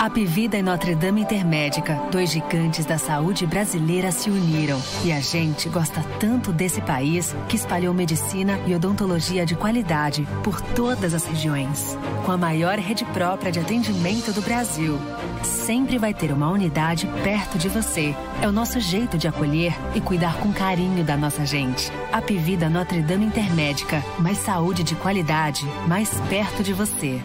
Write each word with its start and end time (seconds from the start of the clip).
Apivida 0.00 0.56
e 0.56 0.62
Notre 0.62 0.94
Dame 0.94 1.20
Intermédica, 1.20 1.94
dois 2.10 2.30
gigantes 2.30 2.86
da 2.86 2.96
saúde 2.96 3.46
brasileira 3.46 4.10
se 4.10 4.30
uniram. 4.30 4.80
E 5.04 5.12
a 5.12 5.20
gente 5.20 5.68
gosta 5.68 6.02
tanto 6.18 6.54
desse 6.54 6.80
país 6.80 7.36
que 7.50 7.56
espalhou 7.56 7.92
medicina 7.92 8.58
e 8.66 8.74
odontologia 8.74 9.44
de 9.44 9.54
qualidade 9.54 10.26
por 10.42 10.58
todas 10.58 11.12
as 11.12 11.26
regiões. 11.26 11.98
Com 12.24 12.32
a 12.32 12.38
maior 12.38 12.78
rede 12.78 13.04
própria 13.04 13.52
de 13.52 13.60
atendimento 13.60 14.32
do 14.32 14.40
Brasil. 14.40 14.98
Sempre 15.42 15.98
vai 15.98 16.14
ter 16.14 16.32
uma 16.32 16.48
unidade 16.48 17.06
perto 17.22 17.58
de 17.58 17.68
você. 17.68 18.16
É 18.40 18.48
o 18.48 18.52
nosso 18.52 18.80
jeito 18.80 19.18
de 19.18 19.28
acolher 19.28 19.74
e 19.94 20.00
cuidar 20.00 20.38
com 20.38 20.50
carinho 20.50 21.04
da 21.04 21.14
nossa 21.14 21.44
gente. 21.44 21.92
Apivida 22.10 22.70
Notre 22.70 23.02
Dame 23.02 23.26
Intermédica, 23.26 24.02
mais 24.18 24.38
saúde 24.38 24.82
de 24.82 24.94
qualidade, 24.94 25.66
mais 25.86 26.10
perto 26.30 26.62
de 26.62 26.72
você. 26.72 27.20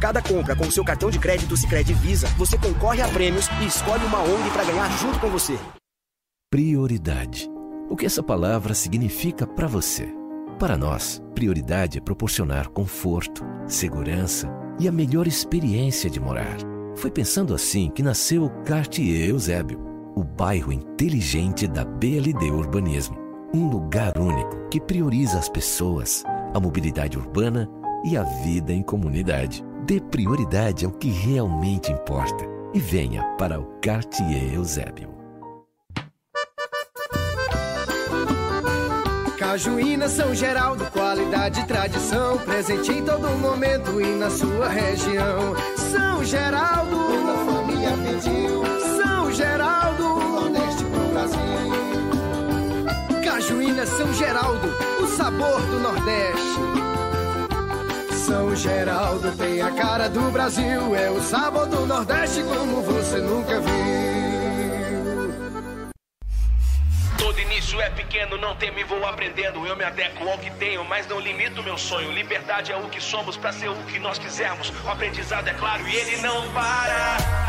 Cada 0.00 0.20
compra 0.20 0.54
com 0.54 0.66
o 0.66 0.72
seu 0.72 0.84
cartão 0.84 1.10
de 1.10 1.18
crédito 1.18 1.56
Sicredi 1.56 1.94
Visa, 1.94 2.28
você 2.36 2.58
concorre 2.58 3.00
a 3.00 3.08
prêmios 3.08 3.48
e 3.62 3.66
escolhe 3.66 4.04
uma 4.04 4.22
ONG 4.22 4.50
para 4.50 4.64
ganhar 4.64 4.88
junto 4.98 5.18
com 5.18 5.28
você. 5.30 5.58
Prioridade. 6.50 7.50
O 7.88 7.96
que 7.96 8.04
essa 8.04 8.22
palavra 8.22 8.74
significa 8.74 9.46
para 9.46 9.66
você? 9.66 10.08
Para 10.58 10.76
nós, 10.76 11.22
prioridade 11.34 11.98
é 11.98 12.00
proporcionar 12.00 12.68
conforto, 12.68 13.44
segurança 13.66 14.48
e 14.78 14.86
a 14.86 14.92
melhor 14.92 15.26
experiência 15.26 16.10
de 16.10 16.20
morar. 16.20 16.56
Foi 16.96 17.10
pensando 17.10 17.54
assim 17.54 17.90
que 17.90 18.02
nasceu 18.02 18.44
o 18.44 18.50
Cartier 18.64 19.30
Eusébio, 19.30 19.80
o 20.14 20.24
bairro 20.24 20.72
inteligente 20.72 21.66
da 21.66 21.84
BLD 21.84 22.50
Urbanismo. 22.50 23.16
Um 23.54 23.68
lugar 23.68 24.18
único 24.18 24.68
que 24.68 24.80
prioriza 24.80 25.38
as 25.38 25.48
pessoas, 25.48 26.22
a 26.54 26.60
mobilidade 26.60 27.18
urbana 27.18 27.68
e 28.04 28.16
a 28.16 28.22
vida 28.22 28.72
em 28.72 28.82
comunidade. 28.82 29.64
Dê 29.86 30.00
prioridade 30.00 30.84
ao 30.84 30.90
que 30.90 31.08
realmente 31.08 31.92
importa 31.92 32.44
e 32.74 32.80
venha 32.80 33.22
para 33.38 33.60
o 33.60 33.66
Cartier 33.80 34.54
Eusébio. 34.54 35.14
Cajuína 39.38 40.08
São 40.08 40.34
Geraldo, 40.34 40.84
qualidade 40.86 41.60
e 41.60 41.64
tradição, 41.66 42.36
presente 42.38 42.90
em 42.90 43.04
todo 43.04 43.28
momento 43.38 44.00
e 44.00 44.06
na 44.16 44.28
sua 44.28 44.68
região. 44.68 45.54
São 45.76 46.24
Geraldo, 46.24 46.96
toda 46.96 47.36
família 47.44 47.92
pediu. 47.92 48.64
São 48.96 49.30
Geraldo, 49.30 50.02
Nordeste 50.02 50.84
pro 50.84 51.08
Brasil. 51.12 51.38
Cajuína 53.24 53.86
São 53.86 54.12
Geraldo, 54.14 54.66
o 55.00 55.06
sabor 55.06 55.60
do 55.60 55.78
Nordeste. 55.78 56.56
São 58.26 58.56
Geraldo 58.56 59.30
tem 59.36 59.62
a 59.62 59.70
cara 59.70 60.08
do 60.08 60.32
Brasil, 60.32 60.96
é 60.96 61.08
o 61.08 61.22
sabor 61.22 61.64
do 61.68 61.86
Nordeste 61.86 62.42
como 62.42 62.82
você 62.82 63.18
nunca 63.18 63.60
viu. 63.60 63.70
Todo 67.16 67.38
início 67.38 67.80
é 67.80 67.88
pequeno, 67.88 68.36
não 68.36 68.56
temo 68.56 68.80
e 68.80 68.82
vou 68.82 69.06
aprendendo. 69.06 69.64
Eu 69.64 69.76
me 69.76 69.84
adequo 69.84 70.28
ao 70.28 70.38
que 70.38 70.50
tenho, 70.50 70.84
mas 70.84 71.06
não 71.06 71.20
limito 71.20 71.62
meu 71.62 71.78
sonho. 71.78 72.10
Liberdade 72.10 72.72
é 72.72 72.76
o 72.76 72.88
que 72.88 73.00
somos 73.00 73.36
pra 73.36 73.52
ser 73.52 73.68
o 73.68 73.76
que 73.84 74.00
nós 74.00 74.18
quisermos. 74.18 74.72
O 74.84 74.90
aprendizado 74.90 75.46
é 75.46 75.54
claro 75.54 75.86
e 75.86 75.94
ele 75.94 76.16
não 76.16 76.52
para. 76.52 77.45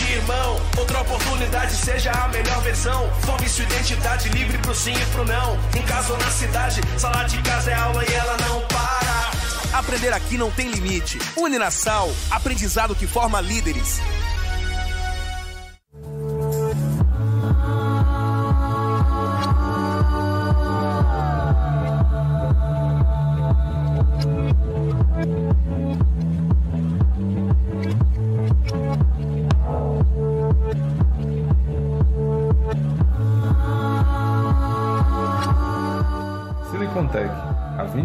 Dia, 0.00 0.16
irmão. 0.16 0.60
Outra 0.78 1.00
oportunidade, 1.02 1.74
seja 1.76 2.10
a 2.10 2.28
melhor 2.28 2.62
versão. 2.62 3.10
Forme 3.20 3.48
sua 3.48 3.64
identidade 3.64 4.28
livre 4.30 4.56
pro 4.58 4.74
sim 4.74 4.94
e 4.94 5.06
pro 5.12 5.24
não. 5.24 5.58
Em 5.76 5.82
casa 5.82 6.12
ou 6.12 6.18
na 6.18 6.30
cidade, 6.30 6.80
sala 6.96 7.24
de 7.24 7.40
casa 7.42 7.70
é 7.70 7.74
aula 7.74 8.02
e 8.04 8.14
ela 8.14 8.36
não 8.38 8.60
para. 8.62 9.78
Aprender 9.78 10.12
aqui 10.12 10.38
não 10.38 10.50
tem 10.50 10.70
limite. 10.70 11.18
Uninasal, 11.36 12.10
aprendizado 12.30 12.94
que 12.94 13.06
forma 13.06 13.40
líderes. 13.40 14.00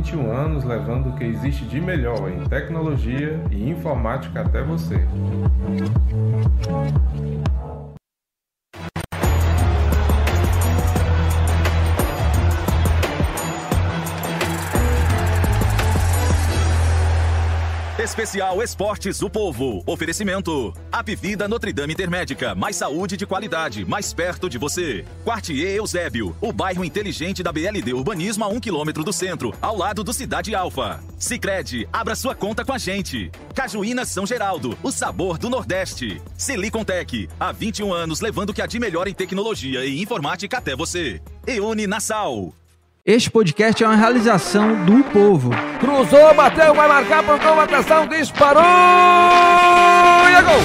21 0.05 0.31
anos 0.31 0.63
levando 0.63 1.09
o 1.09 1.13
que 1.13 1.23
existe 1.23 1.66
de 1.66 1.81
melhor 1.81 2.29
em 2.29 2.47
tecnologia 2.47 3.41
e 3.49 3.69
informática 3.71 4.41
até 4.41 4.61
você. 4.61 5.03
Especial 18.05 18.61
Esportes 18.61 19.17
do 19.17 19.31
Povo. 19.31 19.81
Oferecimento. 19.83 20.71
Apivida 20.91 21.47
Notre 21.47 21.73
Dame 21.73 21.93
Intermédica. 21.93 22.53
Mais 22.53 22.75
saúde 22.75 23.17
de 23.17 23.25
qualidade, 23.25 23.83
mais 23.83 24.13
perto 24.13 24.47
de 24.47 24.59
você. 24.59 25.03
Quartier 25.23 25.77
Eusébio. 25.77 26.38
O 26.39 26.53
bairro 26.53 26.85
inteligente 26.85 27.41
da 27.41 27.51
BLD 27.51 27.95
Urbanismo 27.95 28.43
a 28.43 28.47
um 28.47 28.59
quilômetro 28.59 29.03
do 29.03 29.11
centro, 29.11 29.55
ao 29.59 29.75
lado 29.75 30.03
do 30.03 30.13
Cidade 30.13 30.53
Alfa. 30.53 31.03
Sicredi, 31.17 31.89
abra 31.91 32.16
sua 32.16 32.35
conta 32.35 32.63
com 32.63 32.73
a 32.73 32.77
gente. 32.77 33.31
Cajuína 33.55 34.05
São 34.05 34.23
Geraldo. 34.23 34.77
O 34.83 34.91
sabor 34.91 35.39
do 35.39 35.49
Nordeste. 35.49 36.22
Silicontech. 36.37 37.27
Há 37.39 37.51
21 37.51 37.91
anos 37.91 38.22
levando 38.22 38.51
o 38.51 38.53
que 38.53 38.61
há 38.61 38.67
de 38.67 38.77
melhor 38.77 39.07
em 39.07 39.16
tecnologia 39.16 39.83
e 39.83 39.99
informática 39.99 40.59
até 40.59 40.75
você. 40.75 41.19
Eune 41.47 41.87
Nassau. 41.87 42.53
Este 43.07 43.29
podcast 43.29 43.83
é 43.83 43.88
uma 43.88 43.95
realização 43.95 44.83
do 44.83 45.03
povo. 45.03 45.51
Cruzou, 45.79 46.33
bateu, 46.33 46.73
vai 46.73 46.88
marcar, 46.88 47.23
pontou, 47.23 47.59
atenção, 47.59 48.07
disparou! 48.07 48.63
E 48.63 50.33
é 50.33 50.41
gol! 50.41 50.59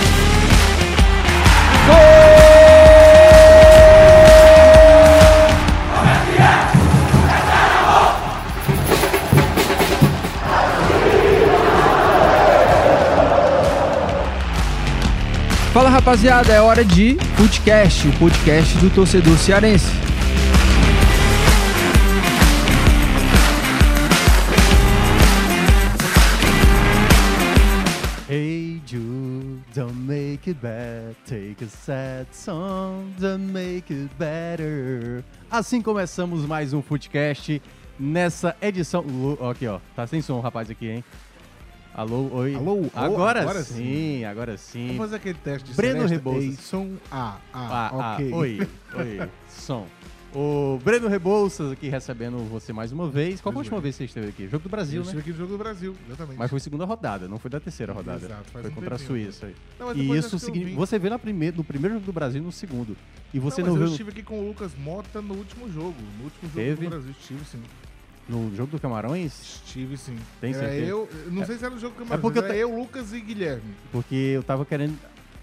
Fala 15.75 15.91
rapaziada, 15.91 16.55
é 16.55 16.61
hora 16.63 16.83
de 16.83 17.19
Footcast, 17.37 18.09
o 18.09 18.13
podcast 18.13 18.79
do 18.79 18.89
torcedor 18.89 19.37
cearense. 19.37 20.10
Make 30.31 30.47
it 30.51 30.61
bad. 30.61 31.17
Take 31.27 31.65
a 31.65 31.69
sad 31.69 32.27
song, 32.33 33.13
don't 33.19 33.53
make 33.53 33.91
it 33.93 34.09
better. 34.19 35.25
Assim 35.51 35.83
começamos 35.83 36.45
mais 36.47 36.73
um 36.73 36.81
Footcast 36.81 37.61
nessa 37.99 38.55
edição. 38.63 39.05
Aqui, 39.51 39.67
ó. 39.67 39.81
Tá 39.97 40.07
sem 40.07 40.23
som, 40.23 40.39
rapaz, 40.41 40.71
aqui, 40.71 40.89
hein? 40.89 41.05
Alô, 41.93 42.29
oi. 42.33 42.55
Alô, 42.55 42.87
agora, 42.95 43.41
agora 43.43 43.65
sim, 43.65 43.75
sim. 44.19 44.25
agora 44.25 44.57
sim. 44.57 44.87
Vamos 44.87 44.99
fazer 44.99 45.17
aquele 45.17 45.39
teste 45.43 45.71
de 45.71 45.77
Breno 45.77 45.95
Celeste. 46.09 46.15
Rebouças. 46.15 46.45
Ei, 46.45 46.57
som 46.57 46.97
A. 47.11 47.37
Ah, 47.53 47.91
Ah, 47.93 48.15
ok. 48.15 48.31
ah, 48.33 48.37
oi, 48.37 48.69
oi, 48.95 49.29
som. 49.49 49.87
O 50.33 50.79
Breno 50.85 51.09
Rebouças 51.09 51.73
aqui 51.73 51.89
recebendo 51.89 52.39
você 52.49 52.73
mais 52.73 52.93
uma 52.93 53.09
vez. 53.11 53.41
Qual 53.41 53.53
foi 53.53 53.59
a 53.61 53.63
última 53.63 53.81
vez 53.81 53.97
que 53.97 54.05
você 54.05 54.05
esteve 54.05 54.29
aqui? 54.29 54.47
Jogo 54.49 54.63
do 54.63 54.69
Brasil, 54.69 55.01
Eu 55.01 55.05
né? 55.05 55.07
estive 55.07 55.21
aqui 55.23 55.31
no 55.31 55.37
Jogo 55.37 55.53
do 55.53 55.59
Brasil, 55.59 55.97
exatamente. 56.07 56.39
Mas 56.39 56.51
foi 56.51 56.61
segunda 56.61 56.85
rodada, 56.85 57.27
não 57.27 57.37
foi 57.37 57.51
da 57.51 57.59
terceira 57.59 57.93
rodada. 57.93 58.25
Exato, 58.25 58.45
faz 58.53 58.63
foi 58.63 58.71
um 58.71 58.75
contra 58.77 58.95
a 58.95 58.99
tempinho. 58.99 59.25
Suíça. 59.25 59.47
aí. 59.47 59.55
Não, 59.77 59.87
mas 59.89 59.97
e 59.97 60.01
depois 60.03 60.19
isso 60.25 60.37
acho 60.37 60.45
que 60.45 60.51
eu 60.51 60.55
significa. 60.55 60.77
Você 60.79 60.99
vê 61.01 61.11
na 61.11 61.19
primeira, 61.19 61.57
no 61.57 61.65
primeiro 61.65 61.95
jogo 61.95 62.07
do 62.07 62.13
Brasil 62.13 62.41
e 62.41 62.45
no 62.45 62.53
segundo. 62.53 62.97
E 63.35 63.41
você 63.41 63.61
não, 63.61 63.71
mas 63.73 63.81
eu 63.81 63.87
viu 63.87 63.91
estive 63.93 64.11
aqui 64.11 64.23
com 64.23 64.39
o 64.41 64.47
Lucas 64.47 64.71
Mota 64.79 65.21
no 65.21 65.35
último 65.35 65.69
jogo. 65.69 65.97
No 66.19 66.25
último 66.25 66.43
jogo 66.43 66.55
Teve? 66.55 66.85
do 66.85 66.91
Brasil. 66.91 67.11
Estive 67.21 67.45
sim. 67.45 67.63
no 68.29 68.55
jogo 68.55 68.71
do 68.71 68.79
Camarões? 68.79 69.33
Estive 69.67 69.97
sim. 69.97 70.15
Tem 70.41 70.55
era 70.55 70.61
certeza? 70.69 70.87
eu, 70.87 71.09
não 71.33 71.43
É- 71.43 71.47
sei 71.47 71.59
se 71.59 71.65
era 71.65 71.75
no 71.75 71.81
jogo 71.81 71.97
que 71.97 72.13
é 72.13 72.17
porque 72.19 72.39
eu 72.39 72.45
era 72.45 72.55
te- 72.55 72.61
eu, 72.61 72.79
Lucas 72.79 73.13
e 73.13 73.21
Guilherme. 73.21 73.75
Porque 73.91 74.15
eu 74.15 74.45
tava 74.45 74.65
querendo 74.65 74.97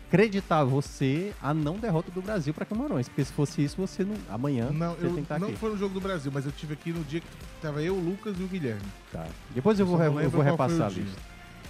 acreditar 0.08 0.64
você 0.64 1.34
a 1.42 1.54
não 1.54 1.78
derrota 1.78 2.10
do 2.12 2.22
Brasil 2.22 2.54
para 2.54 2.66
Camarões. 2.66 3.08
Porque 3.08 3.24
se 3.26 3.32
fosse 3.34 3.64
isso, 3.64 3.76
você 3.78 4.04
não. 4.04 4.16
Amanhã 4.30 4.70
Não, 4.72 4.94
você 4.96 5.06
eu 5.06 5.10
tem 5.10 5.16
que 5.16 5.22
estar 5.22 5.40
não 5.40 5.50
aqui. 5.50 5.58
foi 5.58 5.72
no 5.72 5.78
jogo 5.78 5.94
do 5.94 6.02
Brasil, 6.02 6.32
mas 6.34 6.46
eu 6.46 6.50
estive 6.52 6.74
aqui 6.74 6.92
no 6.92 7.04
dia 7.04 7.20
que 7.20 7.28
tava 7.62 7.82
eu, 7.82 7.96
o 7.96 8.00
Lucas 8.00 8.36
e 8.40 8.44
o 8.44 8.48
Guilherme. 8.48 8.82
Tá. 9.12 9.26
Depois 9.54 9.80
eu 9.80 9.86
vou, 9.86 9.98
Só 9.98 10.04
re- 10.10 10.26
eu 10.26 10.30
vou 10.30 10.42
repassar 10.42 10.88
a 10.88 10.90
lista. 10.90 11.20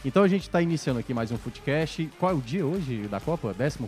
Então 0.06 0.24
a 0.24 0.28
gente 0.28 0.50
tá 0.50 0.62
iniciando 0.62 1.00
aqui 1.00 1.14
mais 1.14 1.32
um 1.32 1.38
Footcast. 1.38 2.10
Qual 2.20 2.32
é 2.32 2.36
o 2.36 2.40
dia 2.42 2.66
hoje 2.66 3.08
da 3.08 3.20
Copa? 3.20 3.54
14 3.54 3.80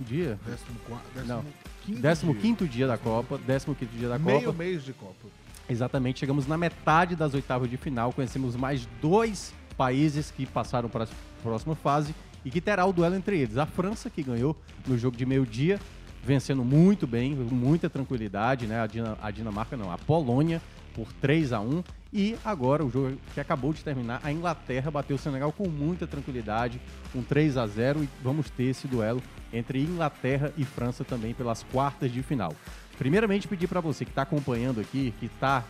dia? 0.00 0.38
Décimo, 0.46 0.78
qua- 0.86 1.00
décimo 1.14 2.32
Não. 2.32 2.40
quinto 2.40 2.64
15 2.64 2.72
dia. 2.72 2.86
da 2.86 2.96
Copa. 2.96 3.38
15 3.44 3.66
quinto 3.74 3.86
dia 3.96 4.08
da 4.08 4.18
Meio 4.18 4.42
Copa. 4.44 4.58
mês 4.58 4.84
de 4.84 4.92
Copa. 4.92 5.28
Exatamente, 5.68 6.20
chegamos 6.20 6.46
na 6.46 6.56
metade 6.56 7.14
das 7.14 7.34
oitavas 7.34 7.68
de 7.68 7.76
final, 7.76 8.10
conhecemos 8.12 8.56
mais 8.56 8.88
dois 9.02 9.52
países 9.76 10.30
que 10.30 10.46
passaram 10.46 10.88
para 10.88 11.04
a 11.04 11.08
próxima 11.42 11.74
fase 11.74 12.14
e 12.44 12.50
que 12.50 12.60
terá 12.60 12.84
o 12.84 12.92
duelo 12.92 13.14
entre 13.14 13.38
eles. 13.38 13.56
A 13.56 13.66
França, 13.66 14.08
que 14.10 14.22
ganhou 14.22 14.56
no 14.86 14.98
jogo 14.98 15.16
de 15.16 15.26
meio-dia, 15.26 15.78
vencendo 16.22 16.64
muito 16.64 17.06
bem, 17.06 17.34
com 17.34 17.54
muita 17.54 17.88
tranquilidade, 17.88 18.66
né? 18.66 18.80
A, 18.80 19.26
a 19.26 19.30
Dinamarca 19.30 19.76
não, 19.76 19.90
a 19.90 19.98
Polônia 19.98 20.60
por 20.94 21.12
3 21.14 21.52
a 21.52 21.60
1 21.60 21.82
e 22.12 22.36
agora 22.44 22.84
o 22.84 22.90
jogo 22.90 23.16
que 23.34 23.40
acabou 23.40 23.72
de 23.72 23.84
terminar, 23.84 24.20
a 24.24 24.32
Inglaterra 24.32 24.90
bateu 24.90 25.16
o 25.16 25.18
Senegal 25.18 25.52
com 25.52 25.68
muita 25.68 26.06
tranquilidade, 26.06 26.80
com 27.12 27.22
3 27.22 27.56
a 27.56 27.66
0 27.66 28.02
e 28.02 28.08
vamos 28.22 28.50
ter 28.50 28.64
esse 28.64 28.88
duelo 28.88 29.22
entre 29.52 29.80
Inglaterra 29.80 30.52
e 30.56 30.64
França 30.64 31.04
também 31.04 31.34
pelas 31.34 31.62
quartas 31.64 32.10
de 32.10 32.22
final. 32.22 32.52
Primeiramente 32.96 33.46
pedir 33.46 33.68
para 33.68 33.80
você 33.80 34.04
que 34.04 34.10
está 34.10 34.22
acompanhando 34.22 34.80
aqui, 34.80 35.14
que 35.20 35.26
está 35.26 35.64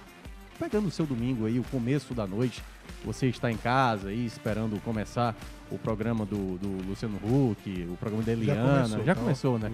pegando 0.59 0.89
o 0.89 0.91
seu 0.91 1.07
domingo 1.07 1.47
aí, 1.47 1.59
o 1.59 1.65
começo 1.65 2.13
da 2.15 2.27
noite, 2.27 2.63
você 3.05 3.27
está 3.27 3.51
em 3.51 3.57
casa 3.57 4.09
aí 4.09 4.27
esperando 4.27 4.81
começar 4.83 5.35
o 5.71 5.79
programa 5.79 6.25
do, 6.25 6.59
do 6.59 6.89
Luciano 6.89 7.17
Huck, 7.17 7.87
o 7.91 7.97
programa 7.97 8.25
da 8.25 8.35
Já 8.35 8.41
Eliana, 8.41 8.73
começou, 8.73 9.05
já 9.05 9.15
tá? 9.15 9.21
começou, 9.21 9.59
né? 9.59 9.73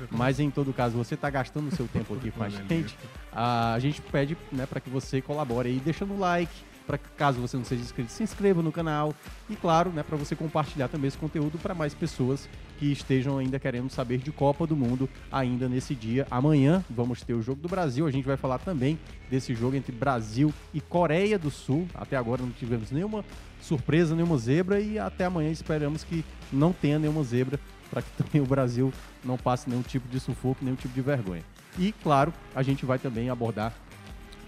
Já. 0.00 0.06
Mas 0.10 0.40
em 0.40 0.50
todo 0.50 0.72
caso, 0.72 0.96
você 0.96 1.14
está 1.14 1.30
gastando 1.30 1.68
o 1.68 1.74
seu 1.74 1.86
tempo 1.88 2.14
aqui 2.14 2.30
com 2.32 2.42
a 2.42 2.48
gente, 2.48 2.96
a, 3.32 3.74
a 3.74 3.78
gente 3.78 4.02
pede 4.02 4.36
né, 4.52 4.66
para 4.66 4.80
que 4.80 4.90
você 4.90 5.20
colabore 5.22 5.68
aí, 5.68 5.80
deixando 5.80 6.14
o 6.14 6.18
like, 6.18 6.52
para 6.86 6.98
caso 6.98 7.40
você 7.40 7.56
não 7.56 7.64
seja 7.64 7.82
inscrito, 7.82 8.12
se 8.12 8.22
inscreva 8.22 8.62
no 8.62 8.70
canal 8.70 9.14
e 9.50 9.56
claro, 9.56 9.90
né, 9.90 10.02
para 10.02 10.16
você 10.16 10.36
compartilhar 10.36 10.88
também 10.88 11.08
esse 11.08 11.18
conteúdo 11.18 11.58
para 11.58 11.74
mais 11.74 11.92
pessoas 11.94 12.48
que 12.78 12.92
estejam 12.92 13.38
ainda 13.38 13.58
querendo 13.58 13.90
saber 13.90 14.18
de 14.18 14.30
Copa 14.30 14.66
do 14.66 14.76
Mundo 14.76 15.08
ainda 15.32 15.68
nesse 15.68 15.94
dia. 15.94 16.26
Amanhã 16.30 16.84
vamos 16.88 17.22
ter 17.22 17.34
o 17.34 17.42
jogo 17.42 17.60
do 17.60 17.68
Brasil, 17.68 18.06
a 18.06 18.10
gente 18.10 18.26
vai 18.26 18.36
falar 18.36 18.58
também 18.58 18.98
desse 19.30 19.54
jogo 19.54 19.76
entre 19.76 19.92
Brasil 19.92 20.52
e 20.72 20.80
Coreia 20.80 21.38
do 21.38 21.50
Sul. 21.50 21.88
Até 21.94 22.16
agora 22.16 22.42
não 22.42 22.50
tivemos 22.50 22.90
nenhuma 22.90 23.24
surpresa, 23.60 24.14
nenhuma 24.14 24.38
zebra 24.38 24.80
e 24.80 24.98
até 24.98 25.24
amanhã 25.24 25.50
esperamos 25.50 26.04
que 26.04 26.24
não 26.52 26.72
tenha 26.72 26.98
nenhuma 26.98 27.24
zebra 27.24 27.58
para 27.90 28.02
que 28.02 28.10
também 28.22 28.40
o 28.40 28.46
Brasil 28.46 28.92
não 29.24 29.36
passe 29.36 29.68
nenhum 29.68 29.82
tipo 29.82 30.08
de 30.08 30.20
sufoco, 30.20 30.64
nenhum 30.64 30.76
tipo 30.76 30.94
de 30.94 31.00
vergonha. 31.00 31.42
E 31.78 31.92
claro, 32.02 32.32
a 32.54 32.62
gente 32.62 32.86
vai 32.86 32.98
também 32.98 33.28
abordar 33.28 33.72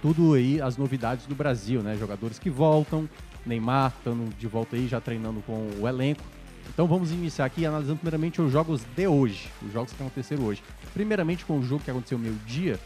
tudo 0.01 0.35
aí, 0.35 0.61
as 0.61 0.77
novidades 0.77 1.27
do 1.27 1.35
Brasil, 1.35 1.83
né? 1.83 1.97
Jogadores 1.97 2.39
que 2.39 2.51
voltam, 2.51 3.09
Neymar 3.45 3.93
estando 3.99 4.35
de 4.37 4.47
volta 4.47 4.77
aí, 4.77 4.87
já 4.87 5.01
treinando 5.01 5.41
com 5.43 5.71
o 5.81 5.89
elenco. 5.89 6.23
Então 6.69 6.87
vamos 6.87 7.11
iniciar 7.11 7.47
aqui 7.47 7.65
analisando 7.65 7.97
primeiramente 7.97 8.41
os 8.41 8.53
jogos 8.53 8.83
de 8.95 9.07
hoje, 9.07 9.49
os 9.63 9.73
jogos 9.73 9.93
que 9.93 10.03
aconteceram 10.03 10.45
hoje. 10.45 10.63
Primeiramente 10.93 11.45
com 11.45 11.59
o 11.59 11.63
jogo 11.63 11.83
que 11.83 11.91
aconteceu 11.91 12.19
meio-dia, 12.19 12.79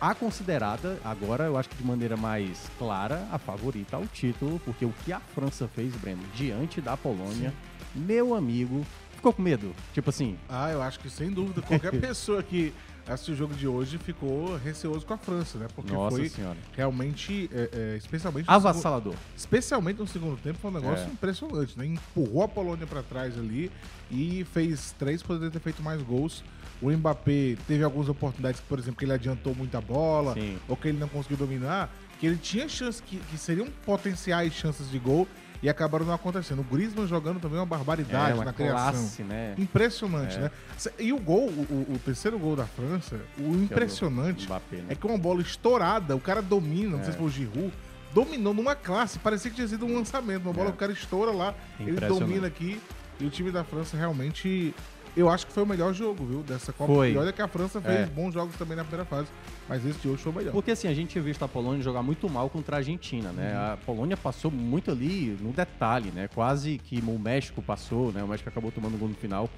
a 0.00 0.14
considerada, 0.14 0.98
agora 1.02 1.44
eu 1.44 1.56
acho 1.56 1.68
que 1.70 1.76
de 1.76 1.84
maneira 1.84 2.16
mais 2.16 2.70
clara, 2.78 3.26
a 3.32 3.38
favorita 3.38 3.96
ao 3.96 4.06
título, 4.06 4.60
porque 4.64 4.84
o 4.84 4.92
que 5.04 5.12
a 5.12 5.20
França 5.20 5.66
fez, 5.66 5.94
Breno, 5.96 6.22
diante 6.34 6.80
da 6.80 6.96
Polônia, 6.96 7.54
meu 7.94 8.34
amigo, 8.34 8.84
ficou 9.16 9.32
com 9.32 9.40
medo? 9.40 9.72
Tipo 9.94 10.10
assim, 10.10 10.36
Ah, 10.48 10.70
eu 10.70 10.82
acho 10.82 11.00
que 11.00 11.08
sem 11.08 11.30
dúvida. 11.30 11.62
Qualquer 11.62 11.92
pessoa 11.98 12.42
que 12.42 12.72
assistiu 13.06 13.34
o 13.34 13.36
jogo 13.36 13.54
de 13.54 13.66
hoje 13.68 13.98
ficou 13.98 14.56
receoso 14.56 15.04
com 15.04 15.14
a 15.14 15.18
França, 15.18 15.58
né? 15.58 15.66
Porque 15.74 15.92
Nossa 15.92 16.16
foi 16.16 16.28
Senhora. 16.28 16.56
realmente, 16.76 17.50
é, 17.52 17.68
é, 17.72 17.96
especialmente... 17.96 18.46
no 18.46 18.52
avassalador. 18.52 19.12
segundo- 19.12 19.36
especialmente 19.36 19.98
no 20.00 20.06
segundo 20.06 20.36
tempo, 20.40 20.58
foi 20.60 20.70
um 20.70 20.74
negócio 20.74 21.04
É. 21.06 21.08
impressionante, 21.08 21.78
né? 21.78 21.86
Empurrou 21.86 22.42
a 22.42 22.48
Polônia 22.48 22.86
pra 22.86 23.02
trás 23.02 23.36
ali 23.38 23.70
e 24.10 24.44
fez 24.52 24.94
três, 24.98 25.22
poderia 25.22 25.50
ter 25.50 25.60
feito 25.60 25.82
mais 25.82 26.00
gols. 26.02 26.42
O 26.82 26.90
Mbappé 26.90 27.56
teve 27.66 27.84
algumas 27.84 28.08
oportunidades, 28.08 28.60
por 28.60 28.78
exemplo, 28.78 28.98
que 28.98 29.04
ele 29.04 29.12
adiantou 29.12 29.54
muita 29.54 29.80
bola, 29.80 30.34
Sim. 30.34 30.58
ou 30.68 30.76
que 30.76 30.88
ele 30.88 30.98
não 30.98 31.08
conseguiu 31.08 31.36
dominar, 31.36 31.90
que 32.18 32.26
ele 32.26 32.36
tinha 32.36 32.68
chances 32.68 33.00
que, 33.00 33.16
que 33.18 33.38
seriam 33.38 33.66
potenciais 33.86 34.52
chances 34.52 34.90
de 34.90 34.98
gol 34.98 35.26
e 35.64 35.68
acabaram 35.70 36.04
não 36.04 36.12
acontecendo. 36.12 36.60
O 36.60 36.62
Griezmann 36.62 37.06
jogando 37.06 37.40
também 37.40 37.58
uma 37.58 37.64
barbaridade 37.64 38.32
É, 38.32 38.34
uma 38.34 38.44
na 38.44 38.52
criação. 38.52 38.76
classe, 38.92 39.22
né? 39.22 39.54
Impressionante, 39.56 40.36
É. 40.36 40.40
né? 40.42 40.50
E 40.98 41.10
o 41.10 41.18
gol, 41.18 41.48
o, 41.48 41.86
o- 41.94 41.98
terceiro 42.04 42.38
gol 42.38 42.54
da 42.54 42.66
França, 42.66 43.18
o 43.38 43.54
impressionante 43.54 44.44
Mbappé, 44.44 44.76
né? 44.76 44.84
é 44.90 44.94
que 44.94 45.06
uma 45.06 45.16
bola 45.16 45.40
estourada, 45.40 46.14
o 46.14 46.20
cara 46.20 46.42
domina, 46.42 46.90
não 46.90 47.00
É. 47.00 47.04
sei 47.04 47.12
se 47.12 47.18
foi 47.18 47.26
o 47.28 47.30
Giroud, 47.30 47.72
dominou 48.12 48.52
numa 48.52 48.74
classe, 48.76 49.18
parecia 49.18 49.50
que 49.50 49.56
tinha 49.56 49.66
sido 49.66 49.86
um 49.86 49.94
lançamento, 49.94 50.42
uma 50.44 50.52
bola 50.52 50.68
É. 50.68 50.70
que 50.70 50.76
o 50.76 50.80
cara 50.80 50.92
estoura 50.92 51.30
lá, 51.30 51.54
ele 51.80 51.98
domina 51.98 52.46
aqui, 52.46 52.78
e 53.18 53.24
o 53.24 53.30
time 53.30 53.50
da 53.50 53.64
França 53.64 53.96
realmente, 53.96 54.74
eu 55.16 55.28
acho 55.28 55.46
que 55.46 55.52
foi 55.52 55.62
o 55.62 55.66
melhor 55.66 55.92
jogo, 55.94 56.24
viu, 56.24 56.42
dessa 56.42 56.72
Copa. 56.72 56.92
Foi. 56.92 57.12
E 57.12 57.16
olha 57.16 57.32
que 57.32 57.40
a 57.40 57.48
França 57.48 57.80
fez 57.80 58.00
É. 58.00 58.06
bons 58.06 58.34
jogos 58.34 58.54
também 58.56 58.76
na 58.76 58.82
primeira 58.84 59.04
fase, 59.04 59.28
mas 59.68 59.84
esse 59.86 59.98
de 60.00 60.08
hoje 60.08 60.22
foi 60.22 60.32
o 60.32 60.34
melhor. 60.34 60.52
Porque 60.52 60.70
assim, 60.72 60.88
a 60.88 60.94
gente 60.94 61.10
tinha 61.10 61.22
visto 61.22 61.42
a 61.44 61.48
Polônia 61.48 61.82
jogar 61.82 62.02
muito 62.02 62.28
mal 62.28 62.50
contra 62.50 62.76
a 62.76 62.78
Argentina, 62.78 63.30
né? 63.32 63.52
Uhum. 63.52 63.72
A 63.72 63.76
Polônia 63.76 64.16
passou 64.16 64.50
muito 64.50 64.90
ali 64.90 65.36
no 65.40 65.52
detalhe, 65.52 66.10
né? 66.10 66.28
Quase 66.34 66.78
que 66.78 66.98
o 67.00 67.18
México 67.18 67.62
passou, 67.62 68.10
né? 68.12 68.22
O 68.24 68.28
México 68.28 68.48
acabou 68.48 68.72
tomando 68.72 68.98
gol 68.98 69.08
no 69.08 69.14
final, 69.14 69.48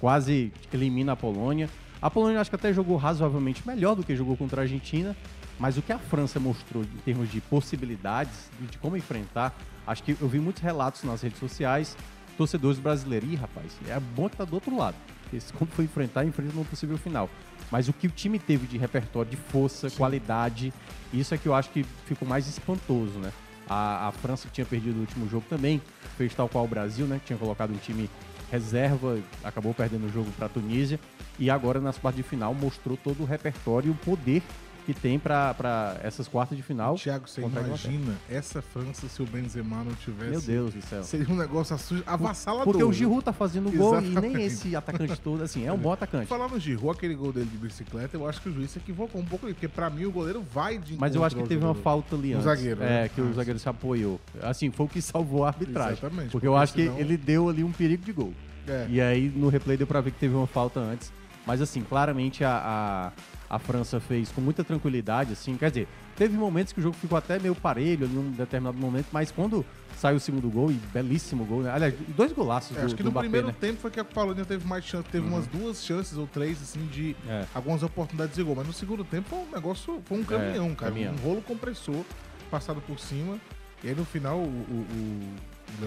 quase 0.00 0.52
elimina 0.72 1.12
a 1.12 1.16
Polônia. 1.16 1.68
A 2.02 2.10
Polônia 2.10 2.40
acho 2.40 2.50
que 2.50 2.56
até 2.56 2.72
jogou 2.72 2.96
razoavelmente 2.98 3.66
melhor 3.66 3.94
do 3.94 4.02
que 4.04 4.14
jogou 4.14 4.36
contra 4.36 4.60
a 4.60 4.64
Argentina, 4.64 5.16
mas 5.58 5.78
o 5.78 5.82
que 5.82 5.92
a 5.92 5.98
França 5.98 6.38
mostrou 6.38 6.82
em 6.84 6.98
termos 7.04 7.30
de 7.32 7.40
possibilidades, 7.40 8.50
de 8.60 8.66
de 8.66 8.78
como 8.78 8.96
enfrentar, 8.98 9.56
acho 9.86 10.02
que 10.02 10.14
eu 10.20 10.28
vi 10.28 10.38
muitos 10.38 10.62
relatos 10.62 11.02
nas 11.04 11.22
redes 11.22 11.38
sociais, 11.38 11.96
torcedores 12.36 12.78
brasileiros, 12.78 13.30
ih, 13.30 13.36
rapaz, 13.36 13.72
é 13.88 13.98
bom 13.98 14.28
que 14.28 14.36
tá 14.36 14.44
do 14.44 14.54
outro 14.54 14.76
lado. 14.76 14.96
Porque 15.22 15.40
se 15.40 15.52
quando 15.52 15.70
for 15.70 15.82
enfrentar, 15.82 16.24
enfrenta 16.24 16.52
no 16.54 16.64
possível 16.64 16.96
final. 16.96 17.28
Mas 17.70 17.88
o 17.88 17.92
que 17.92 18.06
o 18.06 18.10
time 18.10 18.38
teve 18.38 18.66
de 18.66 18.78
repertório, 18.78 19.30
de 19.30 19.36
força, 19.36 19.90
qualidade, 19.90 20.72
isso 21.12 21.34
é 21.34 21.38
que 21.38 21.46
eu 21.46 21.54
acho 21.54 21.70
que 21.70 21.84
ficou 22.06 22.28
mais 22.28 22.46
espantoso, 22.46 23.18
né? 23.18 23.32
A, 23.68 24.08
a 24.08 24.12
França 24.12 24.46
que 24.46 24.54
tinha 24.54 24.64
perdido 24.64 24.96
o 24.96 25.00
último 25.00 25.28
jogo 25.28 25.44
também, 25.48 25.82
fez 26.16 26.32
tal 26.34 26.48
qual 26.48 26.64
o 26.64 26.68
Brasil, 26.68 27.06
né? 27.06 27.18
Que 27.18 27.26
tinha 27.26 27.38
colocado 27.38 27.72
um 27.72 27.78
time 27.78 28.08
reserva, 28.50 29.18
acabou 29.42 29.74
perdendo 29.74 30.06
o 30.06 30.12
jogo 30.12 30.30
para 30.32 30.46
a 30.46 30.48
Tunísia. 30.48 31.00
E 31.38 31.50
agora, 31.50 31.80
nas 31.80 31.98
quartas 31.98 32.22
de 32.22 32.28
final, 32.28 32.54
mostrou 32.54 32.96
todo 32.96 33.22
o 33.22 33.26
repertório 33.26 33.88
e 33.88 33.90
o 33.90 33.94
poder 33.94 34.42
que 34.86 34.94
tem 34.94 35.18
para 35.18 35.96
essas 36.02 36.28
quartas 36.28 36.56
de 36.56 36.62
final. 36.62 36.94
Thiago, 36.94 37.28
você 37.28 37.40
imagina 37.42 38.14
essa 38.30 38.62
França 38.62 39.08
se 39.08 39.20
o 39.20 39.26
Benzema 39.26 39.82
não 39.82 39.92
tivesse... 39.94 40.30
Meu 40.30 40.40
Deus 40.40 40.74
do 40.74 40.80
céu. 40.82 41.02
Seria 41.02 41.26
um 41.28 41.36
negócio 41.36 41.76
avassalador. 42.06 42.64
Porque 42.72 42.84
o? 42.84 42.92
Giroud 42.92 43.24
tá 43.24 43.32
fazendo 43.32 43.70
gol 43.76 43.98
e 43.98 44.02
nem 44.02 44.10
Exatamente. 44.12 44.42
esse 44.42 44.76
atacante 44.76 45.20
todo, 45.20 45.42
assim, 45.42 45.66
é 45.66 45.72
um 45.72 45.76
bom 45.76 45.92
atacante. 45.92 46.26
Falar 46.28 46.48
no 46.48 46.60
Giroud, 46.60 46.96
aquele 46.96 47.16
gol 47.16 47.32
dele 47.32 47.46
de 47.50 47.58
bicicleta, 47.58 48.16
eu 48.16 48.28
acho 48.28 48.40
que 48.40 48.48
o 48.48 48.52
juiz 48.54 48.70
se 48.70 48.78
equivocou 48.78 49.20
um 49.20 49.24
pouco 49.24 49.46
porque 49.48 49.66
pra 49.66 49.90
mim 49.90 50.04
o 50.04 50.12
goleiro 50.12 50.40
vai 50.40 50.78
de 50.78 50.96
Mas 50.96 51.14
eu 51.16 51.24
acho 51.24 51.34
que 51.34 51.42
teve 51.42 51.56
ao 51.64 51.70
uma 51.70 51.74
jogador. 51.74 51.82
falta 51.82 52.14
ali 52.14 52.32
antes. 52.32 52.44
zagueiro, 52.44 52.82
É, 52.82 53.02
né? 53.02 53.08
que 53.12 53.20
o 53.20 53.34
zagueiro 53.34 53.58
se 53.58 53.68
apoiou. 53.68 54.20
Assim, 54.40 54.70
foi 54.70 54.86
o 54.86 54.88
que 54.88 55.02
salvou 55.02 55.44
a 55.44 55.48
arbitragem. 55.48 55.94
Exatamente, 55.94 56.30
Porque 56.30 56.46
eu 56.46 56.52
porque 56.52 56.62
acho 56.62 56.72
que 56.74 56.82
senão- 56.84 56.98
ele 56.98 57.16
deu 57.16 57.48
ali 57.48 57.64
um 57.64 57.72
perigo 57.72 58.04
de 58.04 58.12
gol. 58.12 58.32
É. 58.68 58.86
E 58.88 59.00
aí 59.00 59.28
no 59.34 59.48
replay 59.48 59.76
deu 59.76 59.86
pra 59.86 60.00
ver 60.00 60.12
que 60.12 60.18
teve 60.18 60.34
uma 60.34 60.46
falta 60.46 60.78
antes. 60.80 61.12
Mas 61.46 61.60
assim, 61.60 61.82
claramente 61.82 62.42
a, 62.42 63.12
a, 63.12 63.12
a 63.48 63.58
França 63.58 64.00
fez 64.00 64.30
com 64.30 64.40
muita 64.40 64.64
tranquilidade, 64.64 65.32
assim. 65.32 65.56
Quer 65.56 65.70
dizer, 65.70 65.88
teve 66.16 66.36
momentos 66.36 66.72
que 66.72 66.80
o 66.80 66.82
jogo 66.82 66.96
ficou 66.96 67.16
até 67.16 67.38
meio 67.38 67.54
parelho 67.54 68.04
ali 68.06 68.14
num 68.14 68.30
determinado 68.32 68.76
momento, 68.78 69.06
mas 69.12 69.30
quando 69.30 69.64
saiu 69.96 70.16
o 70.16 70.20
segundo 70.20 70.50
gol, 70.50 70.70
e 70.70 70.74
belíssimo 70.92 71.44
gol, 71.44 71.62
né? 71.62 71.70
Aliás, 71.72 71.94
dois 72.16 72.32
golaços 72.32 72.76
É, 72.76 72.80
do, 72.80 72.86
acho 72.86 72.94
que 72.96 73.02
do 73.02 73.06
no 73.06 73.10
Mbappé, 73.12 73.24
primeiro 73.24 73.46
né? 73.48 73.54
tempo 73.58 73.80
foi 73.80 73.90
que 73.90 74.00
a 74.00 74.04
Polônia 74.04 74.44
teve 74.44 74.66
mais 74.66 74.84
chance, 74.84 75.08
teve 75.08 75.26
umas 75.26 75.46
duas 75.46 75.82
chances 75.84 76.18
ou 76.18 76.26
três, 76.26 76.60
assim, 76.60 76.84
de 76.86 77.16
É. 77.28 77.44
algumas 77.54 77.82
oportunidades 77.82 78.34
de 78.34 78.42
gol. 78.42 78.54
Mas 78.56 78.66
no 78.66 78.72
segundo 78.72 79.04
tempo 79.04 79.28
foi 79.30 79.38
um 79.38 79.50
negócio, 79.54 80.02
foi 80.04 80.18
um 80.18 80.24
caminhão, 80.24 80.74
cara. 80.74 80.90
caminhão. 80.92 81.14
Um 81.14 81.16
rolo 81.18 81.40
compressor 81.42 82.04
passado 82.50 82.80
por 82.86 82.98
cima. 82.98 83.38
E 83.84 83.88
aí 83.88 83.94
no 83.94 84.04
final, 84.04 84.38
o. 84.38 84.42
o, 84.42 84.86
o- 84.90 85.55
o- 85.82 85.84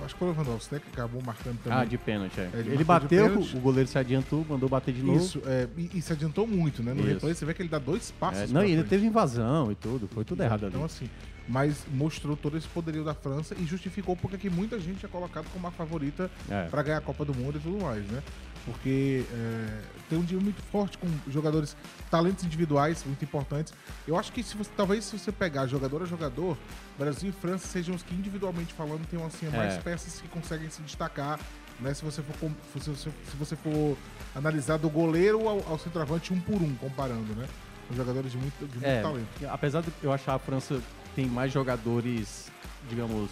o- 0.00 0.04
acho 0.04 0.14
que 0.14 0.18
foi 0.18 0.28
o 0.28 0.30
Lewandowski, 0.32 0.74
né, 0.74 0.80
que 0.80 0.88
acabou 0.92 1.22
marcando 1.24 1.58
também. 1.62 1.78
Ah, 1.78 1.84
de 1.84 1.98
pênalti, 1.98 2.38
é. 2.40 2.50
É, 2.54 2.58
ele 2.60 2.76
de 2.76 2.84
bateu, 2.84 3.40
o 3.40 3.60
goleiro 3.60 3.88
se 3.88 3.98
adiantou, 3.98 4.44
mandou 4.48 4.68
bater 4.68 4.92
de 4.94 5.02
novo. 5.02 5.18
Isso, 5.18 5.42
é, 5.46 5.66
e, 5.76 5.90
e 5.94 6.02
se 6.02 6.12
adiantou 6.12 6.46
muito, 6.46 6.82
né? 6.82 6.92
No 6.94 7.00
Isso. 7.00 7.08
replay 7.10 7.34
você 7.34 7.44
vê 7.44 7.54
que 7.54 7.62
ele 7.62 7.68
dá 7.68 7.78
dois 7.78 8.10
passos. 8.12 8.42
É, 8.42 8.46
não, 8.48 8.62
e 8.62 8.66
ele 8.66 8.76
frente. 8.76 8.88
teve 8.90 9.06
invasão 9.06 9.70
e 9.72 9.74
tudo, 9.74 10.08
foi 10.08 10.24
tudo 10.24 10.42
errado 10.42 10.64
ali. 10.66 10.74
Então, 10.74 10.84
assim, 10.84 11.08
mas 11.48 11.84
mostrou 11.92 12.36
todo 12.36 12.56
esse 12.56 12.68
poderio 12.68 13.02
da 13.04 13.14
França 13.14 13.54
e 13.58 13.64
justificou 13.64 14.14
porque 14.16 14.38
que 14.38 14.48
muita 14.48 14.78
gente 14.78 15.04
é 15.04 15.08
colocado 15.08 15.46
como 15.52 15.66
a 15.66 15.70
favorita 15.72 16.30
É. 16.48 16.64
pra 16.68 16.82
ganhar 16.82 16.98
a 16.98 17.00
Copa 17.00 17.24
do 17.24 17.34
Mundo 17.34 17.58
e 17.58 17.60
tudo 17.60 17.82
mais, 17.84 18.04
né? 18.06 18.22
Porque 18.64 19.24
é, 19.32 19.80
tem 20.08 20.18
um 20.18 20.24
time 20.24 20.40
muito 20.40 20.62
forte 20.62 20.96
com 20.96 21.08
jogadores, 21.28 21.76
talentos 22.10 22.44
individuais 22.44 23.02
muito 23.04 23.24
importantes. 23.24 23.74
Eu 24.06 24.16
acho 24.16 24.30
que 24.32 24.42
se 24.42 24.56
você, 24.56 24.70
talvez 24.76 25.04
se 25.04 25.18
você 25.18 25.32
pegar 25.32 25.66
jogador 25.66 26.02
a 26.02 26.06
jogador, 26.06 26.56
Brasil 26.96 27.30
e 27.30 27.32
França 27.32 27.66
sejam 27.66 27.94
os 27.94 28.02
que 28.04 28.14
individualmente 28.14 28.72
falando 28.72 29.04
tem 29.08 29.20
assim, 29.24 29.48
mais 29.48 29.74
É. 29.74 29.78
peças 29.78 30.20
que 30.20 30.28
conseguem 30.28 30.70
se 30.70 30.80
destacar, 30.82 31.40
né? 31.80 31.92
Se 31.92 32.04
você 32.04 32.22
for, 32.22 32.50
se 32.80 32.88
você, 32.90 33.10
se 33.10 33.36
você 33.36 33.56
for 33.56 33.96
analisar 34.34 34.76
do 34.78 34.88
goleiro 34.88 35.48
ao, 35.48 35.58
ao 35.68 35.78
centroavante 35.78 36.32
um 36.32 36.40
por 36.40 36.62
um, 36.62 36.72
comparando, 36.76 37.34
né? 37.34 37.48
Com 37.88 37.96
jogadores 37.96 38.30
de 38.30 38.38
muito, 38.38 38.58
de 38.60 38.74
muito 38.74 38.84
É, 38.86 39.02
talento. 39.02 39.28
apesar 39.50 39.80
de 39.82 39.90
eu 40.02 40.12
achar 40.12 40.34
a 40.34 40.38
França 40.38 40.80
tem 41.16 41.26
mais 41.26 41.52
jogadores, 41.52 42.46
digamos, 42.88 43.28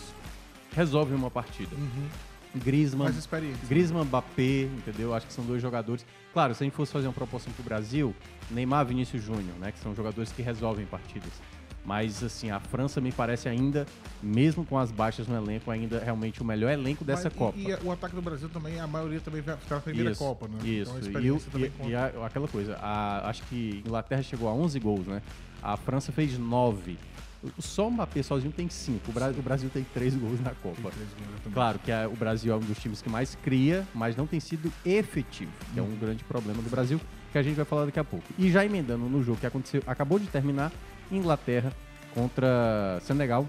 resolvem 0.75 1.15
uma 1.17 1.31
partida. 1.31 1.75
Griezmann, 2.55 3.05
Mais 3.05 3.17
experientes. 3.17 3.69
Griezmann, 3.69 4.05
Mbappé, 4.05 4.63
entendeu? 4.65 5.15
Acho 5.15 5.27
que 5.27 5.33
são 5.33 5.45
dois 5.45 5.63
jogadores. 5.63 6.05
Claro, 6.33 6.55
se 6.55 6.63
a 6.63 6.67
gente 6.67 6.75
fosse 6.75 6.93
fazer 6.93 7.07
uma 7.07 7.13
proporção 7.13 7.53
pro 7.53 7.63
Brasil, 7.63 8.15
Neymar, 8.51 8.85
Vinícius 8.87 9.23
Júnior, 9.23 9.57
né, 9.61 9.73
que 9.73 9.79
são 9.79 9.95
jogadores 9.95 10.33
que 10.33 10.43
resolvem 10.43 10.85
partidas. 10.87 11.33
Mas, 11.85 12.23
assim, 12.23 12.51
a 12.51 12.61
França 12.61 13.01
me 13.01 13.11
parece 13.11 13.49
ainda, 13.49 13.87
mesmo 14.23 14.67
com 14.67 14.79
as 14.79 14.91
baixas 14.93 15.27
no 15.27 15.35
elenco, 15.35 15.71
ainda 15.71 15.99
realmente 15.99 16.43
o 16.43 16.45
melhor 16.45 16.71
elenco 16.71 17.03
dessa 17.05 17.25
Mas, 17.25 17.35
e- 17.35 17.39
Copa. 17.39 17.59
E, 17.59 17.75
o 17.87 17.91
ataque 17.91 18.15
do 18.15 18.21
Brasil 18.21 18.51
também, 18.51 18.79
a 18.79 18.87
maioria 18.87 19.19
também 19.21 19.41
ficar 19.43 19.59
na 19.71 19.81
primeira 19.81 20.11
Isso, 20.11 20.19
Copa, 20.23 20.47
né? 20.47 20.59
Isso. 20.63 20.93
Então, 21.03 21.23
e, 21.23 21.31
o- 21.31 21.41
e- 21.57 21.89
e 21.89 21.95
a- 21.95 22.13
aquela 22.27 22.47
coisa, 22.47 22.77
a- 22.77 23.31
acho 23.31 23.43
que 23.45 23.83
Inglaterra 23.87 24.23
chegou 24.23 24.49
a 24.49 24.53
11 24.53 24.79
gols, 24.79 25.07
né? 25.07 25.23
A 25.63 25.77
França 25.79 26.13
fez 26.13 26.37
9. 26.39 26.99
Só 27.59 27.89
o 27.89 27.91
Mbappé 27.91 28.23
sozinho 28.23 28.53
tem 28.53 28.69
5. 28.69 29.11
O, 29.11 29.15
Bra- 29.15 29.31
o 29.31 29.43
Brasil 29.43 29.71
tem 29.73 29.83
3 29.95 30.15
gols 30.15 30.41
na 30.41 30.51
Copa. 30.51 30.91
três 30.91 31.09
gols. 31.11 31.55
Claro 31.55 31.79
que 31.79 31.91
a- 31.91 32.07
o 32.09 32.15
Brasil 32.15 32.53
é 32.53 32.57
um 32.57 32.61
dos 32.61 32.79
times 32.79 33.01
que 33.01 33.09
mais 33.09 33.35
cria, 33.43 33.87
mas 33.95 34.15
não 34.17 34.27
tem 34.27 34.39
sido 34.41 34.71
efetivo, 34.85 35.51
que 35.73 35.79
é 35.81 35.83
Hum. 35.83 35.87
um 35.93 35.97
grande 35.99 36.23
problema 36.25 36.61
do 36.63 36.69
Brasil, 36.69 37.01
que 37.33 37.39
a 37.39 37.43
gente 37.43 37.57
vai 37.57 37.65
falar 37.65 37.87
daqui 37.87 37.99
a 37.99 38.05
pouco. 38.05 38.27
E 38.39 38.51
já 38.51 38.65
emendando 38.65 39.07
no 39.09 39.23
jogo 39.23 39.39
que 39.39 39.47
aconteceu, 39.47 39.83
acabou 39.87 40.19
de 40.19 40.27
terminar, 40.27 40.71
Inglaterra 41.11 41.73
contra 42.15 43.01
Senegal. 43.03 43.47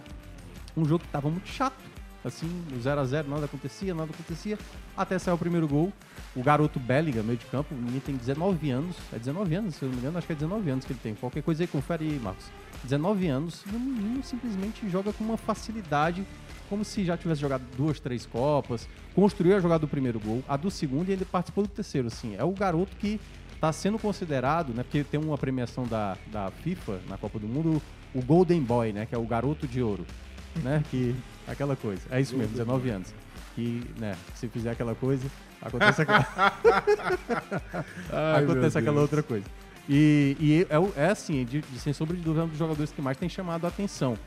Um 0.77 0.85
jogo 0.85 0.99
que 0.99 1.07
estava 1.07 1.29
muito 1.29 1.47
chato. 1.49 1.91
Assim, 2.23 2.45
no 2.71 2.79
0x0, 2.79 3.27
nada 3.27 3.45
acontecia, 3.45 3.93
nada 3.95 4.11
acontecia. 4.13 4.57
Até 4.95 5.17
sair 5.17 5.33
o 5.33 5.37
primeiro 5.37 5.67
gol. 5.67 5.91
O 6.35 6.43
garoto 6.43 6.79
Bellingham, 6.79 7.23
meio 7.23 7.37
de 7.37 7.45
campo, 7.47 7.73
o 7.73 7.77
menino 7.77 7.99
tem 7.99 8.15
19 8.15 8.69
anos. 8.69 8.95
É 9.11 9.17
19 9.17 9.55
anos, 9.55 9.75
se 9.75 9.81
eu 9.83 9.87
não 9.89 9.95
me 9.95 10.01
engano, 10.01 10.17
acho 10.19 10.27
que 10.27 10.33
é 10.33 10.35
19 10.35 10.69
anos 10.69 10.85
que 10.85 10.93
ele 10.93 10.99
tem. 11.01 11.15
Qualquer 11.15 11.41
coisa 11.41 11.63
aí, 11.63 11.67
confere 11.67 12.05
aí, 12.05 12.19
Marcos. 12.19 12.45
19 12.83 13.27
anos 13.27 13.63
e 13.71 13.75
o 13.75 13.79
menino 13.79 14.23
simplesmente 14.23 14.89
joga 14.89 15.13
com 15.13 15.23
uma 15.23 15.37
facilidade, 15.37 16.25
como 16.69 16.83
se 16.83 17.03
já 17.03 17.17
tivesse 17.17 17.41
jogado 17.41 17.63
duas, 17.77 17.99
três 17.99 18.25
Copas. 18.25 18.87
Construiu 19.13 19.55
a 19.55 19.59
jogada 19.59 19.79
do 19.79 19.87
primeiro 19.87 20.19
gol, 20.19 20.43
a 20.47 20.55
do 20.55 20.71
segundo 20.71 21.09
e 21.09 21.11
ele 21.11 21.25
participou 21.25 21.63
do 21.63 21.69
terceiro. 21.69 22.07
Assim, 22.07 22.35
é 22.37 22.43
o 22.43 22.51
garoto 22.51 22.95
que 22.97 23.19
está 23.53 23.71
sendo 23.71 23.99
considerado, 23.99 24.73
né? 24.73 24.83
Porque 24.83 25.03
tem 25.03 25.19
uma 25.19 25.37
premiação 25.37 25.85
da, 25.85 26.17
da 26.31 26.49
FIFA 26.49 26.99
na 27.07 27.17
Copa 27.17 27.37
do 27.37 27.47
Mundo, 27.47 27.81
o 28.13 28.21
Golden 28.21 28.61
Boy, 28.61 28.91
né? 28.91 29.05
Que 29.05 29.13
é 29.13 29.17
o 29.17 29.25
garoto 29.25 29.67
de 29.67 29.81
ouro, 29.81 30.05
né? 30.63 30.83
Que 30.89 31.15
aquela 31.47 31.75
coisa. 31.75 32.01
É 32.09 32.19
isso 32.19 32.35
mesmo, 32.35 32.53
19 32.53 32.89
anos. 32.89 33.13
Que, 33.53 33.83
né? 33.99 34.15
Se 34.33 34.47
fizer 34.47 34.71
aquela 34.71 34.95
coisa, 34.95 35.29
acontece 35.61 36.01
aquela, 36.01 36.25
Ai, 38.11 38.43
acontece 38.43 38.77
aquela 38.77 39.01
outra 39.01 39.21
coisa. 39.21 39.45
E, 39.89 40.37
e 40.39 40.67
é, 40.69 41.01
é 41.03 41.09
assim, 41.09 41.43
de, 41.43 41.61
de, 41.61 41.79
sem 41.79 41.91
sombra 41.93 42.15
de 42.15 42.21
dúvida, 42.23 42.43
é 42.43 42.45
um 42.45 42.49
dos 42.49 42.57
jogadores 42.57 42.91
que 42.91 43.01
mais 43.01 43.17
tem 43.17 43.27
chamado 43.27 43.65
a 43.65 43.67
atenção. 43.67 44.17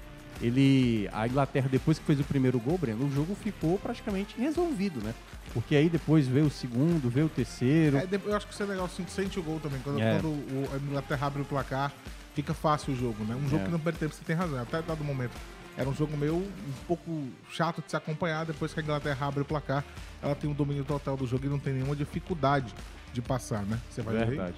Ele, 0.42 1.08
a 1.12 1.26
Inglaterra, 1.28 1.68
depois 1.70 1.98
que 1.98 2.04
fez 2.04 2.18
o 2.18 2.24
primeiro 2.24 2.58
gol, 2.58 2.76
Breno, 2.76 3.06
o 3.06 3.10
jogo 3.12 3.34
ficou 3.36 3.78
praticamente 3.78 4.34
resolvido, 4.36 5.00
né? 5.00 5.14
Porque 5.52 5.76
aí 5.76 5.88
depois 5.88 6.26
veio 6.26 6.46
o 6.46 6.50
segundo, 6.50 7.08
veio 7.08 7.26
o 7.26 7.28
terceiro. 7.28 7.98
É, 7.98 8.08
eu 8.24 8.34
acho 8.36 8.46
que 8.46 8.52
o 8.52 8.56
Senegal 8.56 8.88
sente, 8.88 9.12
sente 9.12 9.38
o 9.38 9.42
gol 9.42 9.60
também. 9.60 9.80
Quando, 9.84 10.00
É. 10.00 10.14
quando 10.14 10.26
o, 10.26 10.68
a 10.72 10.76
Inglaterra 10.76 11.28
abre 11.28 11.42
o 11.42 11.44
placar, 11.44 11.92
fica 12.34 12.52
fácil 12.52 12.92
o 12.94 12.96
jogo, 12.96 13.24
né? 13.24 13.36
Um 13.36 13.48
jogo 13.48 13.62
É. 13.62 13.66
que 13.66 13.70
não 13.70 13.78
perde 13.78 14.00
tempo, 14.00 14.12
você 14.12 14.24
tem 14.24 14.34
razão. 14.34 14.60
Até 14.60 14.82
dado 14.82 15.04
momento. 15.04 15.32
Era 15.76 15.88
um 15.88 15.94
jogo 15.94 16.16
meio 16.16 16.36
um 16.36 16.72
pouco 16.86 17.28
chato 17.50 17.80
de 17.82 17.90
se 17.90 17.96
acompanhar. 17.96 18.44
Depois 18.44 18.74
que 18.74 18.80
a 18.80 18.82
Inglaterra 18.82 19.26
abre 19.26 19.42
o 19.42 19.44
placar, 19.44 19.84
ela 20.20 20.34
tem 20.34 20.50
um 20.50 20.52
domínio 20.54 20.84
total 20.84 21.16
do 21.16 21.26
jogo 21.26 21.46
e 21.46 21.48
não 21.48 21.58
tem 21.60 21.72
nenhuma 21.74 21.94
dificuldade 21.94 22.74
de 23.12 23.22
passar, 23.22 23.62
né? 23.64 23.78
Você 23.88 24.02
vai 24.02 24.24
ver. 24.24 24.52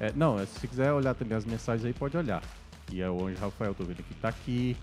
É, 0.00 0.12
não, 0.16 0.40
é, 0.40 0.46
se 0.46 0.66
quiser 0.66 0.92
olhar 0.92 1.14
também 1.14 1.36
as 1.36 1.44
mensagens 1.44 1.84
aí, 1.84 1.92
pode 1.92 2.16
olhar. 2.16 2.42
E 2.90 3.02
é 3.02 3.10
o 3.10 3.26
Anjo 3.26 3.38
Rafael, 3.38 3.74
tô 3.74 3.84
vendo 3.84 4.02
que 4.02 4.14
tá 4.14 4.28
aqui. 4.28 4.76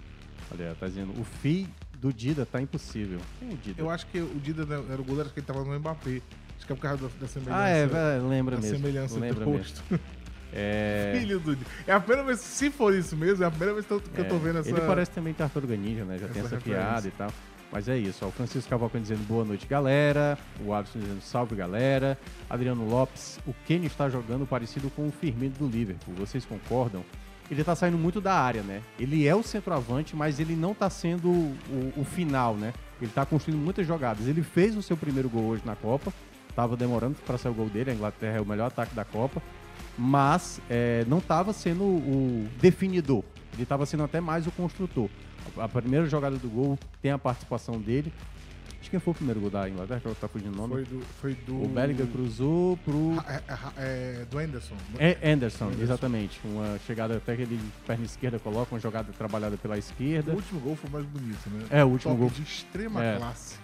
Olha, 0.52 0.76
tá 0.80 0.88
dizendo, 0.88 1.12
o 1.20 1.24
FI 1.26 1.68
do 2.00 2.14
Dida 2.14 2.46
tá 2.46 2.62
impossível. 2.62 3.20
Quem 3.40 3.50
é 3.50 3.54
o 3.54 3.58
Dida? 3.58 3.82
Eu 3.82 3.90
acho 3.90 4.06
que 4.08 4.20
o 4.20 4.40
Dida 4.40 4.64
era 4.90 5.02
o 5.02 5.04
goleiro 5.04 5.30
que 5.32 5.40
ele 5.40 5.46
tava 5.46 5.64
no 5.64 5.78
Mbappé. 5.80 6.22
Acho 6.56 6.66
que 6.66 6.72
é 6.72 6.76
por 6.76 6.82
causa 6.82 7.08
da, 7.08 7.10
da 7.20 7.28
semelhança. 7.28 7.64
Ah, 7.64 7.68
é, 7.68 7.86
lembra 8.20 8.56
da 8.56 8.62
mesmo. 8.62 8.78
semelhança 8.78 9.20
lembra 9.20 9.44
do 9.44 9.52
mesmo. 9.52 9.64
rosto. 9.64 9.84
É, 10.54 11.16
Filho 11.20 11.40
do 11.40 11.56
Dida. 11.56 11.70
É 11.88 11.94
a 11.94 12.00
primeira 12.00 12.24
vez, 12.24 12.40
se 12.40 12.70
for 12.70 12.94
isso 12.94 13.18
mesmo, 13.18 13.44
é 13.44 13.48
a 13.48 13.52
primeira 13.52 13.74
vez 13.74 13.86
que 13.88 13.94
eu, 13.94 14.00
tô 14.00 14.22
é, 14.22 14.40
vendo 14.40 14.60
essa. 14.60 14.70
Ele 14.70 14.82
parece 14.82 15.12
também 15.12 15.34
Tartaruga 15.34 15.76
Ninja, 15.76 16.06
né? 16.06 16.20
Já 16.20 16.28
tem 16.28 16.44
essa 16.44 16.56
essa 16.56 16.64
piada 16.64 16.84
referência. 16.84 17.08
e 17.10 17.12
tal. 17.12 17.34
Mas 17.72 17.90
é 17.90 17.98
isso, 17.98 18.26
ó. 18.26 18.30
O 18.30 18.32
Francisco 18.32 18.70
Cavalcante 18.70 19.04
dizendo 19.04 19.28
boa 19.28 19.44
noite, 19.44 19.68
galera. 19.68 20.38
O 20.66 20.74
Alisson 20.74 21.00
dizendo 21.00 21.22
salve, 21.22 21.56
galera. 21.56 22.18
Adriano 22.50 22.88
Lopes, 22.88 23.40
o 23.46 23.54
Kenny 23.66 23.88
está 23.88 24.10
jogando 24.10 24.46
parecido 24.46 24.90
com 24.90 25.08
o 25.08 25.12
Firmino 25.12 25.56
do 25.60 25.68
Liverpool. 25.68 26.16
Vocês 26.16 26.46
concordam? 26.46 27.04
Ele 27.50 27.64
tá 27.64 27.76
saindo 27.76 27.98
muito 27.98 28.20
da 28.20 28.34
área, 28.34 28.62
né? 28.62 28.82
Ele 29.00 29.28
é 29.28 29.36
o 29.36 29.42
centroavante, 29.42 30.16
mas 30.16 30.40
ele 30.40 30.56
não 30.56 30.74
tá 30.74 30.90
sendo 30.90 31.30
o, 31.30 31.94
o 31.98 32.04
final, 32.04 32.56
né? 32.56 32.74
Ele 33.02 33.12
tá 33.12 33.26
construindo 33.26 33.60
muitas 33.60 33.88
jogadas. 33.88 34.28
Ele 34.28 34.44
fez 34.44 34.76
o 34.76 34.82
seu 34.82 34.98
primeiro 34.98 35.30
gol 35.30 35.46
hoje 35.46 35.62
na 35.66 35.76
Copa. 35.76 36.14
Tava 36.56 36.76
demorando 36.76 37.16
para 37.26 37.38
sair 37.38 37.52
o 37.52 37.56
gol 37.56 37.70
dele. 37.70 37.92
A 37.92 37.94
Inglaterra 37.94 38.38
é 38.38 38.42
o 38.42 38.46
melhor 38.46 38.68
ataque 38.68 38.94
da 38.96 39.06
Copa. 39.06 39.42
Mas 39.98 40.60
é, 40.70 41.06
não 41.08 41.20
tava 41.20 41.54
sendo 41.54 41.84
o 41.84 42.48
definidor. 42.60 43.24
Ele 43.58 43.66
tava 43.66 43.86
sendo 43.86 44.04
até 44.04 44.22
mais 44.22 44.46
o 44.48 44.52
construtor. 44.52 45.10
A, 45.58 45.68
primeira 45.68 46.06
jogada 46.08 46.38
do 46.38 46.50
gol 46.50 46.78
tem 47.02 47.12
a 47.12 47.18
participação 47.18 47.80
dele. 47.80 48.14
Acho 48.80 48.84
que 48.84 48.90
quem 48.92 49.00
foi 49.00 49.12
o 49.12 49.16
primeiro 49.16 49.40
gol 49.40 49.50
da 49.50 49.68
Inglaterra, 49.68 50.00
que 50.00 50.06
eu 50.06 50.16
tá 50.16 50.28
fugindo 50.28 50.54
o 50.54 50.56
nome. 50.56 50.74
Foi 50.74 50.84
do, 50.86 51.02
foi 51.20 51.34
do. 51.34 51.64
O 51.64 51.68
Bellingham 51.68 52.06
cruzou 52.08 52.78
pro. 52.78 53.16
É, 53.28 53.42
é, 53.48 53.58
é, 53.78 54.26
do 54.30 54.38
Anderson. 54.38 54.76
É 55.00 55.32
Anderson, 55.32 55.66
Anderson. 55.66 55.84
exatamente. 55.84 56.40
Uma 56.46 56.78
chegada 56.86 57.18
até 57.18 57.36
que 57.36 57.42
ele 57.42 57.60
perna 57.86 58.06
esquerda 58.06 58.38
coloca, 58.40 58.74
uma 58.74 58.80
jogada 58.80 59.12
trabalhada 59.14 59.58
pela 59.58 59.78
esquerda. 59.78 60.32
O 60.32 60.36
último 60.36 60.60
gol 60.60 60.76
foi 60.76 60.90
mais 60.90 61.06
bonito, 61.06 61.50
né? 61.50 61.66
É, 61.72 61.84
o 61.84 61.88
último 61.88 62.14
Toque 62.14 62.22
gol. 62.22 62.30
de 62.30 62.44
extrema 62.44 63.04
É. 63.04 63.18
classe. 63.18 63.56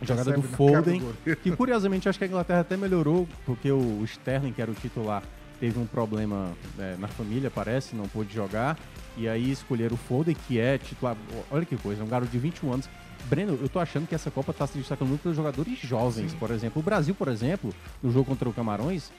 A 0.00 0.04
jogada 0.04 0.32
do 0.32 0.40
Recebe 0.40 0.56
Foden, 0.56 1.00
do 1.00 1.36
que 1.36 1.50
curiosamente 1.56 2.08
acho 2.08 2.18
que 2.18 2.24
a 2.24 2.28
Inglaterra 2.28 2.60
até 2.60 2.76
melhorou, 2.76 3.26
porque 3.44 3.72
o 3.72 4.04
Sterling, 4.04 4.52
que 4.52 4.62
era 4.62 4.70
o 4.70 4.74
titular, 4.74 5.24
teve 5.58 5.78
um 5.78 5.86
problema 5.86 6.52
é, 6.78 6.94
na 6.98 7.08
família, 7.08 7.50
parece, 7.50 7.96
não 7.96 8.06
pôde 8.06 8.32
jogar. 8.32 8.78
E 9.18 9.28
aí 9.28 9.50
escolheram 9.50 9.94
o 9.94 9.98
Foden, 9.98 10.36
que 10.46 10.58
é 10.60 10.78
titular. 10.78 11.16
Olha 11.50 11.64
que 11.64 11.76
coisa, 11.76 12.02
é 12.02 12.04
um 12.04 12.08
garoto 12.08 12.30
de 12.30 12.38
21 12.38 12.72
anos. 12.72 12.88
Breno, 13.24 13.58
eu 13.60 13.68
tô 13.68 13.78
achando 13.80 14.06
que 14.06 14.14
essa 14.14 14.30
Copa 14.30 14.52
tá 14.52 14.66
se 14.66 14.78
destacando 14.78 15.08
muito 15.08 15.22
pelos 15.22 15.36
jogadores 15.36 15.78
jovens, 15.80 16.32
por 16.34 16.50
exemplo. 16.50 16.80
O 16.80 16.84
Brasil, 16.84 17.14
por 17.14 17.28
exemplo, 17.28 17.74
no 18.02 18.12
jogo 18.12 18.26
contra 18.26 18.48
o 18.48 18.52
Camarões, 18.52 19.10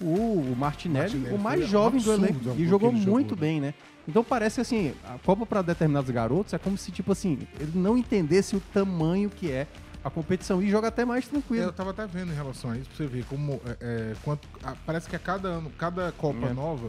o, 0.00 0.04
o 0.04 0.54
Martinelli, 0.56 1.16
Martinelli 1.18 1.34
o 1.34 1.38
mais 1.38 1.68
jovem 1.68 2.00
do 2.00 2.12
elenco, 2.12 2.38
e 2.50 2.54
que 2.54 2.66
jogou 2.68 2.90
ele 2.90 2.98
jogou, 3.00 3.12
muito 3.14 3.34
né? 3.34 3.40
bem, 3.40 3.60
né? 3.60 3.74
Então 4.06 4.22
parece 4.24 4.54
que 4.54 4.60
assim, 4.60 4.94
a 5.04 5.18
Copa 5.18 5.44
para 5.44 5.60
determinados 5.60 6.08
garotos 6.10 6.54
é 6.54 6.58
como 6.58 6.78
se, 6.78 6.90
tipo 6.92 7.10
assim, 7.12 7.38
ele 7.58 7.72
não 7.74 7.98
entendesse 7.98 8.54
o 8.56 8.60
tamanho 8.72 9.28
que 9.28 9.50
é 9.50 9.66
a 10.04 10.08
competição 10.08 10.62
e 10.62 10.70
joga 10.70 10.88
até 10.88 11.04
mais 11.04 11.26
É, 11.26 11.30
tranquilo. 11.30 11.64
eu 11.64 11.72
tava 11.72 11.90
até 11.90 12.06
vendo 12.06 12.32
em 12.32 12.34
relação 12.34 12.70
a 12.70 12.76
isso, 12.78 12.88
pra 12.88 12.96
você 12.96 13.06
ver 13.06 13.24
como. 13.24 13.60
É, 13.66 13.76
é, 13.80 14.14
quanto, 14.22 14.48
a- 14.62 14.76
parece 14.86 15.08
que 15.10 15.16
a 15.16 15.18
cada 15.18 15.48
ano, 15.48 15.68
cada 15.76 16.12
Copa 16.12 16.46
É. 16.46 16.52
nova, 16.54 16.88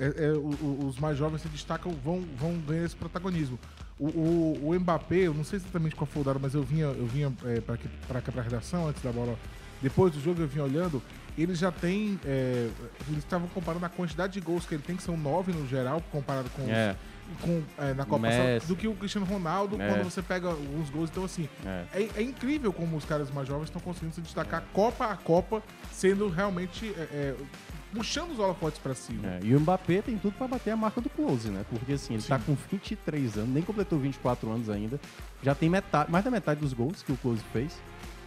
é, 0.00 0.24
é, 0.26 0.32
o- 0.32 0.86
os 0.88 0.98
mais 0.98 1.16
jovens 1.18 1.42
se 1.42 1.48
destacam, 1.48 1.92
vão, 2.04 2.24
vão 2.38 2.54
ganhar 2.66 2.84
esse 2.84 2.96
protagonismo. 2.96 3.58
O, 3.98 4.06
o, 4.08 4.68
o 4.70 4.80
Mbappé, 4.80 5.26
eu 5.26 5.34
não 5.34 5.44
sei 5.44 5.58
exatamente 5.58 5.94
qual 5.94 6.06
foi 6.06 6.22
o 6.22 6.24
dado, 6.24 6.40
mas 6.40 6.54
eu 6.54 6.62
vinha, 6.62 6.86
eu 6.86 7.06
vinha 7.06 7.32
é, 7.44 7.60
pra 7.60 8.20
cá 8.22 8.32
pra 8.32 8.42
redação, 8.42 8.88
antes 8.88 9.02
da 9.02 9.12
bola. 9.12 9.36
Depois 9.82 10.12
do 10.12 10.20
jogo 10.20 10.40
eu 10.40 10.48
vinha 10.48 10.64
olhando, 10.64 11.02
ele 11.38 11.54
já 11.54 11.70
tem. 11.70 12.18
é, 12.24 12.68
eles 13.08 13.18
estavam 13.18 13.48
comparando 13.48 13.84
a 13.86 13.88
quantidade 13.88 14.32
de 14.34 14.40
gols 14.40 14.66
que 14.66 14.74
ele 14.74 14.82
tem, 14.82 14.96
que 14.96 15.02
são 15.02 15.16
nove 15.16 15.52
no 15.52 15.66
geral, 15.68 16.02
comparado 16.12 16.48
com, 16.50 16.62
os- 16.62 16.68
É. 16.70 16.96
com 17.40 17.62
é, 17.78 17.94
na 17.94 18.04
Copa 18.04 18.28
Messi. 18.28 18.66
do 18.66 18.74
que 18.76 18.86
o 18.88 18.94
Cristiano 18.94 19.26
Ronaldo 19.26 19.80
É. 19.80 19.88
quando 19.88 20.04
você 20.04 20.20
pega 20.22 20.50
os 20.50 20.90
gols. 20.90 21.08
Então, 21.10 21.24
assim, 21.24 21.48
É. 21.64 21.84
é, 21.94 22.08
é 22.16 22.22
incrível 22.22 22.72
como 22.72 22.96
os 22.96 23.04
caras 23.04 23.30
mais 23.30 23.46
jovens 23.48 23.64
estão 23.66 23.80
conseguindo 23.80 24.14
se 24.14 24.20
destacar 24.20 24.64
Copa 24.72 25.06
a 25.06 25.16
Copa, 25.16 25.62
sendo 25.92 26.28
realmente. 26.28 26.94
Puxando 27.94 28.30
os 28.32 28.38
holofotes 28.38 28.78
pra 28.78 28.94
cima. 28.94 29.26
É, 29.26 29.40
e 29.42 29.54
o 29.54 29.60
Mbappé 29.60 30.02
tem 30.02 30.16
tudo 30.18 30.32
pra 30.34 30.46
bater 30.46 30.70
a 30.70 30.76
marca 30.76 31.00
do 31.00 31.10
Close, 31.10 31.48
né? 31.48 31.64
Porque 31.68 31.92
assim, 31.92 32.14
ele 32.14 32.22
tá 32.22 32.38
com 32.38 32.54
23 32.70 33.36
anos, 33.38 33.50
nem 33.50 33.62
completou 33.62 33.98
24 33.98 34.50
anos 34.50 34.70
ainda. 34.70 35.00
Já 35.42 35.54
tem 35.54 35.68
metade, 35.68 36.10
mais 36.10 36.24
da 36.24 36.30
metade 36.30 36.60
dos 36.60 36.72
gols 36.72 37.02
que 37.02 37.12
o 37.12 37.16
Close 37.16 37.42
fez. 37.52 37.76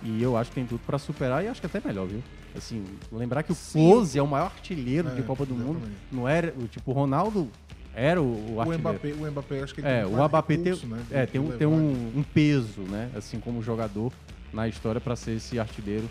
E 0.06 0.22
eu 0.22 0.36
acho 0.36 0.50
que 0.50 0.56
tem 0.56 0.66
tudo 0.66 0.82
pra 0.86 0.98
superar 1.00 1.44
e 1.44 1.48
acho 1.48 1.62
que 1.62 1.68
até 1.68 1.82
melhor, 1.86 2.06
viu? 2.08 2.22
Assim, 2.56 2.84
lembrar 3.12 3.42
que 3.42 3.54
o 3.54 3.56
Sim. 3.56 3.80
Close 3.90 4.20
é 4.20 4.22
o 4.22 4.28
maior 4.28 4.46
artilheiro 4.48 5.08
É, 5.08 5.16
de 5.16 5.24
Copa 5.24 5.46
do 5.46 5.56
Mundo. 5.56 5.82
Não 6.12 6.28
era, 6.28 6.54
tipo, 6.70 6.92
o 6.92 6.94
Ronaldo 6.94 7.48
era 7.96 8.22
o, 8.22 8.26
o 8.26 8.56
O 8.56 8.60
artilheiro. 8.62 8.80
Mbappé, 9.00 9.14
o 9.14 9.32
Mbappé, 9.32 9.64
acho 9.64 9.74
que 9.74 9.80
ele 9.80 9.88
É, 9.88 10.04
tem 10.04 10.14
o 10.14 10.28
Mbappé 10.28 10.56
tem, 10.58 10.64
recurso, 10.66 10.88
né, 10.88 11.04
de- 11.08 11.16
é, 11.16 11.26
tem, 11.26 11.40
um, 11.40 11.58
tem 11.58 11.68
um, 11.68 12.12
um 12.18 12.24
peso, 12.34 12.82
né? 12.82 13.10
Assim 13.16 13.40
como 13.40 13.62
jogador 13.64 14.12
na 14.52 14.68
história 14.68 15.00
para 15.00 15.16
ser 15.16 15.38
esse 15.38 15.58
artilheiro 15.58 16.10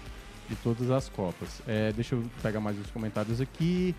de 0.48 0.56
todas 0.56 0.90
as 0.90 1.08
Copas. 1.08 1.62
É, 1.66 1.92
deixa 1.92 2.14
eu 2.14 2.24
pegar 2.42 2.60
mais 2.60 2.78
os 2.78 2.90
comentários 2.90 3.40
aqui. 3.40 3.94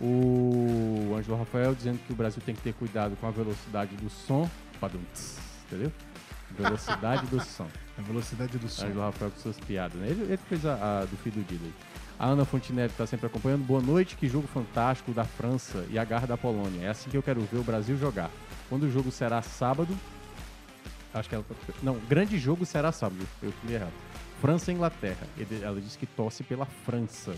O 0.00 1.14
Ângelo 1.16 1.38
Rafael 1.38 1.74
dizendo 1.74 1.98
que 2.06 2.12
o 2.12 2.16
Brasil 2.16 2.42
tem 2.44 2.54
que 2.54 2.60
ter 2.60 2.74
cuidado 2.74 3.16
com 3.20 3.26
a 3.26 3.30
velocidade 3.30 3.94
do 3.96 4.10
som. 4.10 4.48
Padum, 4.80 5.00
entendeu? 5.66 5.92
Velocidade 6.58 7.26
do 7.26 7.40
som. 7.40 7.68
A 7.96 8.02
velocidade 8.02 8.58
do 8.58 8.68
som. 8.68 8.86
Ângelo 8.86 9.02
Rafael 9.02 9.30
com 9.30 9.38
suas 9.38 9.60
piadas, 9.60 9.96
né? 10.00 10.08
Ele, 10.08 10.22
ele 10.22 10.40
fez 10.48 10.64
a, 10.64 11.00
a 11.00 11.04
do 11.04 11.16
filho 11.18 11.36
do 11.36 11.46
Dida 11.46 11.64
aí. 11.64 11.72
A 12.18 12.26
Ana 12.26 12.44
Fontinelli 12.44 12.90
está 12.90 13.06
sempre 13.06 13.26
acompanhando. 13.26 13.64
Boa 13.64 13.82
noite, 13.82 14.16
que 14.16 14.28
jogo 14.28 14.46
fantástico 14.46 15.12
da 15.12 15.24
França 15.24 15.84
e 15.90 15.98
a 15.98 16.04
garra 16.04 16.26
da 16.26 16.36
Polônia. 16.36 16.86
É 16.86 16.88
assim 16.88 17.10
que 17.10 17.16
eu 17.16 17.22
quero 17.22 17.40
ver 17.42 17.58
o 17.58 17.64
Brasil 17.64 17.96
jogar. 17.98 18.30
Quando 18.68 18.84
o 18.84 18.90
jogo 18.90 19.10
será 19.10 19.42
sábado. 19.42 19.96
Acho 21.12 21.28
que 21.28 21.34
ela. 21.34 21.44
Não, 21.82 21.98
grande 22.08 22.38
jogo 22.38 22.64
será 22.64 22.92
sábado. 22.92 23.26
Eu 23.42 23.52
fui 23.52 23.74
errado. 23.74 23.92
França 24.42 24.72
e 24.72 24.74
Inglaterra. 24.74 25.24
Ela 25.62 25.80
disse 25.80 25.96
que 25.96 26.04
torce 26.04 26.42
pela 26.42 26.66
França. 26.66 27.32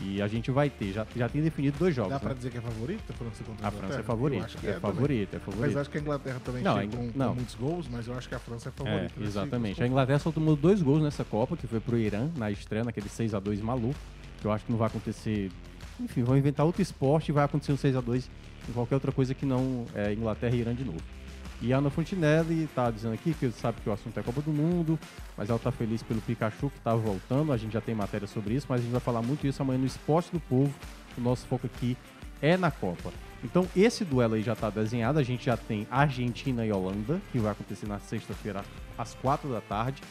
E 0.00 0.22
a 0.22 0.28
gente 0.28 0.50
vai 0.50 0.70
ter, 0.70 0.92
já, 0.92 1.04
já 1.14 1.28
tem 1.28 1.42
definido 1.42 1.76
dois 1.78 1.94
jogos. 1.94 2.12
Dá 2.12 2.20
pra 2.20 2.30
né? 2.30 2.36
dizer 2.36 2.50
que 2.50 2.58
é 2.58 2.60
favorita 2.60 3.02
a 3.12 3.12
França 3.16 3.44
contra 3.44 3.66
a 3.66 3.68
A 3.68 3.72
França 3.72 4.00
é 4.00 4.02
favorita, 4.02 4.46
é 4.62 4.70
é, 4.70 4.80
favorita, 4.80 5.36
é 5.36 5.40
favorita. 5.40 5.66
Mas 5.66 5.76
acho 5.76 5.90
que 5.90 5.98
a 5.98 6.00
Inglaterra 6.00 6.40
também 6.44 6.62
Não, 6.62 6.78
chega 6.78 6.96
com, 6.96 7.10
não. 7.14 7.28
com 7.30 7.34
muitos 7.34 7.54
gols, 7.56 7.88
mas 7.90 8.06
eu 8.06 8.14
acho 8.16 8.28
que 8.28 8.34
a 8.34 8.38
França 8.38 8.68
é 8.68 8.70
É, 8.70 8.72
favorita. 8.72 9.12
nesse 9.16 9.22
exatamente. 9.30 9.82
A 9.82 9.86
Inglaterra 9.86 10.18
só 10.20 10.30
tomou 10.30 10.54
dois 10.56 10.80
gols 10.80 11.02
nessa 11.02 11.24
Copa, 11.24 11.56
que 11.56 11.66
foi 11.66 11.80
pro 11.80 11.98
Irã, 11.98 12.30
na 12.36 12.48
estreia, 12.50 12.84
naquele 12.84 13.08
6x2 13.08 13.60
maluco. 13.60 13.98
Que 14.40 14.46
eu 14.46 14.52
acho 14.52 14.64
que 14.64 14.70
não 14.70 14.78
vai 14.78 14.86
acontecer. 14.86 15.50
Enfim, 16.00 16.22
vão 16.22 16.38
inventar 16.38 16.64
outro 16.64 16.80
esporte 16.80 17.30
e 17.30 17.32
vai 17.32 17.44
acontecer 17.44 17.72
um 17.72 17.76
6x2 17.76 18.24
em 18.68 18.72
qualquer 18.72 18.94
outra 18.94 19.10
coisa 19.10 19.34
que 19.34 19.44
não 19.44 19.84
é 19.96 20.12
Inglaterra 20.12 20.54
e 20.54 20.60
Irã 20.60 20.74
de 20.74 20.84
novo. 20.84 21.02
E 21.60 21.72
a 21.72 21.78
Ana 21.78 21.90
Fontinelli 21.90 22.68
tá 22.74 22.90
dizendo 22.90 23.14
aqui 23.14 23.34
que 23.34 23.50
sabe 23.50 23.80
que 23.80 23.88
o 23.88 23.92
assunto 23.92 24.18
é 24.18 24.22
Copa 24.22 24.40
do 24.40 24.52
Mundo, 24.52 24.98
mas 25.36 25.50
ela 25.50 25.58
tá 25.58 25.72
feliz 25.72 26.02
pelo 26.02 26.20
Pikachu 26.20 26.70
que 26.70 26.80
tá 26.80 26.94
voltando. 26.94 27.52
A 27.52 27.56
gente 27.56 27.72
já 27.72 27.80
tem 27.80 27.94
matéria 27.94 28.28
sobre 28.28 28.54
isso, 28.54 28.66
mas 28.68 28.80
a 28.80 28.82
gente 28.82 28.92
vai 28.92 29.00
falar 29.00 29.22
muito 29.22 29.46
isso 29.46 29.60
amanhã 29.60 29.78
no 29.78 29.86
Esporte 29.86 30.30
do 30.30 30.38
Povo. 30.38 30.72
O 31.16 31.20
nosso 31.20 31.46
foco 31.46 31.66
aqui 31.66 31.96
é 32.40 32.56
na 32.56 32.70
Copa. 32.70 33.12
Então, 33.42 33.66
esse 33.76 34.04
duelo 34.04 34.34
aí 34.34 34.42
já 34.42 34.54
tá 34.54 34.70
desenhado. 34.70 35.18
A 35.18 35.22
gente 35.22 35.46
já 35.46 35.56
tem 35.56 35.86
Argentina 35.90 36.64
e 36.64 36.72
Holanda, 36.72 37.20
que 37.32 37.38
vai 37.38 37.52
acontecer 37.52 37.86
na 37.86 37.98
sexta-feira 37.98 38.64
às 38.96 39.14
quatro 39.14 39.50
da 39.50 39.60
tarde. 39.60 40.02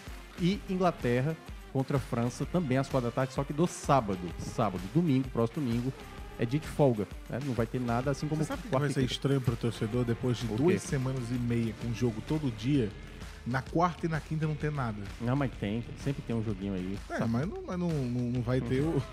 E 0.41 0.59
Inglaterra 0.69 1.35
contra 1.71 1.97
a 1.97 1.99
França 1.99 2.45
também 2.45 2.77
às 2.77 2.89
quatro 2.89 3.09
da 3.09 3.13
tarde, 3.13 3.33
só 3.33 3.43
que 3.43 3.53
do 3.53 3.67
sábado. 3.67 4.19
Sábado, 4.39 4.81
domingo, 4.93 5.29
próximo 5.29 5.65
domingo, 5.65 5.93
é 6.39 6.45
dia 6.45 6.59
de 6.59 6.67
folga. 6.67 7.07
né? 7.29 7.39
Não 7.45 7.53
vai 7.53 7.65
ter 7.65 7.79
nada, 7.81 8.11
assim 8.11 8.27
como 8.27 8.41
Você 8.43 8.47
sabe 8.49 8.61
que 8.63 8.67
vai 8.69 8.89
ser 8.89 9.03
estranho 9.03 9.41
pro 9.41 9.55
torcedor 9.55 10.03
depois 10.05 10.37
de 10.37 10.45
O 10.45 10.55
duas 10.55 10.81
semanas 10.81 11.23
e 11.31 11.35
meia 11.35 11.73
com 11.81 11.93
jogo 11.93 12.21
todo 12.27 12.51
dia, 12.55 12.89
na 13.45 13.61
quarta 13.61 14.05
e 14.05 14.09
na 14.09 14.19
quinta 14.19 14.45
não 14.45 14.55
ter 14.55 14.71
nada. 14.71 14.97
Não, 15.21 15.35
mas 15.35 15.51
tem, 15.59 15.83
sempre 16.03 16.21
tem 16.25 16.35
um 16.35 16.43
joguinho 16.43 16.73
aí. 16.73 16.97
É, 17.11 17.25
mas 17.25 17.47
não, 17.47 17.63
mas 17.65 17.79
não, 17.79 17.89
não, 17.89 18.41
vai 18.41 18.59
ter 18.61 18.81
o. 18.81 19.01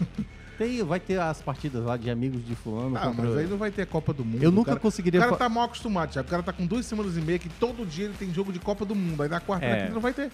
Tem, 0.57 0.85
vai 0.85 1.01
ter 1.01 1.19
as 1.19 1.43
partidas 1.43 1.83
lá 1.85 1.97
de 1.97 2.09
amigos 2.09 2.47
de 2.47 2.55
fulano. 2.55 2.97
Ah, 2.97 3.13
mas 3.13 3.37
aí 3.39 3.47
não 3.49 3.57
vai 3.57 3.73
ter 3.73 3.83
a 3.83 3.87
Copa 3.87 4.13
do 4.13 4.25
Mundo. 4.25 4.41
Eu 4.41 4.51
O 4.51 4.53
nunca 4.53 4.69
cara- 4.71 4.79
conseguiria 4.79 5.19
O 5.19 5.25
cara 5.25 5.37
tá 5.37 5.49
mal 5.49 5.65
acostumado, 5.65 6.13
já. 6.15 6.21
O 6.21 6.25
cara 6.25 6.45
tá 6.45 6.53
com 6.53 6.65
duas 6.65 6.87
semanas 6.87 7.17
e 7.17 7.21
meia 7.21 7.41
que 7.41 7.49
todo 7.49 7.85
dia 7.85 8.05
ele 8.05 8.15
tem 8.17 8.33
jogo 8.33 8.53
de 8.53 8.61
Copa 8.61 8.85
do 8.85 8.95
Mundo. 8.95 9.21
Aí 9.25 9.29
na 9.29 9.41
quarta 9.41 9.67
e 9.67 9.69
na 9.69 9.75
É. 9.75 9.81
quinta 9.81 9.95
não 9.95 10.01
vai 10.01 10.13
ter. 10.13 10.31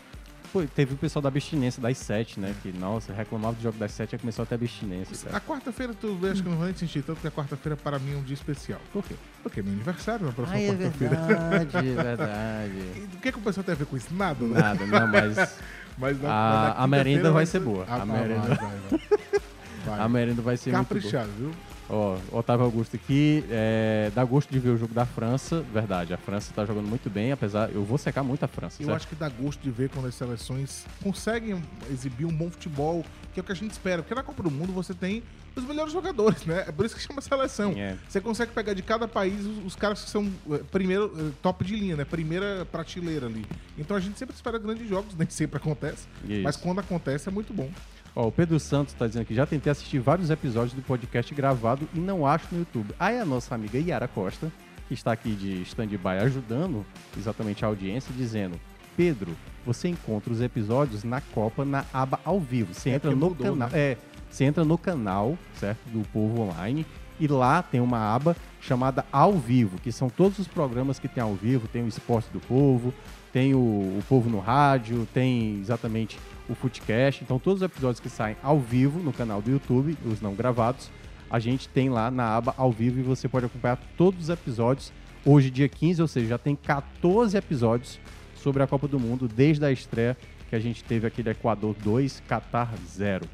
Pô, 0.53 0.63
teve 0.75 0.95
o 0.95 0.97
pessoal 0.97 1.23
da 1.23 1.29
abstinência 1.29 1.81
das 1.81 1.97
sete, 1.97 2.41
né? 2.41 2.53
Que, 2.61 2.73
nossa, 2.73 3.13
reclamava 3.13 3.55
do 3.55 3.63
jogo 3.63 3.79
das 3.79 3.93
sete 3.93 4.17
e 4.17 4.19
começou 4.19 4.43
até 4.43 4.55
a 4.55 4.59
abstinência. 4.59 5.17
cara. 5.27 5.37
A 5.37 5.41
quarta-feira 5.41 5.95
tu 5.95 6.19
acho 6.31 6.43
que 6.43 6.49
não 6.49 6.57
vai 6.57 6.69
nem 6.69 6.77
sentir 6.77 7.03
tanto, 7.03 7.17
porque 7.17 7.29
a 7.29 7.31
quarta-feira 7.31 7.77
para 7.77 7.99
mim 8.01 8.15
é 8.15 8.17
um 8.17 8.23
dia 8.23 8.35
especial. 8.35 8.81
Por 8.93 9.05
quê? 9.05 9.15
Porque 9.45 9.61
é 9.61 9.63
meu 9.63 9.73
aniversário 9.73 10.27
na 10.27 10.33
próxima 10.33 10.57
Ah, 10.59 10.61
é 10.61 10.67
quarta-feira. 10.69 11.17
verdade, 11.17 11.77
é 11.77 11.83
verdade. 12.03 12.73
E 12.97 13.09
O 13.17 13.21
que, 13.21 13.29
é 13.29 13.33
que 13.33 13.39
o 13.39 13.43
pessoal 13.43 13.63
tem 13.65 13.75
a 13.75 13.79
ver 13.79 13.85
com 13.87 13.97
isso? 13.97 14.13
Nada, 14.13 14.45
né? 14.45 14.61
Nada, 14.61 14.87
não, 14.87 15.07
mas 15.07 15.37
Mas 15.99 16.21
na- 16.21 16.29
a, 16.29 16.63
na 16.75 16.85
a 16.85 16.87
merenda 16.89 17.31
vai 17.31 17.47
ser 17.47 17.61
boa. 17.61 17.85
Ah, 17.89 17.97
A 17.97 18.05
vai, 18.05 18.21
merenda, 18.21 18.41
vai, 18.49 18.57
vai, 18.57 18.79
vai. 18.91 19.01
Vai. 19.87 19.99
a 20.01 20.09
merenda 20.11 20.43
vai 20.43 20.57
ser 20.59 20.73
muito 20.73 20.89
boa. 20.89 21.01
Caprichado, 21.01 21.31
viu? 21.39 21.53
Ó, 21.93 22.17
Otávio 22.31 22.65
Augusto 22.65 22.95
aqui, 22.95 23.45
é, 23.51 24.13
dá 24.15 24.25
gosto 24.25 24.49
de 24.51 24.61
ver 24.61 24.71
o 24.71 24.79
jogo 24.79 24.95
da 24.95 25.05
França, 25.05 25.61
verdade, 25.73 26.15
a 26.15 26.17
França 26.17 26.53
tá 26.55 26.65
jogando 26.65 26.87
muito 26.87 27.11
bem, 27.11 27.33
apesar, 27.33 27.69
eu 27.71 27.85
vou 27.85 27.99
secar 27.99 28.23
muito 28.23 28.45
a 28.45 28.49
França, 28.49 28.81
Eu 28.81 28.87
certo? 28.87 28.97
acho 28.97 29.09
que 29.09 29.17
dá 29.17 29.29
gosto 29.29 29.61
de 29.61 29.71
ver 29.73 29.89
quando 29.91 30.07
as 30.07 30.15
seleções 30.15 30.87
conseguem 31.03 31.61
exibir 31.91 32.27
um 32.27 32.33
bom 32.33 32.49
futebol, 32.49 33.05
que 33.35 33.41
é 33.41 33.43
o 33.43 33.45
que 33.45 33.51
a 33.53 33.57
gente 33.57 33.73
espera. 33.73 34.03
Porque 34.03 34.15
na 34.15 34.23
Copa 34.23 34.43
do 34.43 34.51
Mundo 34.51 34.73
você 34.73 34.95
tem 34.95 35.23
os 35.55 35.65
melhores 35.65 35.93
jogadores, 35.93 36.45
né? 36.45 36.65
É 36.67 36.73
por 36.73 36.87
isso 36.87 36.95
que 36.95 37.03
chama 37.03 37.21
seleção. 37.21 37.73
É. 37.77 37.97
Você 38.09 38.21
consegue 38.21 38.53
pegar 38.53 38.73
de 38.75 38.83
cada 38.83 39.09
país 39.09 39.45
os, 39.45 39.67
os 39.67 39.77
caras 39.77 40.03
que 40.05 40.11
são 40.11 40.31
eh, 40.51 40.61
primeiro, 40.71 41.13
eh, 41.19 41.33
top 41.43 41.65
de 41.65 41.75
linha, 41.75 41.97
né? 41.97 42.05
Primeira 42.05 42.65
prateleira 42.71 43.27
ali. 43.27 43.45
Então 43.77 43.97
a 43.97 44.01
gente 44.01 44.19
sempre 44.19 44.35
espera 44.35 44.59
grandes 44.59 44.89
jogos, 44.89 45.15
nem 45.19 45.29
sempre 45.29 45.57
acontece. 45.57 46.07
Isso. 46.29 46.43
Mas 46.43 46.57
quando 46.57 46.79
acontece 46.79 47.29
é 47.29 47.33
muito 47.33 47.53
bom. 47.53 47.69
Ó, 48.15 48.27
o 48.27 48.33
Pedro 48.33 48.59
Santos 48.59 48.93
tá 48.95 49.07
dizendo 49.07 49.25
que 49.25 49.35
já 49.35 49.47
tentei 49.47 49.71
assistir 49.71 49.99
vários 49.99 50.31
episódios 50.31 50.73
do 50.75 50.83
podcast 50.83 51.33
gravado 51.35 51.89
e 51.95 51.99
não 51.99 52.27
acho 52.27 52.47
no 52.53 52.59
YouTube. 52.61 52.93
Aí 52.99 53.19
a 53.19 53.25
nossa 53.25 53.55
amiga 53.55 53.79
Yara 53.79 54.09
Costa, 54.09 54.51
que 54.89 54.95
está 54.95 55.13
aqui 55.13 55.31
de 55.35 55.63
stand-by 55.63 56.19
ajudando 56.23 56.85
exatamente 57.17 57.65
a 57.65 57.69
audiência, 57.69 58.13
dizendo: 58.17 58.59
Pedro, 58.97 59.37
você 59.65 59.89
encontra 59.89 60.33
os 60.33 60.41
episódios 60.41 61.05
na 61.05 61.21
Copa 61.21 61.65
na 61.65 61.85
aba 61.93 62.19
ao 62.25 62.41
vivo. 62.41 62.75
Você 62.75 62.91
É, 62.91 62.95
entra 62.95 63.11
no 63.13 63.29
mudou, 63.31 63.53
canal. 63.53 63.69
né? 63.69 63.79
É, 63.79 63.97
você 64.29 64.45
entra 64.45 64.65
no 64.65 64.77
canal, 64.77 65.39
certo? 65.55 65.79
Do 65.87 66.01
Povo 66.09 66.43
Online. 66.43 66.85
E 67.21 67.29
lá 67.29 67.63
tem 67.63 67.81
uma 67.83 68.15
aba 68.15 68.35
chamada 68.63 69.05
Ao 69.13 69.35
Vivo, 69.35 69.79
que 69.79 69.93
são 69.93 70.09
todos 70.09 70.39
os 70.39 70.49
programas 70.49 70.99
que 70.99 71.07
tem 71.07 71.23
ao 71.23 71.35
vivo. 71.35 71.69
Tem 71.69 71.83
o 71.83 71.87
Esporte 71.87 72.31
do 72.33 72.41
Povo, 72.41 72.95
tem 73.31 73.55
o, 73.55 73.59
o 73.59 74.03
Povo 74.09 74.31
no 74.31 74.39
Rádio, 74.39 75.07
tem 75.13 75.59
exatamente 75.61 76.19
o 76.51 76.55
Footcast. 76.55 77.23
Então, 77.25 77.39
todos 77.39 77.63
os 77.63 77.67
episódios 77.67 78.01
que 78.01 78.09
saem 78.09 78.37
ao 78.43 78.59
vivo 78.59 78.99
no 78.99 79.13
canal 79.13 79.41
do 79.41 79.51
YouTube, 79.51 79.97
os 80.05 80.21
não 80.21 80.35
gravados, 80.35 80.91
a 81.31 81.39
gente 81.39 81.69
tem 81.69 81.89
lá 81.89 82.11
na 82.11 82.37
aba 82.37 82.55
ao 82.57 82.73
vivo 82.73 82.99
e 82.99 83.03
você 83.03 83.29
pode 83.29 83.47
acompanhar 83.47 83.79
todos 83.97 84.25
os 84.25 84.29
episódios. 84.31 84.93
Hoje, 85.25 85.51
dia 85.51 85.69
15, 85.69 86.03
ou 86.03 86.09
seja, 86.09 86.27
já 86.29 86.39
tem 86.39 86.57
14 86.57 87.37
episódios 87.37 88.01
sobre 88.35 88.63
a 88.63 88.67
Copa 88.67 88.89
do 88.89 88.99
Mundo 88.99 89.29
desde 89.29 89.65
a 89.65 89.71
estreia 89.71 90.17
que 90.49 90.57
a 90.57 90.61
gente 90.61 90.83
teve 90.83 91.07
aqui 91.07 91.23
do 91.23 91.31
Equador 91.31 91.77
2, 91.85 92.23
Qatar 92.29 92.73
0. 92.89 93.25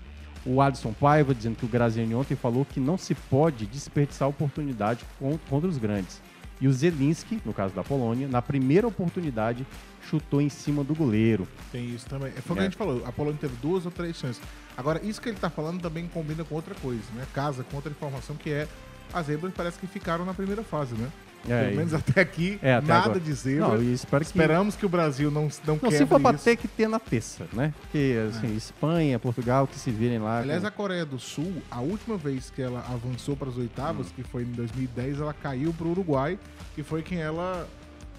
O 0.45 0.61
Alisson 0.61 0.93
Paiva 0.93 1.35
dizendo 1.35 1.57
que 1.57 1.65
o 1.65 1.69
Graziani 1.69 2.15
ontem 2.15 2.37
falou 2.37 2.65
que 2.65 2.79
não 2.79 2.99
se 2.99 3.15
pode 3.15 3.67
desperdiçar 3.67 4.29
oportunidade 4.29 5.01
con- 5.19 5.39
contra 5.49 5.69
os 5.69 5.79
grandes. 5.79 6.21
E 6.61 6.69
o 6.69 6.73
Zelinski, 6.73 7.41
no 7.45 7.53
caso 7.53 7.75
da 7.75 7.83
Polônia, 7.83 8.29
na 8.29 8.41
primeira 8.43 8.87
oportunidade, 8.87 9.67
chutou 10.09 10.41
em 10.41 10.49
cima 10.49 10.83
do 10.85 10.95
goleiro. 10.95 11.47
Tem 11.73 11.85
isso 11.95 12.07
também. 12.07 12.31
Foi 12.33 12.53
o 12.53 12.55
que 12.55 12.59
É. 12.59 12.63
a 12.63 12.65
gente 12.65 12.77
falou. 12.77 13.03
A 13.07 13.13
Polônia 13.13 13.39
teve 13.41 13.55
duas 13.57 13.85
ou 13.85 13.91
três 13.91 14.17
chances. 14.17 14.41
Agora, 14.77 15.01
isso 15.05 15.21
que 15.21 15.29
ele 15.29 15.39
tá 15.39 15.51
falando 15.51 15.81
também 15.81 16.07
combina 16.09 16.45
com 16.45 16.55
outra 16.55 16.75
coisa, 16.77 17.03
né? 17.15 17.25
Casa 17.35 17.65
com 17.65 17.77
outra 17.77 17.91
informação 17.91 18.37
que 18.37 18.51
é 18.51 18.69
as 19.13 19.27
zebras 19.27 19.53
parece 19.57 19.79
que 19.79 19.87
ficaram 19.87 20.25
na 20.25 20.35
primeira 20.35 20.63
fase, 20.63 20.95
né? 20.95 21.09
É, 21.49 21.65
Pelo 21.67 21.77
menos 21.77 21.95
até 21.95 22.21
aqui, 22.21 22.59
É, 22.63 22.75
até 22.75 22.87
nada 22.89 23.05
agora. 23.05 23.21
de 23.21 23.33
zebra. 23.33 23.69
Não, 23.69 23.79
que- 23.79 23.93
Esperamos 24.23 24.75
que 24.75 24.85
o 24.85 24.89
Brasil 24.89 25.31
não, 25.31 25.49
não, 25.65 25.79
Não, 25.81 25.91
se 25.93 26.05
for 26.05 26.21
pra 26.21 26.33
isso. 26.35 26.43
ter 26.45 26.57
que 26.57 26.67
ter 26.67 26.89
na 26.89 26.99
terça, 26.99 27.47
né? 27.53 27.73
Porque, 27.83 28.17
assim, 28.29 28.57
Espanha, 28.57 29.17
Portugal, 29.21 29.65
que 29.69 29.79
se 29.79 29.93
virem 29.93 30.19
lá. 30.19 30.41
Aliás, 30.41 30.63
com- 30.63 30.67
a 30.67 30.71
Coreia 30.73 31.07
do 31.07 31.21
Sul, 31.21 31.63
a 31.71 31.81
última 31.81 32.17
vez 32.17 32.51
que 32.51 32.61
ela 32.61 32.81
avançou 32.93 33.37
para 33.37 33.49
as 33.49 33.57
oitavas, 33.57 34.09
que 34.11 34.25
foi 34.25 34.43
em 34.43 34.51
2010, 34.53 35.21
ela 35.21 35.33
caiu 35.33 35.73
pro 35.73 35.89
Uruguai, 35.89 36.37
que 36.75 36.83
foi 36.83 37.03
quem 37.03 37.19
ela. 37.21 37.69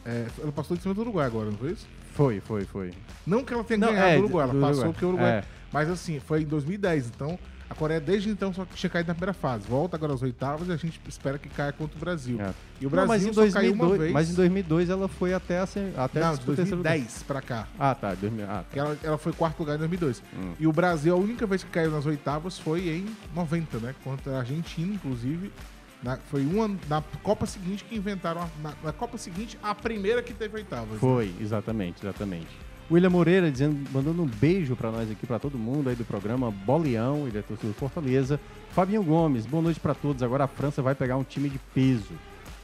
É, 0.07 0.25
ela 0.41 0.51
passou 0.51 0.75
de 0.77 0.81
cima 0.83 0.93
do 0.93 1.01
Uruguai 1.01 1.25
agora, 1.27 1.49
não 1.51 1.57
foi 1.57 1.71
isso? 1.71 1.85
Foi, 2.13 2.39
foi, 2.39 2.65
foi. 2.65 2.93
Não 3.25 3.43
que 3.43 3.53
ela 3.53 3.63
tenha 3.63 3.77
Não, 3.79 3.89
ganhado 3.89 4.09
é, 4.09 4.15
o 4.15 4.19
Uruguai, 4.19 4.43
ela 4.49 4.53
passou 4.53 4.67
Uruguai. 4.69 4.91
porque 4.93 5.05
o 5.05 5.09
Uruguai. 5.09 5.29
É. 5.31 5.43
Mas 5.71 5.89
assim, 5.89 6.19
foi 6.19 6.41
em 6.41 6.45
2010, 6.45 7.07
então 7.13 7.37
a 7.69 7.75
Coreia 7.75 7.99
desde 7.99 8.29
então 8.29 8.53
só 8.53 8.65
tinha 8.73 8.89
caído 8.89 9.09
na 9.09 9.13
primeira 9.13 9.33
fase. 9.33 9.67
Volta 9.67 9.97
agora 9.97 10.13
às 10.13 10.21
oitavas 10.21 10.69
e 10.69 10.71
a 10.71 10.77
gente 10.77 10.99
espera 11.07 11.37
que 11.37 11.49
caia 11.49 11.73
contra 11.73 11.97
o 11.97 11.99
Brasil. 11.99 12.39
É. 12.41 12.53
E 12.79 12.85
o 12.85 12.89
Não, 12.89 12.89
Brasil 12.91 13.07
mas 13.09 13.25
em 13.25 13.33
só 13.33 13.41
caiu 13.59 13.73
uma 13.73 13.85
2002 13.87 13.99
vez. 13.99 14.13
Mas 14.13 14.29
em 14.29 14.33
2002 14.33 14.89
ela 14.89 15.07
foi 15.09 15.33
até 15.33 15.59
a, 15.59 15.65
sem- 15.65 15.91
até 15.97 16.21
Não, 16.21 16.29
de 16.31 16.35
disputar 16.37 16.55
terceiro 16.55 16.77
lugar. 16.77 16.91
2010 16.93 17.23
pra 17.23 17.41
cá. 17.41 17.67
Ah, 17.77 17.93
tá. 17.93 18.13
2000, 18.15 18.45
ah, 18.45 18.47
tá. 18.47 18.65
Que 18.71 18.79
ela, 18.79 18.97
ela 19.03 19.17
foi 19.17 19.33
quarto 19.33 19.59
lugar 19.59 19.75
em 19.75 19.79
2002. 19.79 20.23
Hum. 20.33 20.53
E 20.57 20.65
o 20.65 20.71
Brasil, 20.71 21.13
a 21.13 21.17
única 21.17 21.45
vez 21.45 21.61
que 21.63 21.69
caiu 21.69 21.91
nas 21.91 22.05
oitavas 22.05 22.57
foi 22.57 22.87
em 22.87 23.05
90, 23.35 23.77
né? 23.79 23.93
Contra 24.03 24.37
a 24.37 24.39
Argentina, 24.39 24.93
inclusive. 24.95 25.51
Na- 26.03 26.17
foi 26.17 26.45
uma 26.45 26.67
na 26.87 27.01
Copa 27.23 27.45
seguinte 27.45 27.83
que 27.83 27.95
inventaram. 27.95 28.41
a- 28.41 28.49
na, 28.61 28.73
na 28.83 28.93
Copa 28.93 29.17
seguinte, 29.17 29.57
a 29.63 29.73
primeira 29.73 30.21
que 30.21 30.33
teve 30.33 30.57
oitavas. 30.57 30.91
né? 30.93 30.97
Foi, 30.99 31.33
exatamente, 31.41 32.03
exatamente. 32.05 32.47
William 32.89 33.09
Moreira 33.09 33.51
dizendo, 33.51 33.77
mandando 33.91 34.21
um 34.23 34.25
beijo 34.27 34.75
pra 34.75 34.89
nós 34.91 35.11
aqui, 35.11 35.25
pra 35.27 35.37
todo 35.39 35.57
mundo 35.57 35.89
aí 35.89 35.95
do 35.95 36.05
programa 36.05 36.49
Boleão, 36.49 37.27
ele 37.27 37.37
é 37.37 37.41
torcedor 37.41 37.71
do 37.73 37.77
Fortaleza. 37.77 38.39
Fabinho 38.71 39.03
Gomes, 39.03 39.45
boa 39.45 39.61
noite 39.61 39.79
pra 39.79 39.93
todos. 39.93 40.23
Agora 40.23 40.45
a 40.45 40.47
França 40.47 40.81
vai 40.81 40.95
pegar 40.95 41.17
um 41.17 41.23
time 41.23 41.49
de 41.49 41.59
peso. 41.73 42.13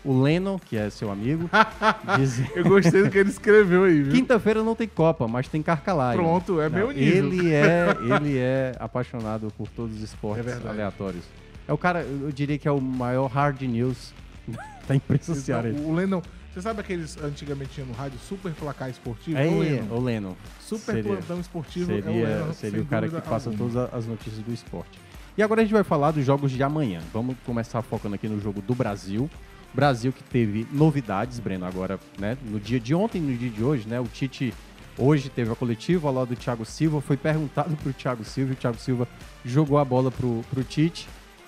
O 0.05 0.21
Lennon, 0.21 0.59
que 0.59 0.75
é 0.77 0.89
seu 0.89 1.09
amigo, 1.11 1.49
diz... 2.19 2.39
Eu 2.55 2.63
gostei 2.65 3.03
do 3.03 3.09
que 3.09 3.17
ele 3.17 3.29
escreveu 3.29 3.83
aí, 3.85 4.01
viu? 4.03 4.13
Quinta-feira 4.13 4.61
não 4.63 4.75
tem 4.75 4.87
Copa, 4.87 5.27
mas 5.27 5.47
tem 5.47 5.61
Carcalaio. 5.61 6.19
Pronto, 6.19 6.59
é 6.61 6.69
Não, 6.69 6.77
meu 6.77 6.91
nível. 6.91 7.25
Ele 7.33 7.53
é, 7.53 7.97
ele 8.15 8.37
é 8.37 8.75
apaixonado 8.79 9.47
por 9.57 9.67
todos 9.69 9.95
os 9.95 10.01
esportes 10.03 10.45
É 10.45 10.69
aleatórios. 10.69 11.23
É 11.67 11.73
o 11.73 11.77
cara, 11.77 12.01
eu 12.01 12.31
diria 12.31 12.57
que 12.57 12.67
é 12.67 12.71
o 12.71 12.81
maior 12.81 13.27
hard 13.27 13.61
news 13.61 14.13
da 14.87 14.95
imprensa 14.95 15.35
cearense. 15.35 15.79
O 15.81 15.93
Lennon. 15.93 16.21
Você 16.53 16.61
sabe 16.61 16.81
aqueles 16.81 17.17
antigamente 17.17 17.71
tinha 17.71 17.85
no 17.85 17.93
rádio 17.93 18.19
Super 18.19 18.51
Placar 18.51 18.87
Esportivo? 18.87 19.37
É, 19.39 19.47
o 19.47 19.59
Lennon. 19.59 19.95
o 19.95 19.99
Lennon. 19.99 20.35
Super 20.61 21.03
plantão 21.03 21.39
esportivo 21.39 21.91
é 21.91 21.95
o 21.95 22.03
seria, 22.03 22.27
Lennon, 22.27 22.53
Seria 22.53 22.81
o 22.81 22.85
cara 22.85 23.09
que 23.09 23.21
passa 23.21 23.49
alguma. 23.49 23.71
todas 23.71 23.93
as 23.93 24.05
notícias 24.05 24.37
do 24.43 24.53
esporte. 24.53 24.99
E 25.35 25.41
agora 25.41 25.61
a 25.61 25.63
gente 25.63 25.73
vai 25.73 25.83
falar 25.83 26.11
dos 26.11 26.23
jogos 26.23 26.51
de 26.51 26.61
amanhã. 26.61 27.01
Vamos 27.11 27.35
começar 27.43 27.81
focando 27.81 28.13
aqui 28.13 28.27
no 28.27 28.39
jogo 28.39 28.61
do 28.61 28.75
Brasil. 28.75 29.27
Brasil 29.73 30.13
que 30.13 30.23
teve 30.23 30.67
novidades, 30.71 31.39
Breno, 31.39 31.65
agora, 31.65 31.99
né? 32.19 32.37
No 32.43 32.59
dia 32.59 32.79
de 32.79 32.93
ontem 32.93 33.17
e 33.17 33.21
no 33.21 33.35
dia 33.35 33.49
de 33.49 33.63
hoje, 33.63 33.87
né? 33.87 33.99
O 33.99 34.05
Tite 34.05 34.53
hoje 34.95 35.29
teve 35.31 35.51
a 35.51 35.55
coletiva 35.55 36.11
lá 36.11 36.23
do 36.23 36.35
Thiago 36.35 36.63
Silva. 36.65 37.01
Foi 37.01 37.17
perguntado 37.17 37.75
pro 37.77 37.91
Thiago 37.91 38.23
Silva 38.23 38.51
e 38.51 38.53
o 38.53 38.57
Thiago 38.57 38.77
Silva 38.77 39.07
jogou 39.43 39.79
a 39.79 39.85
bola 39.85 40.11
pro, 40.11 40.43
pro 40.51 40.63
Tite 40.63 41.07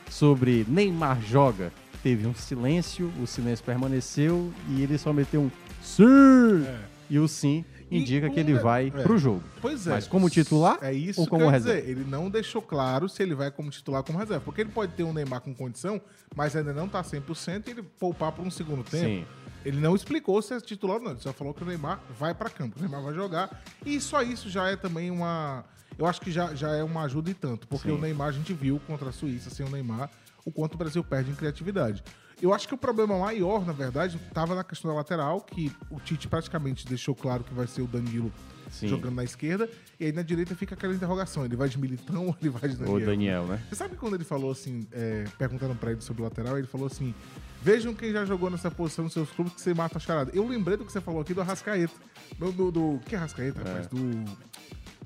sobre 0.10 0.66
Neymar 0.68 1.22
joga. 1.22 1.72
Teve 2.04 2.28
um 2.28 2.36
silêncio, 2.36 3.12
o 3.22 3.26
silêncio 3.26 3.66
permaneceu 3.66 4.54
e 4.70 4.82
ele 4.82 4.98
só 4.98 5.12
meteu 5.12 5.42
um 5.42 5.52
sim. 5.82 6.64
É. 6.66 6.80
E 7.10 7.20
o 7.20 7.28
sim 7.28 7.64
indica 7.92 8.28
E 8.28 8.32
que 8.32 8.40
ele 8.40 8.54
de- 8.54 8.60
vai 8.60 8.88
é. 8.88 8.92
pro 9.04 9.18
jogo. 9.18 9.44
Pois 9.62 9.86
é. 9.88 9.92
Mas 9.92 10.08
como 10.08 10.30
titular 10.30 10.80
é 10.82 10.92
isso 10.94 11.22
ou 11.22 11.28
como 11.28 11.48
reserva? 11.50 11.80
dizer. 11.82 11.92
Ele 11.92 12.04
não 12.08 12.30
deixou 12.30 12.62
claro 12.62 13.08
se 13.10 13.22
ele 13.24 13.34
vai 13.36 13.50
como 13.52 13.70
titular 13.70 14.00
ou 14.00 14.04
como 14.04 14.18
reserva. 14.20 14.44
Porque 14.44 14.62
ele 14.62 14.72
pode 14.72 14.94
ter 14.94 15.04
um 15.04 15.14
Neymar 15.14 15.42
com 15.42 15.54
condição, 15.54 16.00
mas 16.36 16.56
ainda 16.56 16.74
não 16.74 16.88
tá 16.88 17.04
100% 17.04 17.68
e 17.68 17.72
ele 17.72 17.84
poupar 17.84 18.32
por 18.32 18.46
um 18.46 18.52
segundo 18.52 18.84
tempo. 18.84 19.06
Sim. 19.06 19.26
Ele 19.64 19.80
não 19.80 19.96
explicou 19.96 20.40
se 20.44 20.54
é 20.54 20.60
titular 20.60 20.98
ou 20.98 21.04
não. 21.04 21.12
Ele 21.12 21.20
só 21.22 21.34
falou 21.34 21.54
que 21.54 21.64
o 21.64 21.66
Neymar 21.66 22.00
vai 22.20 22.34
pra 22.36 22.50
campo. 22.52 22.78
O 22.78 22.82
Neymar 22.82 23.02
vai 23.04 23.14
jogar. 23.16 23.64
E 23.86 24.00
só 24.00 24.22
isso 24.22 24.48
já 24.50 24.68
é 24.70 24.76
também 24.76 25.10
uma. 25.10 25.64
Eu 25.98 26.06
acho 26.06 26.20
que 26.22 26.32
já, 26.32 26.54
já 26.54 26.70
é 26.76 26.84
uma 26.84 27.04
ajuda 27.04 27.30
e 27.30 27.34
tanto. 27.34 27.68
Porque 27.68 27.88
Sim. 27.90 27.96
o 27.96 27.98
Neymar, 28.00 28.30
a 28.30 28.32
gente 28.32 28.54
viu 28.54 28.80
contra 28.88 29.10
a 29.10 29.12
Suíça 29.12 29.50
sem 29.50 29.66
o 29.66 29.70
Neymar 29.70 30.10
o 30.46 30.52
quanto 30.52 30.76
o 30.76 30.78
Brasil 30.78 31.04
perde 31.04 31.32
em 31.32 31.36
criatividade. 31.36 32.04
Eu 32.42 32.54
acho 32.54 32.68
que 32.68 32.74
o 32.74 32.78
problema 32.78 33.18
maior, 33.18 33.66
na 33.66 33.74
verdade, 33.74 34.20
estava 34.28 34.54
na 34.54 34.64
questão 34.64 34.92
da 34.92 34.98
lateral, 34.98 35.42
que 35.42 35.72
o 35.90 36.00
Tite 36.00 36.28
praticamente 36.28 36.86
deixou 36.86 37.16
claro 37.16 37.44
que 37.44 37.54
vai 37.54 37.66
ser 37.66 37.82
o 37.82 37.88
Danilo 37.88 38.32
Sim. 38.70 38.90
jogando 38.90 39.16
na 39.16 39.24
esquerda, 39.24 39.70
e 40.00 40.06
aí 40.06 40.12
na 40.12 40.22
direita 40.22 40.54
fica 40.54 40.76
aquela 40.76 40.94
interrogação: 40.94 41.46
ele 41.46 41.56
vai 41.56 41.70
de 41.70 41.80
Militão 41.80 42.28
ou 42.28 42.36
ele 42.40 42.50
vai 42.50 42.70
de 42.70 42.76
Daniel? 42.76 42.94
Ou 42.94 43.00
Daniel, 43.00 43.46
né? 43.48 43.64
Você 43.70 43.76
sabe 43.76 43.96
quando 43.96 44.16
ele 44.16 44.26
falou 44.26 44.52
assim, 44.52 44.86
é, 44.92 45.24
perguntando 45.38 45.74
pra 45.76 45.92
ele 45.92 46.02
sobre 46.02 46.22
o 46.22 46.26
lateral, 46.26 46.58
ele 46.58 46.68
falou 46.68 46.88
assim: 46.88 47.16
Vejam 47.64 47.96
quem 47.96 48.12
já 48.12 48.26
jogou 48.26 48.50
nessa 48.52 48.70
posição 48.70 49.06
nos 49.06 49.14
seus 49.14 49.32
clubes 49.32 49.54
que 49.54 49.62
você 49.62 49.74
mata 49.74 49.98
a 49.98 50.02
charada. 50.02 50.30
Eu 50.34 50.46
lembrei 50.48 50.78
do 50.78 50.86
que 50.86 50.92
você 50.92 51.02
falou 51.02 51.22
aqui 51.22 51.34
do 51.34 51.42
Arrascaeta. 51.42 51.94
Do. 52.38 52.52
do, 52.52 52.72
do 52.72 53.00
que 53.06 53.16
Arrascaeta, 53.16 53.62
É. 53.62 53.64
rapaz? 53.64 53.88
Do. 53.88 54.24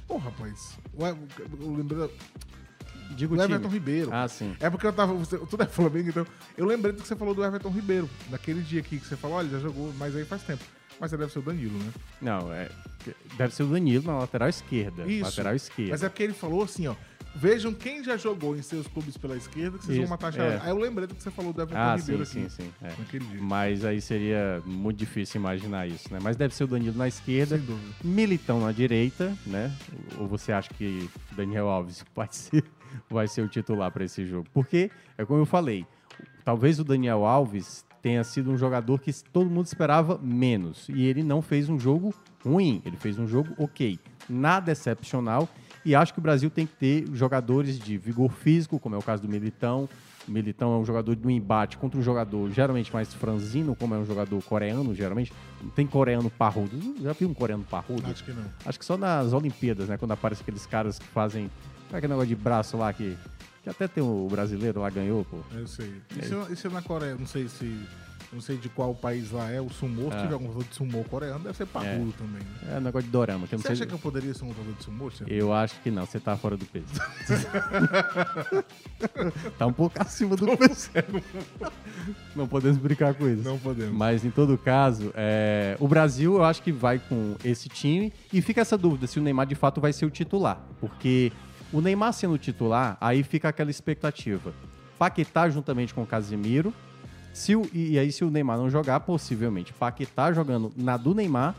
Pô, 0.09 0.17
rapaz. 0.17 0.77
O- 0.93 1.05
Eu 1.05 1.75
lembrei. 1.75 2.09
Digo 3.11 3.35
do 3.35 3.41
time. 3.43 3.53
Everton 3.55 3.69
Ribeiro. 3.73 4.09
Ah, 4.13 4.27
sim. 4.27 4.55
É 4.59 4.69
porque 4.69 4.85
eu 4.85 4.91
tava. 4.91 5.13
Você, 5.13 5.37
tudo 5.37 5.63
é 5.63 5.67
Flamengo, 5.67 6.09
então. 6.09 6.25
Eu 6.57 6.65
lembrei 6.65 6.91
do 6.93 7.01
que 7.01 7.07
você 7.07 7.15
falou 7.15 7.33
do 7.33 7.43
Everton 7.45 7.69
Ribeiro. 7.69 8.09
Naquele 8.29 8.61
dia 8.61 8.79
aqui 8.81 8.99
que 8.99 9.05
você 9.05 9.15
falou, 9.15 9.37
olha, 9.37 9.47
já 9.49 9.59
jogou, 9.59 9.93
mas 9.97 10.15
aí 10.15 10.25
faz 10.25 10.41
tempo. 10.43 10.63
Mas 10.99 11.11
deve 11.11 11.29
ser 11.29 11.39
o 11.39 11.41
Danilo, 11.43 11.77
né? 11.77 11.91
Não, 12.21 12.51
é. 12.51 12.67
Deve 13.37 13.53
ser 13.55 13.63
o 13.63 13.67
Danilo 13.67 14.03
na 14.05 14.17
lateral 14.19 14.49
esquerda. 14.49 15.05
Isso. 15.07 15.23
Lateral 15.23 15.55
esquerda. 15.55 15.91
Mas 15.91 16.03
é 16.03 16.09
porque 16.09 16.23
ele 16.23 16.33
falou 16.33 16.63
assim, 16.63 16.87
ó. 16.87 16.95
Vejam 17.35 17.73
quem 17.73 18.03
já 18.03 18.17
jogou 18.17 18.55
em 18.55 18.61
seus 18.61 18.87
clubes 18.87 19.15
pela 19.15 19.37
esquerda 19.37 19.77
que 19.77 19.85
vocês 19.85 19.97
Isso, 19.97 20.07
vão 20.07 20.09
matar 20.09 20.27
a 20.27 20.31
charada. 20.31 20.55
é. 20.55 20.61
Aí 20.63 20.69
eu 20.69 20.77
lembrei 20.77 21.07
do 21.07 21.15
que 21.15 21.21
você 21.23 21.31
falou 21.31 21.53
do 21.53 21.61
Everton 21.61 21.79
Ah, 21.79 21.95
Ribeiro 21.95 22.25
sim, 22.25 22.41
aqui. 22.41 22.49
sim, 22.49 22.63
sim. 22.63 22.71
é. 22.81 22.87
Naquele 22.97 23.25
dia. 23.25 23.41
Mas 23.41 23.85
aí 23.85 24.01
seria 24.01 24.61
muito 24.65 24.97
difícil 24.97 25.39
imaginar 25.39 25.87
isso, 25.87 26.11
né? 26.11 26.19
Mas 26.21 26.35
deve 26.35 26.53
ser 26.53 26.63
o 26.65 26.67
Danilo 26.67 26.97
na 26.97 27.07
esquerda, 27.07 27.57
Sem 27.57 27.65
dúvida. 27.65 27.93
Militão 28.03 28.59
na 28.59 28.71
direita, 28.71 29.33
né? 29.45 29.71
Ou 30.17 30.27
você 30.27 30.51
acha 30.51 30.69
que 30.73 31.09
Daniel 31.31 31.69
Alves 31.69 32.03
vai 32.15 32.27
ser, 32.31 32.63
vai 33.09 33.27
ser 33.27 33.41
o 33.41 33.47
titular 33.47 33.91
para 33.91 34.03
esse 34.03 34.25
jogo? 34.25 34.47
Porque, 34.53 34.89
é 35.17 35.23
como 35.23 35.39
eu 35.39 35.45
falei, 35.45 35.85
talvez 36.43 36.79
o 36.79 36.83
Daniel 36.83 37.25
Alves 37.25 37.85
tenha 38.01 38.23
sido 38.23 38.49
um 38.51 38.57
jogador 38.57 38.99
que 38.99 39.13
todo 39.31 39.49
mundo 39.49 39.65
esperava 39.67 40.17
menos. 40.21 40.87
E 40.89 41.05
ele 41.05 41.21
não 41.23 41.41
fez 41.41 41.69
um 41.69 41.77
jogo 41.79 42.13
ruim, 42.43 42.81
ele 42.85 42.97
fez 42.97 43.19
um 43.19 43.27
jogo 43.27 43.49
ok. 43.57 43.99
Nada 44.27 44.71
excepcional. 44.71 45.47
E 45.89 45.95
acho 45.95 46.13
que 46.13 46.19
o 46.19 46.21
Brasil 46.21 46.52
tem 46.52 46.67
que 46.67 46.73
ter 46.75 47.06
jogadores 47.15 47.80
de 47.80 47.97
vigor 47.97 48.32
físico, 48.32 48.78
como 48.78 48.93
é 48.93 48.97
o 48.99 49.02
caso 49.02 49.23
do 49.23 49.28
Militão. 49.28 49.89
O 50.28 50.32
Militão 50.32 50.71
é 50.75 50.78
um 50.78 50.86
jogador 50.86 51.15
do 51.15 51.32
embate 51.32 51.80
contra 51.80 51.99
um 51.99 52.04
jogador 52.04 52.47
geralmente 52.52 52.93
mais 52.93 53.12
franzino, 53.12 53.75
como 53.75 53.95
é 53.95 53.97
um 53.97 54.06
jogador 54.06 54.39
coreano, 54.43 54.93
geralmente. 54.93 55.34
Não 55.60 55.71
tem 55.71 55.88
coreano 55.88 56.30
parrudo. 56.30 56.80
Já 57.02 57.12
viu 57.13 57.28
um 57.28 57.34
coreano 57.34 57.65
parrudo? 57.67 58.06
Acho 58.06 58.23
que 58.23 58.32
não. 58.32 58.45
Acho 58.63 58.78
que 58.78 58.86
só 58.86 58.97
nas 58.97 59.34
Olimpíadas, 59.34 59.89
né? 59.89 59.97
Quando 59.97 60.12
aparece 60.12 60.43
aqueles 60.43 60.63
caras 60.67 60.99
que 60.99 61.08
fazem. 61.08 61.49
Qual 61.88 61.95
é 61.95 61.97
aquele 61.97 62.13
negócio 62.13 62.30
de 62.30 62.36
braço 62.36 62.78
lá 62.78 62.93
que. 62.93 63.17
Que 63.63 63.69
até 63.71 63.88
tem 63.88 64.04
o 64.04 64.28
brasileiro 64.30 64.82
lá 64.82 64.91
ganhou, 64.91 65.25
pô. 65.25 65.39
Eu 65.56 65.65
sei. 65.65 65.91
É. 66.15 66.23
Isso, 66.23 66.54
isso 66.54 66.67
é 66.67 66.69
na 66.69 66.84
Coreia, 66.84 67.15
não 67.15 67.25
sei 67.25 67.47
se. 67.47 67.65
Não 68.31 68.39
sei 68.41 68.57
de 68.57 68.69
qual 68.69 68.93
país 68.93 69.31
lá 69.31 69.49
é, 69.49 69.59
o 69.59 69.69
sumô. 69.69 70.11
Se 70.11 70.17
É. 70.17 70.21
tiver 70.21 70.33
algum 70.33 70.45
lutador 70.45 70.67
de 70.69 70.75
sumô 70.75 71.03
coreano, 71.05 71.39
deve 71.39 71.57
ser 71.57 71.65
parrudo 71.65 72.11
também. 72.13 72.43
né? 72.61 72.75
É 72.75 72.77
um 72.77 72.81
negócio 72.81 73.07
de 73.07 73.11
dorama. 73.11 73.47
Que 73.47 73.57
Você 73.57 73.63
sei... 73.63 73.71
acha 73.71 73.85
que 73.87 73.93
eu 73.93 73.97
poderia 73.97 74.31
ser 74.35 74.45
um 74.45 74.49
lutador 74.49 74.73
de 74.73 74.83
sumô? 74.83 75.09
Tiago? 75.09 75.33
Eu 75.33 75.51
acho 75.51 75.81
que 75.81 75.89
não, 75.89 76.05
você 76.05 76.19
tá 76.19 76.37
fora 76.37 76.55
do 76.55 76.63
peso. 76.65 76.85
tá 79.57 79.65
um 79.65 79.73
pouco 79.73 80.01
acima 80.01 80.35
do 80.35 80.45
peso. 80.57 80.89
Não 82.35 82.47
podemos 82.47 82.77
brincar 82.77 83.13
com 83.13 83.27
isso. 83.27 83.43
Não 83.43 83.57
podemos. 83.57 83.93
Mas 83.95 84.23
em 84.23 84.31
todo 84.31 84.57
caso, 84.57 85.11
é, 85.15 85.75
o 85.79 85.87
Brasil 85.87 86.35
eu 86.35 86.43
acho 86.43 86.61
que 86.61 86.71
vai 86.71 86.99
com 86.99 87.35
esse 87.43 87.67
time 87.69 88.13
e 88.31 88.41
fica 88.41 88.61
essa 88.61 88.77
dúvida 88.77 89.07
se 89.07 89.19
o 89.19 89.21
Neymar 89.21 89.45
de 89.47 89.55
fato 89.55 89.81
vai 89.81 89.91
ser 89.93 90.05
o 90.05 90.09
titular. 90.09 90.61
Porque 90.79 91.31
o 91.73 91.81
Neymar 91.81 92.13
sendo 92.13 92.37
titular, 92.37 92.97
aí 93.01 93.23
fica 93.23 93.49
aquela 93.49 93.71
expectativa. 93.71 94.53
Paquetá 94.97 95.49
juntamente 95.49 95.93
com 95.93 96.03
o 96.03 96.07
Casemiro. 96.07 96.73
Se 97.33 97.55
o, 97.55 97.69
e 97.73 97.97
aí, 97.97 98.11
se 98.11 98.23
o 98.23 98.29
Neymar 98.29 98.57
não 98.57 98.69
jogar, 98.69 98.99
possivelmente 99.01 99.71
Paquetá 99.73 100.31
jogando 100.33 100.71
na 100.75 100.97
do 100.97 101.13
Neymar, 101.13 101.55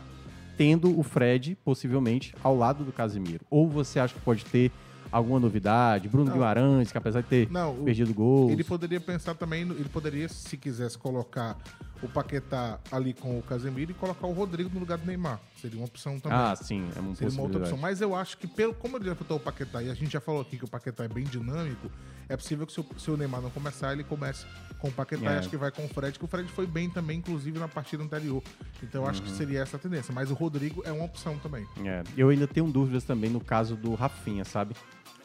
tendo 0.57 0.97
o 0.97 1.01
Fred, 1.01 1.57
possivelmente, 1.63 2.35
ao 2.43 2.55
lado 2.55 2.83
do 2.83 2.91
Casemiro. 2.91 3.43
Ou 3.49 3.67
você 3.67 3.99
acha 3.99 4.13
que 4.13 4.19
pode 4.21 4.45
ter 4.45 4.71
alguma 5.11 5.39
novidade? 5.39 6.07
Bruno 6.07 6.25
Não. 6.25 6.33
Guimarães, 6.33 6.91
que 6.91 6.97
apesar 6.97 7.21
de 7.21 7.27
ter 7.27 7.49
Não, 7.51 7.71
o- 7.81 7.83
perdido 7.83 8.13
gols. 8.13 8.51
Ele 8.51 8.63
poderia 8.63 8.99
pensar 8.99 9.33
também, 9.33 9.61
ele 9.63 9.89
poderia, 9.89 10.29
se 10.29 10.55
quisesse 10.57 10.97
colocar 10.97 11.57
o 12.03 12.07
Paquetá 12.07 12.79
ali 12.91 13.13
com 13.13 13.37
o 13.37 13.41
Casemiro 13.43 13.91
e 13.91 13.93
colocar 13.93 14.25
o 14.27 14.31
Rodrigo 14.33 14.69
no 14.73 14.79
lugar 14.79 14.97
do 14.97 15.05
Neymar. 15.05 15.39
Seria 15.61 15.77
uma 15.79 15.85
opção 15.85 16.19
também. 16.19 16.37
Ah, 16.37 16.55
sim, 16.55 16.89
é 16.95 16.99
uma 16.99 17.15
Seria 17.15 17.31
uma 17.33 17.43
outra 17.43 17.59
opção. 17.59 17.77
Mas 17.77 18.01
eu 18.01 18.15
acho 18.15 18.37
que, 18.37 18.47
pelo, 18.47 18.73
como 18.73 18.97
ele 18.97 19.05
já 19.05 19.13
botou 19.15 19.37
o 19.37 19.39
Paquetá, 19.39 19.83
e 19.83 19.89
a 19.91 19.93
gente 19.93 20.11
já 20.11 20.19
falou 20.19 20.41
aqui 20.41 20.57
que 20.57 20.65
o 20.65 20.67
Paquetá 20.67 21.03
é 21.03 21.07
bem 21.07 21.23
dinâmico, 21.23 21.91
é 22.27 22.35
possível 22.35 22.65
que 22.65 22.73
se 22.73 22.79
o, 22.79 22.85
se 22.97 23.11
o 23.11 23.17
Neymar 23.17 23.41
não 23.41 23.49
começar, 23.51 23.93
ele 23.93 24.03
comece 24.03 24.45
com 24.79 24.87
o 24.87 24.91
Paquetá 24.91 25.31
É. 25.31 25.35
e 25.35 25.37
acho 25.39 25.49
que 25.49 25.57
vai 25.57 25.69
com 25.71 25.85
o 25.85 25.87
Fred, 25.89 26.17
que 26.17 26.25
o 26.25 26.27
Fred 26.27 26.49
foi 26.51 26.65
bem 26.65 26.89
também, 26.89 27.19
inclusive, 27.19 27.59
na 27.59 27.67
partida 27.67 28.03
anterior. 28.03 28.41
Então 28.81 29.03
eu 29.03 29.09
acho 29.09 29.21
que 29.21 29.29
Uhum. 29.29 29.35
seria 29.35 29.59
essa 29.61 29.77
a 29.77 29.79
tendência. 29.79 30.11
Mas 30.13 30.31
o 30.31 30.33
Rodrigo 30.33 30.81
é 30.85 30.91
uma 30.91 31.05
opção 31.05 31.37
também. 31.37 31.67
É, 31.85 32.03
eu 32.17 32.29
ainda 32.29 32.47
tenho 32.47 32.65
dúvidas 32.71 33.03
também 33.03 33.29
no 33.29 33.39
caso 33.41 33.75
do 33.75 33.93
Rafinha, 33.93 34.43
sabe? 34.43 34.75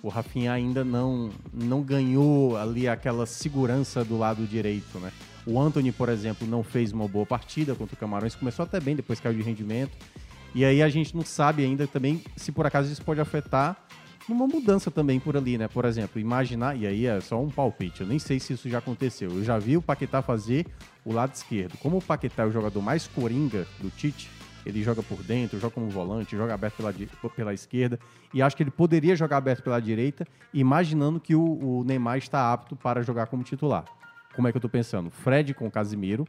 O 0.03 0.09
Rafinha 0.09 0.53
ainda 0.53 0.85
não, 0.85 1.31
não 1.53 1.83
ganhou 1.83 2.57
ali 2.57 2.87
aquela 2.87 3.25
segurança 3.25 4.05
do 4.05 4.19
lado 4.19 4.47
direito, 4.47 4.99
né? 4.99 5.11
O 5.47 5.61
Anthony, 5.61 5.93
por 5.93 6.09
exemplo, 6.09 6.47
não 6.47 6.65
fez 6.65 6.93
uma 6.93 7.07
boa 7.07 7.25
partida 7.25 7.75
contra 7.75 7.95
o 7.95 7.99
Camarões, 7.99 8.35
começou 8.35 8.65
até 8.65 8.81
bem, 8.81 8.97
depois 8.97 9.21
caiu 9.21 9.37
de 9.37 9.43
rendimento. 9.43 9.97
E 10.55 10.65
aí 10.65 10.83
a 10.83 10.89
gente 10.89 11.15
não 11.15 11.25
sabe 11.25 11.65
ainda 11.65 11.87
também 11.87 12.21
se 12.37 12.51
por 12.51 12.67
acaso 12.67 12.91
isso 12.91 13.03
pode 13.05 13.21
afetar 13.21 13.77
numa 14.29 14.47
mudança 14.47 14.91
também 14.91 15.21
por 15.21 15.37
ali, 15.37 15.57
né? 15.57 15.69
Por 15.69 15.85
exemplo, 15.85 16.21
imaginar, 16.21 16.77
e 16.77 16.87
aí 16.87 17.07
é 17.07 17.21
só 17.21 17.41
um 17.41 17.49
palpite, 17.49 18.01
eu 18.01 18.07
nem 18.07 18.19
sei 18.19 18.41
se 18.41 18.55
isso 18.55 18.69
já 18.69 18.79
aconteceu. 18.79 19.31
Eu 19.31 19.45
já 19.45 19.57
vi 19.59 19.77
o 19.77 19.83
Paquetá 19.83 20.21
fazer 20.21 20.67
o 21.05 21.13
lado 21.13 21.33
esquerdo. 21.33 21.77
Como 21.79 21.99
o 21.99 22.03
Paquetá 22.03 22.43
é 22.43 22.47
o 22.47 22.51
jogador 22.51 22.83
mais 22.83 23.07
coringa 23.07 23.67
do 23.79 23.89
Tite, 23.91 24.29
ele 24.65 24.83
joga 24.83 25.01
por 25.01 25.23
dentro, 25.23 25.61
joga 25.61 25.75
como 25.75 25.89
volante, 25.89 26.37
joga 26.37 26.55
aberto 26.55 26.77
pela, 26.79 26.93
pela 27.37 27.55
esquerda. 27.55 28.01
E 28.35 28.43
acho 28.43 28.57
que 28.57 28.65
ele 28.65 28.71
poderia 28.73 29.15
jogar 29.15 29.37
aberto 29.37 29.63
pela 29.63 29.79
direita, 29.79 30.27
imaginando 30.53 31.21
que 31.21 31.37
o, 31.37 31.81
o 31.81 31.85
Neymar 31.85 32.19
está 32.19 32.53
apto 32.53 32.75
para 32.75 33.01
jogar 33.03 33.27
como 33.27 33.45
titular. 33.45 33.85
Como 34.37 34.47
é 34.47 34.53
que 34.53 34.57
eu 34.59 34.61
tô 34.61 34.69
pensando? 34.69 35.11
Fred 35.11 35.55
com 35.55 35.67
o 35.67 35.71
Casimiro, 35.71 36.27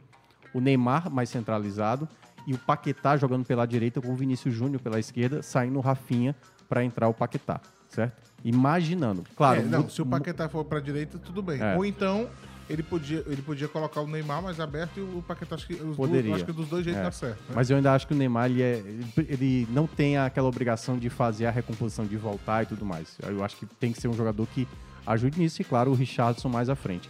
o 0.54 0.60
Neymar 0.60 1.10
mais 1.10 1.28
centralizado 1.28 2.08
e 2.46 2.54
o 2.54 2.58
Paquetá 2.58 3.16
jogando 3.18 3.44
pela 3.44 3.66
direita 3.66 4.00
com 4.00 4.10
o 4.10 4.16
Vinícius 4.16 4.54
Júnior 4.54 4.80
pela 4.80 4.98
esquerda, 4.98 5.42
saindo 5.42 5.78
o 5.78 5.82
Rafinha 5.82 6.34
para 6.68 6.82
entrar 6.82 7.06
o 7.08 7.14
Paquetá, 7.14 7.60
certo? 7.90 8.22
Imaginando. 8.42 9.24
Claro, 9.36 9.60
É, 9.60 9.64
não, 9.64 9.88
se 9.88 10.00
o 10.00 10.06
Paquetá 10.06 10.48
for 10.48 10.64
pra 10.64 10.80
direita, 10.80 11.18
tudo 11.18 11.42
bem. 11.42 11.60
É. 11.60 11.76
Ou 11.76 11.84
então, 11.84 12.28
ele 12.70 12.82
podia, 12.82 13.22
ele 13.26 13.42
podia 13.42 13.68
colocar 13.68 14.00
o 14.00 14.06
Neymar 14.06 14.42
mais 14.42 14.58
aberto 14.58 14.98
e 14.98 15.00
o 15.00 15.22
Paquetá, 15.26 15.56
acho 15.56 15.66
que, 15.66 15.74
os 15.74 15.96
Poderia. 15.96 16.22
Dois, 16.30 16.34
acho 16.36 16.44
que 16.46 16.52
dos 16.52 16.68
dois 16.68 16.84
jeitos 16.84 17.00
É. 17.00 17.04
dá 17.04 17.10
certo. 17.12 17.40
né? 17.40 17.54
Mas 17.54 17.68
eu 17.68 17.76
ainda 17.76 17.92
acho 17.92 18.06
que 18.06 18.14
o 18.14 18.16
Neymar 18.16 18.46
ele, 18.46 18.62
é- 18.62 18.82
ele 19.28 19.66
não 19.70 19.86
tem 19.86 20.16
aquela 20.16 20.48
obrigação 20.48 20.96
de 20.98 21.10
fazer 21.10 21.44
a 21.44 21.50
recomposição, 21.50 22.06
de 22.06 22.16
voltar 22.16 22.62
e 22.62 22.66
tudo 22.66 22.86
mais. 22.86 23.18
Eu 23.22 23.44
acho 23.44 23.56
que 23.56 23.66
tem 23.66 23.92
que 23.92 24.00
ser 24.00 24.08
um 24.08 24.14
jogador 24.14 24.46
que 24.54 24.66
ajude 25.06 25.38
nisso 25.38 25.60
e, 25.60 25.64
claro, 25.64 25.90
o 25.90 25.94
Richardson 25.94 26.48
mais 26.48 26.70
à 26.70 26.74
frente. 26.76 27.08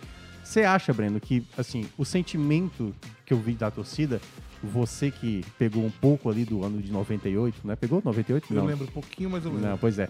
Você 0.49 0.63
acha, 0.63 0.95
Breno, 0.95 1.21
que 1.21 1.47
assim 1.59 1.87
o 1.99 2.07
sentimento 2.07 2.95
que 3.27 3.35
eu 3.35 3.39
vi 3.39 3.53
da 3.53 3.71
torcida, 3.71 4.19
você 4.63 5.11
que 5.11 5.45
pegou 5.59 5.85
um 5.85 5.91
pouco 5.91 6.31
ali 6.31 6.43
do 6.43 6.65
ano 6.65 6.81
de 6.81 6.91
98, 6.91 7.69
né? 7.69 7.77
Pegou 7.77 8.01
98? 8.03 8.47
Eu 8.49 8.57
não. 8.57 8.65
lembro 8.65 8.87
um 8.87 8.91
pouquinho, 8.91 9.29
mas 9.29 9.45
eu 9.45 9.53
lembro. 9.53 9.69
Não, 9.69 9.77
pois 9.77 9.99
é. 9.99 10.09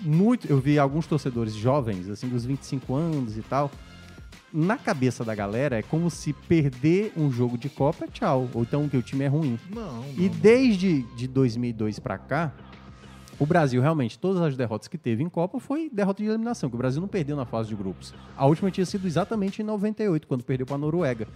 Muito, 0.00 0.48
eu 0.48 0.58
vi 0.58 0.80
alguns 0.80 1.06
torcedores 1.06 1.54
jovens, 1.54 2.08
assim, 2.08 2.28
dos 2.28 2.44
25 2.44 2.92
anos 2.92 3.38
e 3.38 3.42
tal. 3.42 3.70
Na 4.52 4.76
cabeça 4.76 5.24
da 5.24 5.32
galera 5.32 5.78
é 5.78 5.82
como 5.82 6.10
se 6.10 6.32
perder 6.32 7.12
um 7.16 7.30
jogo 7.30 7.56
de 7.56 7.68
Copa 7.68 8.06
é 8.06 8.08
tchau, 8.08 8.50
ou 8.52 8.62
então 8.62 8.88
que 8.88 8.96
o 8.96 9.02
time 9.02 9.26
é 9.26 9.28
ruim. 9.28 9.60
Não, 9.70 10.02
não. 10.02 10.14
E 10.16 10.28
desde 10.28 11.02
de 11.14 11.28
2002 11.28 12.00
pra 12.00 12.18
cá, 12.18 12.52
o 13.38 13.46
Brasil 13.46 13.80
realmente, 13.80 14.18
todas 14.18 14.42
as 14.42 14.56
derrotas 14.56 14.88
que 14.88 14.98
teve 14.98 15.22
em 15.22 15.28
Copa 15.28 15.60
foi 15.60 15.88
derrota 15.92 16.22
de 16.22 16.28
eliminação, 16.28 16.68
que 16.68 16.74
o 16.74 16.78
Brasil 16.78 17.00
não 17.00 17.08
perdeu 17.08 17.36
na 17.36 17.44
fase 17.44 17.68
de 17.68 17.76
grupos. 17.76 18.12
A 18.36 18.46
última 18.46 18.70
tinha 18.70 18.84
sido 18.84 19.06
exatamente 19.06 19.62
em 19.62 19.64
98, 19.64 20.26
quando 20.26 20.42
perdeu 20.42 20.66
pra 20.66 20.76
Noruega. 20.76 21.28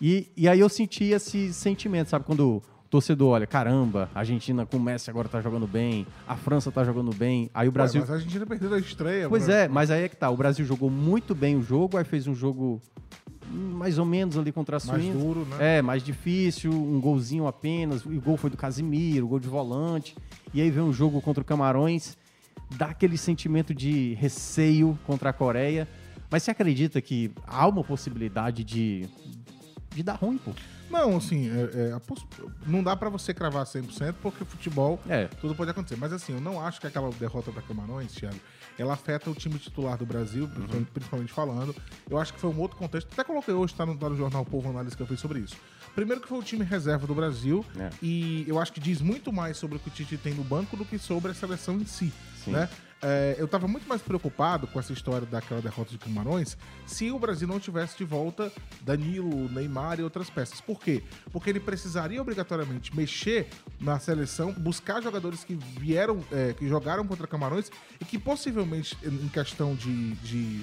E, 0.00 0.30
e 0.36 0.48
aí 0.48 0.60
eu 0.60 0.68
senti 0.68 1.04
esse 1.06 1.52
sentimento, 1.52 2.10
sabe? 2.10 2.24
Quando 2.24 2.56
o 2.56 2.62
torcedor 2.88 3.30
olha, 3.30 3.46
caramba, 3.46 4.08
a 4.14 4.20
Argentina 4.20 4.64
com 4.64 4.76
o 4.76 4.80
Messi 4.80 5.10
agora 5.10 5.28
tá 5.28 5.40
jogando 5.40 5.66
bem, 5.66 6.06
a 6.28 6.36
França 6.36 6.70
tá 6.70 6.84
jogando 6.84 7.12
bem, 7.12 7.50
aí 7.52 7.66
o 7.66 7.72
Brasil... 7.72 8.00
Ué, 8.00 8.06
mas 8.06 8.10
a 8.10 8.14
Argentina 8.18 8.46
perdeu 8.46 8.74
a 8.74 8.78
estreia. 8.78 9.28
Pois 9.28 9.46
bro. 9.46 9.54
é, 9.54 9.68
mas 9.68 9.90
aí 9.90 10.04
é 10.04 10.08
que 10.08 10.16
tá. 10.16 10.30
O 10.30 10.36
Brasil 10.36 10.64
jogou 10.64 10.90
muito 10.90 11.34
bem 11.34 11.56
o 11.56 11.62
jogo, 11.62 11.96
aí 11.96 12.04
fez 12.04 12.26
um 12.26 12.34
jogo 12.34 12.80
mais 13.52 13.98
ou 13.98 14.04
menos 14.04 14.36
ali 14.38 14.50
contra 14.50 14.78
a 14.78 14.80
Mais 14.86 15.02
Suíça. 15.02 15.18
duro, 15.18 15.44
né? 15.44 15.78
É, 15.78 15.82
mais 15.82 16.02
difícil, 16.02 16.70
um 16.72 17.00
golzinho 17.00 17.46
apenas. 17.46 18.04
O 18.04 18.20
gol 18.20 18.36
foi 18.36 18.50
do 18.50 18.56
Casimiro, 18.56 19.26
o 19.26 19.28
gol 19.28 19.40
de 19.40 19.48
volante. 19.48 20.16
E 20.54 20.60
aí 20.60 20.70
vem 20.70 20.82
um 20.82 20.92
jogo 20.92 21.20
contra 21.20 21.42
o 21.42 21.44
Camarões, 21.44 22.16
dá 22.76 22.86
aquele 22.86 23.18
sentimento 23.18 23.74
de 23.74 24.14
receio 24.14 24.98
contra 25.06 25.30
a 25.30 25.32
Coreia. 25.32 25.86
Mas 26.30 26.42
você 26.42 26.50
acredita 26.50 27.00
que 27.00 27.30
há 27.46 27.66
uma 27.68 27.84
possibilidade 27.84 28.64
de, 28.64 29.06
de 29.94 30.02
dar 30.02 30.14
ruim, 30.14 30.38
pô? 30.38 30.52
Não, 30.90 31.16
assim, 31.16 31.48
é- 31.50 31.94
é, 31.94 31.98
poss- 32.00 32.26
não 32.66 32.82
dá 32.82 32.94
pra 32.94 33.08
você 33.08 33.32
cravar 33.32 33.64
100% 33.66 34.14
porque 34.20 34.44
futebol 34.44 35.00
É. 35.08 35.26
tudo 35.40 35.54
pode 35.54 35.70
acontecer. 35.70 35.96
Mas 35.96 36.12
assim, 36.12 36.34
eu 36.34 36.40
não 36.40 36.60
acho 36.64 36.80
que 36.80 36.86
aquela 36.86 37.10
derrota 37.12 37.50
da 37.50 37.62
Camarões, 37.62 38.12
Thiago, 38.12 38.36
ela 38.78 38.92
afeta 38.94 39.30
o 39.30 39.34
time 39.34 39.58
titular 39.58 39.96
do 39.96 40.04
Brasil, 40.04 40.44
Uhum. 40.44 40.50
principalmente, 40.50 40.90
principalmente 40.90 41.32
falando. 41.32 41.74
Eu 42.10 42.18
acho 42.18 42.34
que 42.34 42.40
foi 42.40 42.50
um 42.50 42.58
outro 42.58 42.76
contexto. 42.76 43.08
Até 43.12 43.24
coloquei 43.24 43.54
hoje, 43.54 43.74
tá 43.74 43.86
no, 43.86 43.96
tá 43.96 44.08
no 44.08 44.16
jornal 44.16 44.44
Povo 44.44 44.68
Análise 44.68 44.94
que 44.96 45.02
eu 45.02 45.06
fiz 45.06 45.18
sobre 45.20 45.40
isso. 45.40 45.56
Primeiro 45.94 46.20
que 46.22 46.28
foi 46.28 46.38
o 46.38 46.42
time 46.42 46.64
reserva 46.64 47.06
do 47.06 47.14
Brasil 47.14 47.64
É. 47.78 47.90
e 48.02 48.44
eu 48.48 48.58
acho 48.58 48.72
que 48.72 48.80
diz 48.80 49.00
muito 49.00 49.32
mais 49.32 49.56
sobre 49.56 49.76
o 49.76 49.80
que 49.80 49.88
o 49.88 49.90
Tite 49.90 50.16
tem 50.18 50.34
no 50.34 50.44
banco 50.44 50.76
do 50.76 50.84
que 50.84 50.98
sobre 50.98 51.30
a 51.30 51.34
seleção 51.34 51.76
em 51.76 51.84
si, 51.86 52.12
Sim. 52.44 52.52
né? 52.52 52.68
É, 53.04 53.34
eu 53.36 53.48
tava 53.48 53.66
muito 53.66 53.88
mais 53.88 54.00
preocupado 54.00 54.68
com 54.68 54.78
essa 54.78 54.92
história 54.92 55.26
daquela 55.26 55.60
derrota 55.60 55.90
de 55.90 55.98
Camarões 55.98 56.56
se 56.86 57.10
o 57.10 57.18
Brasil 57.18 57.48
não 57.48 57.58
tivesse 57.58 57.98
de 57.98 58.04
volta 58.04 58.52
Danilo, 58.82 59.48
Neymar 59.48 59.98
e 59.98 60.04
outras 60.04 60.30
peças. 60.30 60.60
Por 60.60 60.78
quê? 60.78 61.02
Porque 61.32 61.50
ele 61.50 61.58
precisaria 61.58 62.22
obrigatoriamente 62.22 62.94
mexer 62.94 63.48
na 63.80 63.98
seleção, 63.98 64.52
buscar 64.52 65.02
jogadores 65.02 65.42
que 65.42 65.54
vieram, 65.80 66.24
é, 66.30 66.52
que 66.52 66.68
jogaram 66.68 67.04
contra 67.04 67.26
Camarões 67.26 67.72
e 68.00 68.04
que 68.04 68.20
possivelmente, 68.20 68.96
em 69.04 69.28
questão 69.28 69.74
de, 69.74 70.12
de, 70.16 70.60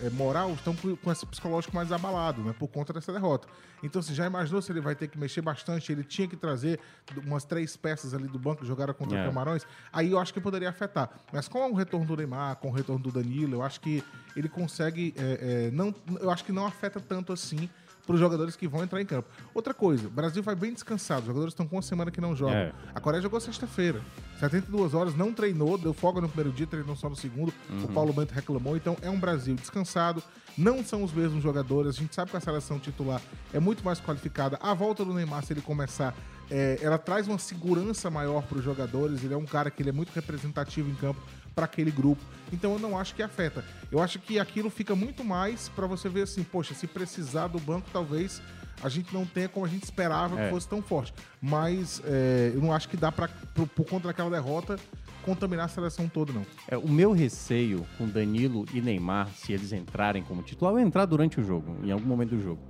é, 0.00 0.10
moral, 0.10 0.52
estão 0.52 0.74
com, 0.74 1.10
esse 1.10 1.26
psicológico 1.26 1.74
mais 1.74 1.90
abalado, 1.92 2.42
né? 2.42 2.54
Por 2.58 2.68
conta 2.68 2.92
dessa 2.92 3.12
derrota. 3.12 3.48
Então, 3.82 4.00
você 4.00 4.14
já 4.14 4.26
imaginou 4.26 4.60
se 4.62 4.70
ele 4.72 4.80
vai 4.80 4.94
ter 4.94 5.08
que 5.08 5.18
mexer 5.18 5.40
bastante? 5.40 5.90
Ele 5.92 6.04
tinha 6.04 6.26
que 6.26 6.36
trazer 6.36 6.80
umas 7.24 7.44
três 7.44 7.76
peças 7.76 8.14
ali 8.14 8.28
do 8.28 8.38
banco 8.38 8.62
que 8.62 8.66
jogaram 8.66 8.94
contra 8.94 9.18
É. 9.18 9.24
Camarões. 9.24 9.66
Aí 9.92 10.10
eu 10.10 10.18
acho 10.18 10.32
que 10.32 10.40
poderia 10.40 10.68
afetar. 10.68 11.10
Mas 11.32 11.48
com 11.48 11.70
o 11.70 11.74
retorno 11.74 12.06
do 12.06 12.16
Neymar, 12.16 12.56
com 12.56 12.68
o 12.68 12.72
retorno 12.72 13.02
do 13.02 13.10
Danilo, 13.10 13.54
eu 13.56 13.62
acho 13.62 13.80
que 13.80 14.02
ele 14.36 14.48
consegue. 14.48 15.14
é, 15.16 15.66
é, 15.66 15.70
não, 15.70 15.94
eu 16.20 16.30
acho 16.30 16.44
que 16.44 16.52
não 16.52 16.66
afeta 16.66 17.00
tanto 17.00 17.32
assim 17.32 17.68
para 18.08 18.14
os 18.14 18.20
jogadores 18.20 18.56
que 18.56 18.66
vão 18.66 18.82
entrar 18.82 19.02
em 19.02 19.04
campo. 19.04 19.28
Outra 19.52 19.74
coisa, 19.74 20.06
o 20.06 20.10
Brasil 20.10 20.42
vai 20.42 20.54
bem 20.54 20.72
descansado. 20.72 21.20
Os 21.20 21.26
jogadores 21.26 21.52
estão 21.52 21.66
com 21.66 21.76
uma 21.76 21.82
semana 21.82 22.10
que 22.10 22.22
não 22.22 22.34
jogam. 22.34 22.56
É. 22.56 22.72
A 22.94 23.00
Coreia 23.00 23.20
jogou 23.20 23.38
sexta-feira. 23.38 24.00
72 24.40 24.94
horas, 24.94 25.14
não 25.14 25.30
treinou, 25.30 25.76
deu 25.76 25.92
folga 25.92 26.18
no 26.18 26.26
primeiro 26.26 26.50
dia, 26.50 26.66
treinou 26.66 26.96
só 26.96 27.10
no 27.10 27.14
segundo. 27.14 27.52
Uhum. 27.68 27.84
O 27.84 27.88
Paulo 27.88 28.14
Bento 28.14 28.32
reclamou. 28.32 28.78
Então 28.78 28.96
é 29.02 29.10
um 29.10 29.20
Brasil 29.20 29.54
descansado. 29.54 30.22
Não 30.56 30.82
são 30.82 31.04
os 31.04 31.12
mesmos 31.12 31.42
jogadores. 31.42 31.96
A 31.96 32.00
gente 32.00 32.14
sabe 32.14 32.30
que 32.30 32.36
a 32.38 32.40
seleção 32.40 32.78
titular 32.78 33.20
é 33.52 33.60
muito 33.60 33.84
mais 33.84 34.00
qualificada. 34.00 34.58
A 34.62 34.72
volta 34.72 35.04
do 35.04 35.12
Neymar, 35.12 35.44
se 35.44 35.52
ele 35.52 35.60
começar, 35.60 36.16
é, 36.50 36.78
ela 36.80 36.96
traz 36.96 37.28
uma 37.28 37.38
segurança 37.38 38.08
maior 38.08 38.42
para 38.42 38.56
os 38.56 38.64
jogadores. 38.64 39.22
Ele 39.22 39.34
é 39.34 39.36
um 39.36 39.44
cara 39.44 39.70
que 39.70 39.82
ele 39.82 39.90
é 39.90 39.92
muito 39.92 40.12
representativo 40.14 40.88
em 40.88 40.94
campo 40.94 41.20
para 41.58 41.64
aquele 41.64 41.90
grupo. 41.90 42.22
Então 42.52 42.74
eu 42.74 42.78
não 42.78 42.96
acho 42.96 43.16
que 43.16 43.22
afeta. 43.22 43.64
Eu 43.90 44.00
acho 44.00 44.20
que 44.20 44.38
aquilo 44.38 44.70
fica 44.70 44.94
muito 44.94 45.24
mais 45.24 45.68
para 45.70 45.88
você 45.88 46.08
ver 46.08 46.22
assim, 46.22 46.44
poxa, 46.44 46.72
se 46.72 46.86
precisar 46.86 47.48
do 47.48 47.58
banco, 47.58 47.88
talvez 47.92 48.40
a 48.80 48.88
gente 48.88 49.12
não 49.12 49.26
tenha 49.26 49.48
como 49.48 49.66
a 49.66 49.68
gente 49.68 49.82
esperava 49.82 50.38
É. 50.38 50.44
que 50.44 50.50
fosse 50.50 50.68
tão 50.68 50.80
forte. 50.80 51.12
Mas 51.42 52.00
é, 52.04 52.52
eu 52.54 52.60
não 52.60 52.72
acho 52.72 52.88
que 52.88 52.96
dá 52.96 53.10
para 53.10 53.26
por, 53.56 53.84
conta 53.84 54.06
daquela 54.06 54.30
derrota 54.30 54.78
contaminar 55.24 55.64
a 55.66 55.68
seleção 55.68 56.08
toda 56.08 56.32
não. 56.32 56.46
É, 56.68 56.76
o 56.76 56.88
meu 56.88 57.10
receio 57.10 57.84
com 57.98 58.06
Danilo 58.06 58.64
e 58.72 58.80
Neymar, 58.80 59.28
se 59.34 59.52
eles 59.52 59.72
entrarem 59.72 60.22
como 60.22 60.42
titular, 60.42 60.72
ou 60.72 60.78
entrar 60.78 61.06
durante 61.06 61.40
o 61.40 61.44
jogo, 61.44 61.76
em 61.82 61.90
algum 61.90 62.06
momento 62.06 62.36
do 62.36 62.40
jogo, 62.40 62.62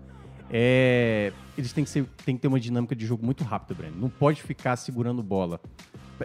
é, 0.51 1.31
eles 1.59 1.74
têm 1.74 1.85
que, 1.85 1.90
ser, 1.90 2.07
têm 2.24 2.37
que 2.37 2.40
ter 2.40 2.48
uma 2.48 2.59
dinâmica 2.59 2.96
de 2.96 3.05
jogo 3.05 3.22
muito 3.22 3.44
rápida, 3.44 3.74
Breno. 3.74 4.01
Não 4.01 4.09
pode 4.09 4.42
ficar 4.42 4.77
segurando 4.77 5.22
bola. 5.22 5.61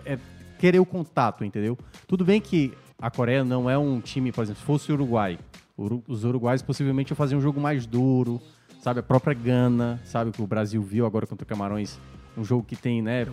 É, 0.06 0.18
querer 0.64 0.80
o 0.80 0.86
contato, 0.86 1.44
entendeu? 1.44 1.78
Tudo 2.08 2.24
bem 2.24 2.40
que 2.40 2.72
a 2.98 3.12
Coreia 3.12 3.44
não 3.44 3.70
é 3.70 3.78
um 3.78 4.00
time, 4.00 4.32
por 4.32 4.46
exemplo, 4.46 4.62
se 4.62 4.66
fosse 4.66 4.92
o 4.94 4.96
Uruguai, 4.96 5.38
Uru- 5.78 6.02
os 6.08 6.24
uruguais 6.24 6.62
possivelmente 6.62 7.12
iam 7.12 7.18
fazer 7.18 7.36
um 7.36 7.42
jogo 7.42 7.60
mais 7.60 7.86
duro, 7.86 8.40
sabe? 8.80 9.02
A 9.02 9.04
própria 9.04 9.34
Gana, 9.34 10.00
sabe? 10.06 10.32
Que 10.32 10.42
o 10.42 10.48
Brasil 10.48 10.82
viu 10.82 11.06
agora 11.06 11.28
contra 11.28 11.44
o 11.44 11.46
Camarões. 11.46 12.00
Um 12.38 12.46
jogo 12.46 12.64
que 12.64 12.78
tem, 12.78 13.02
né? 13.02 13.26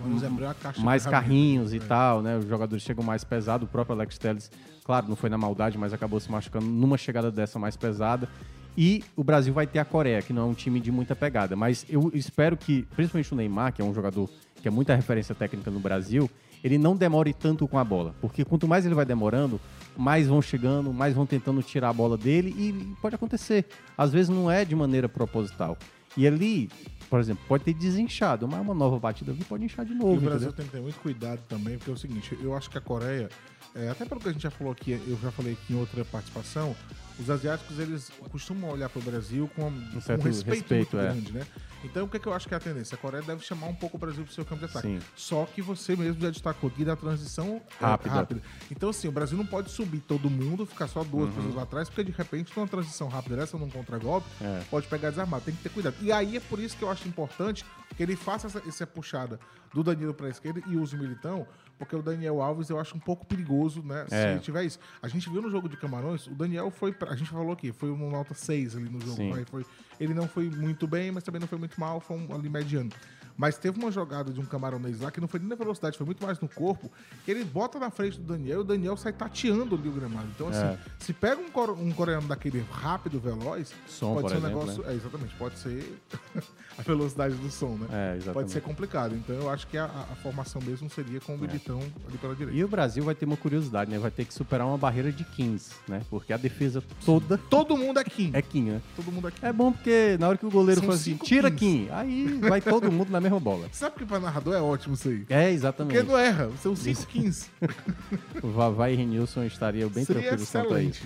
Mais 0.79 1.07
carrinhos 1.07 1.73
e 1.73 1.77
é. 1.77 1.81
tal, 1.81 2.21
né? 2.21 2.37
Os 2.37 2.49
jogadores 2.49 2.83
chegam 2.83 3.05
mais 3.05 3.23
pesado. 3.23 3.65
O 3.65 3.69
próprio 3.69 3.95
Alex 3.95 4.19
Telles, 4.19 4.51
claro, 4.83 5.07
não 5.09 5.15
foi 5.15 5.31
na 5.31 5.39
maldade, 5.39 5.79
mas 5.79 5.93
acabou 5.93 6.19
se 6.19 6.29
machucando 6.33 6.67
numa 6.67 6.99
chegada 6.99 7.31
dessa 7.31 7.61
mais 7.61 7.77
pesada. 7.77 8.29
E 8.77 9.05
o 9.15 9.23
Brasil 9.23 9.55
vai 9.55 9.69
ter 9.69 9.79
a 9.79 9.85
Coreia, 9.85 10.21
que 10.21 10.33
não 10.33 10.43
é 10.43 10.47
um 10.47 10.55
time 10.55 10.81
de 10.81 10.91
muita 10.91 11.15
pegada. 11.15 11.55
Mas 11.55 11.87
eu 11.89 12.11
espero 12.13 12.57
que, 12.57 12.83
principalmente 12.97 13.33
o 13.33 13.37
Neymar, 13.37 13.73
que 13.73 13.81
é 13.81 13.85
um 13.85 13.95
jogador 13.95 14.29
que 14.61 14.67
é 14.67 14.71
muita 14.71 14.97
referência 14.97 15.33
técnica 15.33 15.71
no 15.71 15.79
Brasil, 15.79 16.29
ele 16.63 16.79
não 16.79 16.97
demore 16.97 17.33
tanto 17.33 17.67
com 17.67 17.79
a 17.79 17.85
bola. 17.85 18.15
Porque 18.21 18.45
quanto 18.45 18.69
mais 18.69 18.85
ele 18.87 18.95
vai 18.95 19.05
demorando, 19.05 19.61
mais 19.97 20.27
vão 20.27 20.41
chegando, 20.41 20.93
mais 20.93 21.15
vão 21.15 21.27
tentando 21.27 21.63
tirar 21.63 21.91
a 21.91 21.93
bola 21.93 22.17
dele 22.17 22.55
e 22.57 22.95
pode 23.01 23.15
acontecer. 23.15 23.67
Às 23.97 24.13
vezes 24.13 24.29
não 24.29 24.51
é 24.51 24.65
de 24.65 24.75
maneira 24.75 25.09
proposital. 25.09 25.77
E 26.17 26.27
ali, 26.27 26.69
por 27.09 27.21
exemplo, 27.21 27.45
pode 27.47 27.65
ter 27.65 27.75
desinchado, 27.75 28.49
mas 28.49 28.61
uma 28.61 28.75
nova 28.75 28.99
batida 28.99 29.31
ali 29.31 29.45
pode 29.45 29.65
inchar 29.65 29.85
de 29.85 29.93
E 29.93 29.97
novo. 29.97 30.17
o 30.17 30.21
Brasil 30.21 30.49
entendeu? 30.49 30.53
tem 30.53 30.67
que 30.67 30.73
ter 30.73 30.81
muito 30.81 30.99
cuidado 31.01 31.41
também, 31.49 31.79
porque 31.79 31.91
é 31.91 31.95
o 31.95 31.97
seguinte, 31.97 32.37
eu 32.43 32.55
acho 32.57 32.69
que 32.69 32.77
a 32.77 32.81
Coreia, 32.81 33.29
é, 33.75 33.89
até 33.89 34.05
pelo 34.05 34.21
que 34.21 34.29
a 34.29 34.33
gente 34.33 34.43
já 34.43 34.51
falou 34.51 34.73
aqui, 34.73 34.93
eu 35.07 35.19
já 35.23 35.31
falei 35.31 35.53
aqui 35.53 35.73
em 35.73 35.77
outra 35.77 36.05
participação, 36.05 36.75
os 37.19 37.31
asiáticos 37.31 37.79
eles 37.79 38.11
costumam 38.31 38.71
olhar 38.71 38.89
para 38.89 38.99
o 38.99 39.03
Brasil 39.03 39.49
com 39.55 39.65
um, 39.65 39.67
um 39.69 40.23
respeito, 40.23 40.47
respeito, 40.47 40.77
muito 40.77 40.99
é. 40.99 41.03
grande, 41.03 41.33
né? 41.33 41.47
Então 41.85 42.05
o 42.05 42.09
que, 42.09 42.17
é 42.17 42.21
que 42.21 42.27
eu 42.27 42.33
acho 42.35 42.47
que 42.47 42.55
é 42.55 42.57
a 42.57 42.61
tendência? 42.61 42.95
A 42.95 42.99
Coreia 42.99 43.23
deve 43.23 43.43
chamar 43.45 43.67
um 43.67 43.75
pouco 43.75 43.97
o 43.97 44.01
Brasil 44.01 44.23
para 44.25 44.31
o 44.31 44.35
seu 44.35 44.45
campo 44.45 44.61
de 44.61 44.71
ataque. 44.71 44.87
Sim. 44.87 44.99
Só 45.17 45.45
que 45.47 45.63
você 45.63 45.97
mesmo 45.97 46.21
já 46.21 46.31
destacou 46.31 46.69
aqui 46.69 46.85
da 46.85 46.95
transição 46.97 47.61
é, 47.81 47.85
Rápida. 47.85 48.43
Então 48.71 48.91
assim, 48.91 49.09
o 49.09 49.13
Brasil 49.13 49.37
não 49.39 49.47
pode 49.47 49.71
subir 49.71 50.01
todo 50.01 50.29
mundo, 50.29 50.67
ficar 50.67 50.89
só 50.89 51.03
duas 51.03 51.29
Uhum. 51.31 51.35
pessoas 51.37 51.55
lá 51.55 51.63
atrás, 51.63 51.89
porque 51.89 52.05
de 52.05 52.13
repente 52.13 52.53
numa 52.57 52.69
transição 52.69 53.09
rápida 53.09 53.37
dessa, 53.37 53.57
num 53.57 53.71
contragolpe, 53.71 54.27
É. 54.41 54.63
pode 54.71 54.87
pegar 54.89 55.11
desarmado. 55.11 55.45
Tem 55.45 55.55
que 55.55 55.63
ter 55.63 55.69
cuidado. 55.71 55.95
E 56.01 56.13
aí 56.13 56.37
é 56.37 56.41
por 56.41 56.59
isso 56.59 56.77
que 56.77 56.83
eu 56.83 56.91
acho 56.91 57.07
importante 57.09 57.65
que 57.97 58.03
ele 58.03 58.17
faça 58.17 58.47
essa, 58.47 58.63
essa 58.67 58.87
puxada 58.87 59.39
do 59.73 59.83
Danilo 59.83 60.13
para 60.15 60.27
a 60.27 60.31
esquerda 60.31 60.61
e 60.67 60.77
use 60.77 60.95
o 60.95 60.99
Militão, 60.99 61.47
porque 61.81 61.97
o 61.97 62.03
Daniel 62.03 62.43
Alves 62.43 62.69
eu 62.69 62.79
acho 62.79 62.95
um 62.95 63.01
pouco 63.01 63.25
perigoso, 63.25 63.83
né? 63.83 64.05
É. 64.11 64.37
Se 64.37 64.43
tiver 64.43 64.65
isso. 64.65 64.79
A 65.01 65.09
gente 65.09 65.31
viu 65.31 65.41
no 65.41 65.51
jogo 65.51 65.67
de 65.67 65.79
Camarões, 65.79 66.27
o 66.27 66.35
Daniel 66.35 66.71
foi. 66.71 66.93
Pra, 66.93 67.11
a 67.11 67.17
gente 67.17 67.31
falou 67.31 67.53
aqui, 67.53 67.73
foi 67.73 67.91
um 67.91 68.11
nota 68.11 68.35
6 68.35 68.77
ali 68.77 68.91
no 68.91 69.01
jogo. 69.01 69.35
Aí 69.35 69.47
foi, 69.47 69.65
ele 69.99 70.13
não 70.13 70.29
foi 70.29 70.51
muito 70.51 70.87
bem, 70.87 71.11
mas 71.11 71.25
também 71.25 71.41
não 71.41 71.49
foi 71.49 71.57
muito 71.57 71.81
mal, 71.81 71.99
foi 71.99 72.19
um, 72.19 72.35
ali 72.35 72.51
mediano. 72.51 72.91
Mas 73.37 73.57
teve 73.59 73.79
uma 73.79 73.91
jogada 73.91 74.33
de 74.33 74.41
um 74.41 74.45
camaronês 74.45 75.01
lá 75.01 75.11
que 75.11 75.21
não 75.21 75.29
foi 75.29 75.41
nem 75.41 75.49
na 75.49 75.55
velocidade, 75.55 75.97
foi 75.97 76.05
muito 76.07 76.25
mais 76.25 76.39
no 76.41 76.49
corpo, 76.49 76.91
que 77.25 77.31
ele 77.31 77.45
bota 77.45 77.79
na 77.79 77.91
frente 77.91 78.19
do 78.21 78.33
Daniel 78.33 78.59
e 78.59 78.61
o 78.61 78.65
Daniel 78.65 78.97
sai 78.97 79.13
tateando 79.13 79.75
ali 79.75 79.89
o 79.89 79.93
gramado. 79.93 80.29
Então, 80.35 80.49
assim, 80.49 80.61
É. 80.65 80.79
se 80.99 81.13
pega 81.13 81.41
um, 81.41 81.73
um 81.83 81.93
coreano 81.93 82.29
daquele 82.29 82.65
rápido, 82.71 83.19
veloz, 83.19 83.73
Som, 83.89 84.15
pode 84.15 84.29
ser 84.29 84.35
um 84.35 84.39
exemplo, 84.39 84.61
negócio. 84.61 84.83
né? 84.83 84.93
É, 84.93 84.97
exatamente, 84.97 85.35
pode 85.37 85.59
ser 85.59 85.99
a 86.79 86.83
velocidade 86.83 87.35
do 87.35 87.51
som, 87.51 87.77
né? 87.77 87.87
É, 87.91 88.17
exatamente. 88.17 88.33
Pode 88.35 88.51
ser 88.51 88.61
complicado. 88.63 89.15
Então 89.15 89.35
eu 89.37 89.51
acho 89.51 89.67
que 89.67 89.77
a, 89.79 89.85
a 89.85 90.15
formação 90.17 90.61
mesmo 90.63 90.89
seria 90.91 91.21
com 91.21 91.35
o 91.35 91.39
Militão 91.39 91.81
ali 92.09 92.19
pela 92.19 92.35
direita. 92.35 92.59
E 92.59 92.65
o 92.65 92.69
Brasil 92.69 93.03
vai 93.05 93.15
ter 93.15 93.25
uma 93.27 93.37
curiosidade, 93.37 93.91
né? 93.91 93.99
Vai 93.99 94.11
ter 94.11 94.25
que 94.25 94.35
superar 94.35 94.67
uma 94.67 94.79
barreira 94.79 95.11
de 95.13 95.25
15, 95.25 95.71
né? 95.89 96.03
Porque 96.11 96.33
a 96.33 96.37
defesa 96.37 96.83
toda 97.05 97.39
Todo 97.39 97.77
mundo 97.77 97.99
é 98.01 98.05
Kim. 98.05 98.31
é 98.35 98.43
Kim, 98.43 98.63
né? 98.65 98.81
Todo 98.97 99.11
mundo 99.13 99.29
é 99.29 99.31
Kim. 99.31 99.47
É 99.47 99.53
bom 99.53 99.73
porque 99.73 100.17
na 100.19 100.29
hora 100.29 100.39
que 100.39 100.47
o 100.47 100.51
goleiro 100.51 100.81
São 100.81 100.89
fala 100.89 100.99
assim, 100.99 101.17
tira. 101.17 101.51
Kim, 101.51 101.89
aí 101.91 102.39
vai 102.41 102.61
todo 102.61 102.91
mundo 102.91 103.11
na 103.11 103.20
mesma 103.21 103.39
bola. 103.41 103.67
Sabe 103.73 103.97
que 103.97 104.05
pra 104.07 104.19
narrador 104.21 104.55
é 104.55 104.61
ótimo 104.61 104.95
isso 104.95 105.09
aí? 105.09 105.25
É, 105.29 105.43
Porque 105.43 105.55
exatamente. 105.55 106.03
não 106.03 106.19
erra, 106.19 106.51
são 106.63 106.75
cinco 106.75 107.07
Kings. 107.07 107.49
O 108.43 108.49
Vavá 108.49 108.91
e 108.91 108.97
Renilson 108.97 109.45
estariam 109.45 109.89
bem 109.91 110.05
Seria 110.05 110.23
tranquilos 110.23 110.51
quanto 110.51 110.75
a 110.75 110.83
isso. 110.83 111.05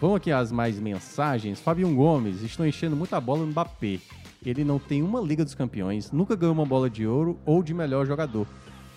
Vamos 0.00 0.16
aqui 0.16 0.30
às 0.32 0.52
mais 0.52 0.78
mensagens. 0.78 1.60
Fabião 1.60 1.94
Gomes, 1.94 2.42
estão 2.42 2.66
enchendo 2.66 2.94
muita 2.96 3.20
bola 3.20 3.40
no 3.40 3.46
Mbappé. 3.48 3.98
Ele 4.44 4.62
não 4.64 4.78
tem 4.78 5.02
uma 5.02 5.20
Liga 5.20 5.42
dos 5.44 5.54
Campeões, 5.54 6.10
nunca 6.12 6.36
ganhou 6.36 6.54
uma 6.54 6.66
bola 6.66 6.90
de 6.90 7.06
ouro 7.06 7.38
ou 7.46 7.62
de 7.62 7.72
melhor 7.72 8.06
jogador. 8.06 8.46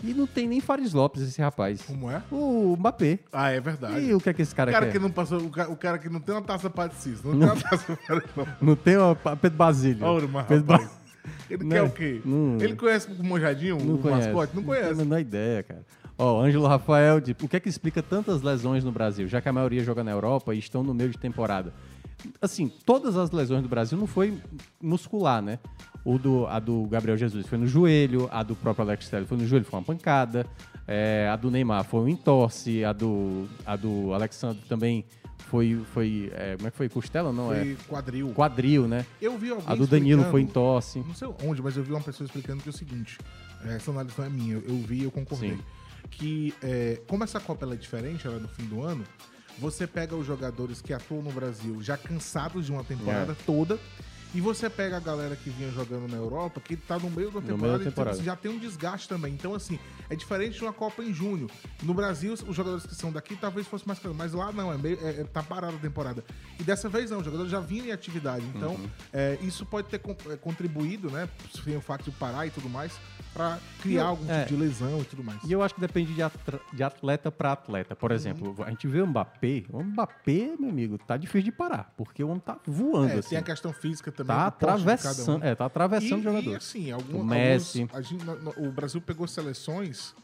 E 0.03 0.13
não 0.13 0.27
tem 0.27 0.45
nem 0.47 0.59
Fares 0.59 0.93
Lopes, 0.93 1.23
esse 1.23 1.41
rapaz. 1.41 1.81
Como 1.81 2.11
é? 2.11 2.21
O 2.31 2.75
Mbappé. 2.77 3.17
Ah, 3.31 3.49
é 3.49 3.59
verdade. 3.59 3.99
E 4.01 4.13
o 4.13 4.19
que 4.19 4.29
é 4.29 4.33
que 4.33 4.41
esse 4.43 4.53
cara, 4.53 4.69
O 4.69 4.73
cara 4.73 4.85
quer? 4.87 4.91
que 4.91 4.99
não 4.99 5.09
passou, 5.09 5.39
o 5.39 5.49
ca- 5.49 5.69
o 5.69 5.75
cara 5.75 5.97
que 5.97 6.07
não 6.09 6.19
tem 6.19 6.35
uma 6.35 6.41
taça 6.41 6.69
para 6.69 6.91
Cis, 6.91 7.23
não, 7.25 7.31
tem 7.31 7.41
uma 7.47 7.55
taça 7.55 7.97
para 8.05 8.23
não. 8.35 8.47
Não 8.61 8.75
tem 8.75 8.97
o 8.97 9.15
Pedro 9.41 9.57
Basílio. 9.57 10.05
Olha, 10.05 10.27
mas, 10.27 10.45
Pedro 10.45 10.71
rapaz. 10.73 10.87
Ba- 10.89 10.97
Ele 11.49 11.63
Não, 11.63 11.69
quer 11.69 11.81
o 11.83 11.89
quê? 11.89 12.21
não- 12.25 12.57
Ele 12.59 12.75
conhece 12.75 13.07
o 13.11 13.23
Monjadinho, 13.23 13.77
Não 13.83 13.95
o 13.95 13.97
conhece. 13.99 14.27
mascote? 14.27 14.55
Não 14.55 14.61
Não 14.63 14.69
tem 14.69 14.79
a 14.79 14.83
conhece. 14.83 14.99
menor 15.01 15.19
ideia, 15.19 15.63
cara. 15.63 15.81
Ó, 16.17 16.41
Ângelo 16.41 16.65
Rafael, 16.67 17.19
de, 17.21 17.31
o 17.41 17.47
que 17.47 17.55
é 17.55 17.59
que 17.59 17.69
explica 17.69 18.01
tantas 18.01 18.41
lesões 18.41 18.83
no 18.83 18.91
Brasil, 18.91 19.27
já 19.27 19.39
que 19.39 19.47
a 19.47 19.53
maioria 19.53 19.83
joga 19.83 20.03
na 20.03 20.11
Europa 20.11 20.53
e 20.55 20.59
estão 20.59 20.83
no 20.83 20.93
meio 20.93 21.09
de 21.11 21.17
temporada? 21.17 21.71
Assim, 22.41 22.67
todas 22.85 23.15
as 23.15 23.29
lesões 23.29 23.61
do 23.61 23.69
Brasil 23.69 23.97
não 23.97 24.07
foi 24.07 24.33
muscular, 24.81 25.41
né? 25.41 25.59
O 26.03 26.17
do, 26.17 26.47
a 26.47 26.59
do 26.59 26.85
Gabriel 26.87 27.17
Jesus 27.17 27.45
foi 27.45 27.57
no 27.57 27.67
joelho, 27.67 28.27
a 28.31 28.41
do 28.41 28.55
próprio 28.55 28.83
Alex 28.85 29.07
Telles 29.09 29.27
foi 29.27 29.37
no 29.37 29.45
joelho, 29.45 29.65
foi 29.65 29.77
uma 29.79 29.85
pancada. 29.85 30.45
É, 30.87 31.29
a 31.31 31.35
do 31.35 31.51
Neymar 31.51 31.83
foi 31.83 31.99
um 31.99 32.07
entorse, 32.07 32.83
a 32.83 32.93
do, 32.93 33.45
a 33.65 33.75
do 33.75 34.13
Alexandre 34.13 34.63
também 34.67 35.05
foi, 35.49 35.81
foi 35.93 36.31
é, 36.33 36.55
como 36.55 36.67
é 36.67 36.71
que 36.71 36.77
foi? 36.77 36.89
Costela, 36.89 37.31
não 37.31 37.47
Foi 37.47 37.71
é? 37.71 37.75
quadril. 37.87 38.29
Quadril, 38.33 38.87
né? 38.87 39.05
Eu 39.21 39.37
vi 39.37 39.49
alguém 39.49 39.65
A 39.67 39.75
do 39.75 39.87
Danilo 39.87 40.23
foi 40.25 40.41
em 40.41 40.47
tosse. 40.47 40.99
Não 40.99 41.13
sei 41.15 41.27
onde, 41.43 41.61
mas 41.61 41.75
eu 41.77 41.83
vi 41.83 41.91
uma 41.91 42.01
pessoa 42.01 42.25
explicando 42.25 42.61
que 42.61 42.69
é 42.69 42.71
o 42.71 42.73
seguinte: 42.73 43.17
é, 43.65 43.75
essa 43.75 43.91
análise 43.91 44.15
não 44.17 44.25
é 44.25 44.29
minha, 44.29 44.55
eu, 44.55 44.77
vi 44.85 44.99
e 44.99 45.03
eu 45.03 45.11
concordei. 45.11 45.51
Sim. 45.51 45.59
Que, 46.09 46.53
é, 46.61 47.01
como 47.07 47.23
essa 47.23 47.39
Copa 47.39 47.65
é 47.71 47.75
diferente, 47.75 48.25
ela 48.25 48.37
é 48.37 48.39
no 48.39 48.47
fim 48.47 48.63
do 48.65 48.81
ano, 48.81 49.03
você 49.59 49.85
pega 49.87 50.15
os 50.15 50.25
jogadores 50.25 50.81
que 50.81 50.93
atuam 50.93 51.21
no 51.21 51.31
Brasil 51.31 51.81
já 51.81 51.97
cansados 51.97 52.65
de 52.65 52.71
uma 52.71 52.83
temporada 52.83 53.31
É. 53.33 53.35
toda. 53.45 53.79
E 54.37 54.39
você 54.39 54.69
pega 54.69 54.97
a 54.97 54.99
galera 54.99 55.35
que 55.35 55.49
vinha 55.49 55.71
jogando 55.71 56.07
na 56.07 56.15
Europa, 56.15 56.61
que 56.61 56.75
tá 56.77 56.99
no 56.99 57.09
meio 57.09 57.31
da 57.31 57.39
No 57.39 57.41
meio 57.41 57.55
temporada, 57.57 57.77
da 57.79 57.83
temporada. 57.89 58.17
você 58.17 58.23
já 58.23 58.35
tem 58.35 58.51
um 58.51 58.59
desgaste 58.59 59.09
também. 59.09 59.33
Então, 59.33 59.55
assim, 59.55 59.79
é 60.11 60.15
diferente 60.15 60.59
de 60.59 60.63
uma 60.63 60.71
Copa 60.71 61.01
em 61.03 61.11
junho. 61.11 61.49
No 61.81 61.91
Brasil, 61.91 62.33
os 62.33 62.55
jogadores 62.55 62.85
que 62.85 62.93
são 62.93 63.11
daqui 63.11 63.35
talvez 63.35 63.65
fosse 63.65 63.87
mais 63.87 63.99
mas 64.15 64.33
lá 64.33 64.51
não, 64.51 64.71
é 64.71 64.77
meio, 64.77 64.99
é, 65.01 65.21
é- 65.21 65.23
tá 65.23 65.41
parada 65.41 65.75
a 65.75 65.79
temporada. 65.79 66.23
E 66.59 66.63
dessa 66.63 66.87
vez 66.87 67.09
não, 67.09 67.17
os 67.17 67.25
jogadores 67.25 67.51
já 67.51 67.59
vinham 67.59 67.87
em 67.87 67.91
atividade. 67.91 68.45
Então, 68.55 68.75
Uhum. 68.75 68.89
é, 69.11 69.39
isso 69.41 69.65
pode 69.65 69.87
ter 69.89 69.99
é, 70.29 70.35
contribuído, 70.37 71.09
né? 71.09 71.27
Sem 71.63 71.75
o 71.75 71.81
fato 71.81 72.03
de 72.03 72.11
parar 72.11 72.45
e 72.45 72.51
tudo 72.51 72.69
mais, 72.69 72.91
pra 73.37 73.59
criar 73.81 74.01
Eu- 74.01 74.07
algum 74.07 74.31
é. 74.31 74.43
tipo 74.43 74.55
de 74.57 74.59
lesão 74.63 74.99
e 75.01 75.03
tudo 75.05 75.23
mais. 75.23 75.43
E 75.43 75.51
eu 75.51 75.61
acho 75.61 75.75
que 75.75 75.81
depende 75.81 76.13
de, 76.13 76.21
de 76.73 76.83
atleta 76.83 77.31
para 77.31 77.51
atleta. 77.51 77.95
Por 77.95 78.11
exemplo, 78.11 78.55
a 78.65 78.69
gente 78.69 78.87
vê 78.87 79.01
o 79.01 79.07
Mbappé. 79.07 79.63
O 79.69 79.83
Mbappé, 79.83 80.55
meu 80.59 80.69
amigo, 80.69 80.97
tá 80.97 81.15
difícil 81.17 81.43
de 81.43 81.51
parar, 81.51 81.93
porque 81.95 82.23
o 82.23 82.29
homem 82.29 82.39
tá 82.39 82.57
voando. 82.65 83.11
É, 83.13 83.17
assim. 83.19 83.29
tem 83.29 83.37
a 83.37 83.43
questão 83.43 83.71
física 83.71 84.11
também. 84.11 84.35
Tá 84.35 84.47
atravessando, 84.47 85.41
um. 85.41 85.45
é, 85.45 85.53
tá 85.55 85.65
atravessando 85.65 86.17
e, 86.17 86.19
o 86.19 86.23
jogador. 86.23 86.51
E 86.51 86.55
assim, 86.55 86.91
algum, 86.91 87.21
O 87.21 87.23
Messi. 87.25 87.81
alguns- 87.83 87.95
a 87.97 88.01
gente- 88.01 88.25
o 88.57 88.71
Brasil 88.71 88.99
pegou 89.01 89.27
seleções, 89.27 90.15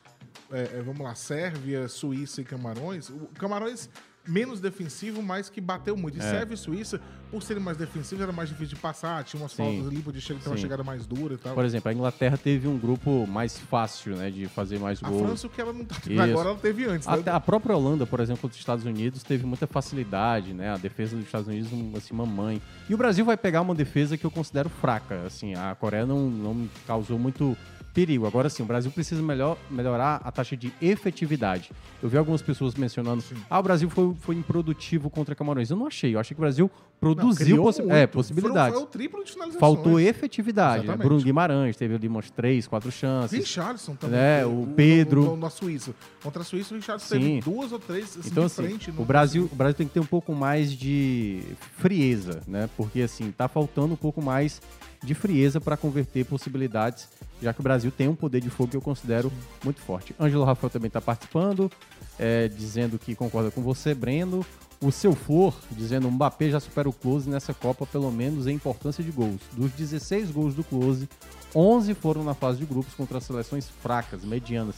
é, 0.51 0.61
é, 0.77 0.81
vamos 0.81 1.01
lá, 1.01 1.13
Sérvia, 1.15 1.87
Suíça 1.87 2.41
e 2.41 2.43
Camarões. 2.43 3.09
O 3.09 3.29
Camarões 3.37 3.89
menos 4.27 4.59
defensivo, 4.59 5.21
mas 5.21 5.49
que 5.49 5.59
bateu 5.59 5.97
muito. 5.97 6.17
E 6.17 6.21
É. 6.21 6.23
Sérvia 6.23 6.53
e 6.55 6.57
Suíça, 6.57 6.99
por 7.29 7.43
serem 7.43 7.61
mais 7.61 7.75
defensivos, 7.77 8.21
era 8.23 8.31
mais 8.31 8.47
difícil 8.49 8.75
de 8.75 8.81
passar, 8.81 9.23
tinha 9.23 9.41
umas 9.41 9.53
faltas 9.53 9.87
ali, 9.87 10.01
podia 10.01 10.21
ter 10.21 10.47
uma 10.49 10.55
chegada 10.57 10.83
mais 10.83 11.05
dura 11.05 11.33
e 11.33 11.37
tal. 11.37 11.53
Por 11.53 11.65
exemplo, 11.65 11.89
a 11.89 11.93
Inglaterra 11.93 12.37
teve 12.37 12.67
um 12.67 12.77
grupo 12.77 13.27
mais 13.27 13.57
fácil, 13.59 14.15
né, 14.15 14.29
de 14.31 14.47
fazer 14.47 14.79
mais 14.79 15.03
a 15.03 15.09
gols. 15.09 15.21
França, 15.27 15.47
o 15.47 15.49
que 15.49 15.59
ela 15.59 15.73
não 15.73 15.83
tá 15.83 15.95
agora, 16.23 16.49
ela 16.49 16.57
teve 16.57 16.85
antes. 16.85 17.07
né? 17.07 17.13
Até 17.13 17.31
a 17.31 17.39
própria 17.39 17.75
Holanda, 17.75 18.05
por 18.05 18.19
exemplo, 18.19 18.47
dos 18.47 18.57
Estados 18.57 18.85
Unidos, 18.85 19.23
teve 19.23 19.45
muita 19.45 19.67
facilidade, 19.67 20.53
né? 20.53 20.69
A 20.71 20.77
defesa 20.77 21.15
dos 21.15 21.25
Estados 21.25 21.47
Unidos, 21.47 21.69
assim, 21.95 22.13
mamãe. 22.13 22.61
E 22.89 22.93
o 22.93 22.97
Brasil 22.97 23.25
vai 23.25 23.35
pegar 23.35 23.61
uma 23.61 23.75
defesa 23.75 24.17
que 24.17 24.25
eu 24.25 24.31
considero 24.31 24.69
fraca. 24.69 25.23
Assim, 25.25 25.53
a 25.55 25.75
Coreia 25.75 26.05
não, 26.05 26.29
não 26.29 26.69
causou 26.87 27.17
muito 27.19 27.57
perigo. 27.93 28.25
Agora 28.25 28.49
sim, 28.49 28.63
o 28.63 28.65
Brasil 28.65 28.91
precisa 28.91 29.21
melhor, 29.21 29.57
melhorar 29.69 30.21
a 30.23 30.31
taxa 30.31 30.57
de 30.57 30.73
efetividade. 30.81 31.71
Eu 32.01 32.09
vi 32.09 32.17
algumas 32.17 32.41
pessoas 32.41 32.73
mencionando, 32.75 33.23
ah, 33.49 33.59
o 33.59 33.63
Brasil 33.63 33.89
foi, 33.89 34.13
foi 34.19 34.35
improdutivo 34.35 35.09
contra 35.09 35.35
Camarões. 35.35 35.69
Eu 35.69 35.77
não 35.77 35.87
achei. 35.87 36.15
Eu 36.15 36.19
achei 36.19 36.33
que 36.35 36.39
o 36.39 36.43
Brasil 36.43 36.69
produziu 36.99 37.45
criou 37.45 37.65
possi 37.65 37.81
muito. 37.81 37.93
é, 37.93 38.07
possibilidades. 38.07 38.73
foi 38.75 38.83
o 38.83 38.87
triplo 38.87 39.23
de 39.23 39.31
finalizações. 39.31 39.59
Faltou 39.59 39.99
efetividade. 39.99 40.87
Né? 40.87 40.95
Bruno 40.95 41.21
Guimarães 41.21 41.75
teve 41.75 41.95
ali 41.95 42.07
umas 42.07 42.31
três, 42.31 42.65
quatro 42.67 42.91
chances. 42.91 43.37
Richarlison 43.37 43.95
também. 43.95 44.19
É, 44.19 44.41
foi 44.43 44.53
o 44.53 44.67
Pedro. 44.67 45.35
Na 45.37 45.49
Suíça. 45.49 45.93
Contra 46.23 46.41
a 46.41 46.45
Suíça, 46.45 46.73
o 46.73 46.77
Richarlison 46.77 47.07
Sim. 47.07 47.19
teve 47.19 47.41
duas 47.41 47.71
ou 47.71 47.79
três 47.79 48.17
assim, 48.17 48.29
Então, 48.29 48.43
de 48.43 48.47
assim, 48.47 48.63
frente. 48.63 48.91
o 48.97 49.05
Brasil, 49.05 49.49
o 49.51 49.55
Brasil 49.55 49.75
tem 49.75 49.87
que 49.87 49.93
ter 49.93 49.99
um 49.99 50.05
pouco 50.05 50.33
mais 50.33 50.71
de 50.71 51.41
frieza, 51.77 52.41
né? 52.47 52.69
Porque, 52.77 53.01
assim, 53.01 53.31
tá 53.31 53.47
faltando 53.47 53.93
um 53.93 53.97
pouco 53.97 54.21
mais 54.21 54.61
de 55.03 55.13
frieza 55.13 55.59
para 55.59 55.75
converter 55.75 56.25
possibilidades, 56.25 57.07
já 57.41 57.53
que 57.53 57.59
o 57.59 57.63
Brasil 57.63 57.91
tem 57.91 58.07
um 58.07 58.15
poder 58.15 58.39
de 58.39 58.49
fogo 58.49 58.71
que 58.71 58.77
eu 58.77 58.81
considero 58.81 59.31
muito 59.63 59.81
forte. 59.81 60.15
Ângelo 60.19 60.45
Rafael 60.45 60.69
também 60.69 60.87
está 60.87 61.01
participando, 61.01 61.69
é, 62.17 62.47
dizendo 62.47 62.97
que 62.97 63.13
concorda 63.13 63.51
com 63.51 63.61
você, 63.61 63.93
Breno. 63.93 64.45
O 64.81 64.91
seu 64.91 65.13
Flor, 65.13 65.55
dizendo 65.71 66.07
o 66.09 66.11
Mbappé 66.11 66.49
já 66.49 66.59
supera 66.59 66.89
o 66.89 66.93
Close 66.93 67.29
nessa 67.29 67.53
Copa, 67.53 67.85
pelo 67.85 68.11
menos 68.11 68.47
em 68.47 68.55
importância 68.55 69.01
de 69.01 69.11
gols. 69.11 69.39
Dos 69.53 69.71
16 69.71 70.29
gols 70.31 70.53
do 70.53 70.63
Close, 70.63 71.07
11 71.55 71.93
foram 71.93 72.23
na 72.23 72.33
fase 72.33 72.59
de 72.59 72.65
grupos 72.65 72.93
contra 72.93 73.21
seleções 73.21 73.69
fracas, 73.81 74.25
medianas. 74.25 74.75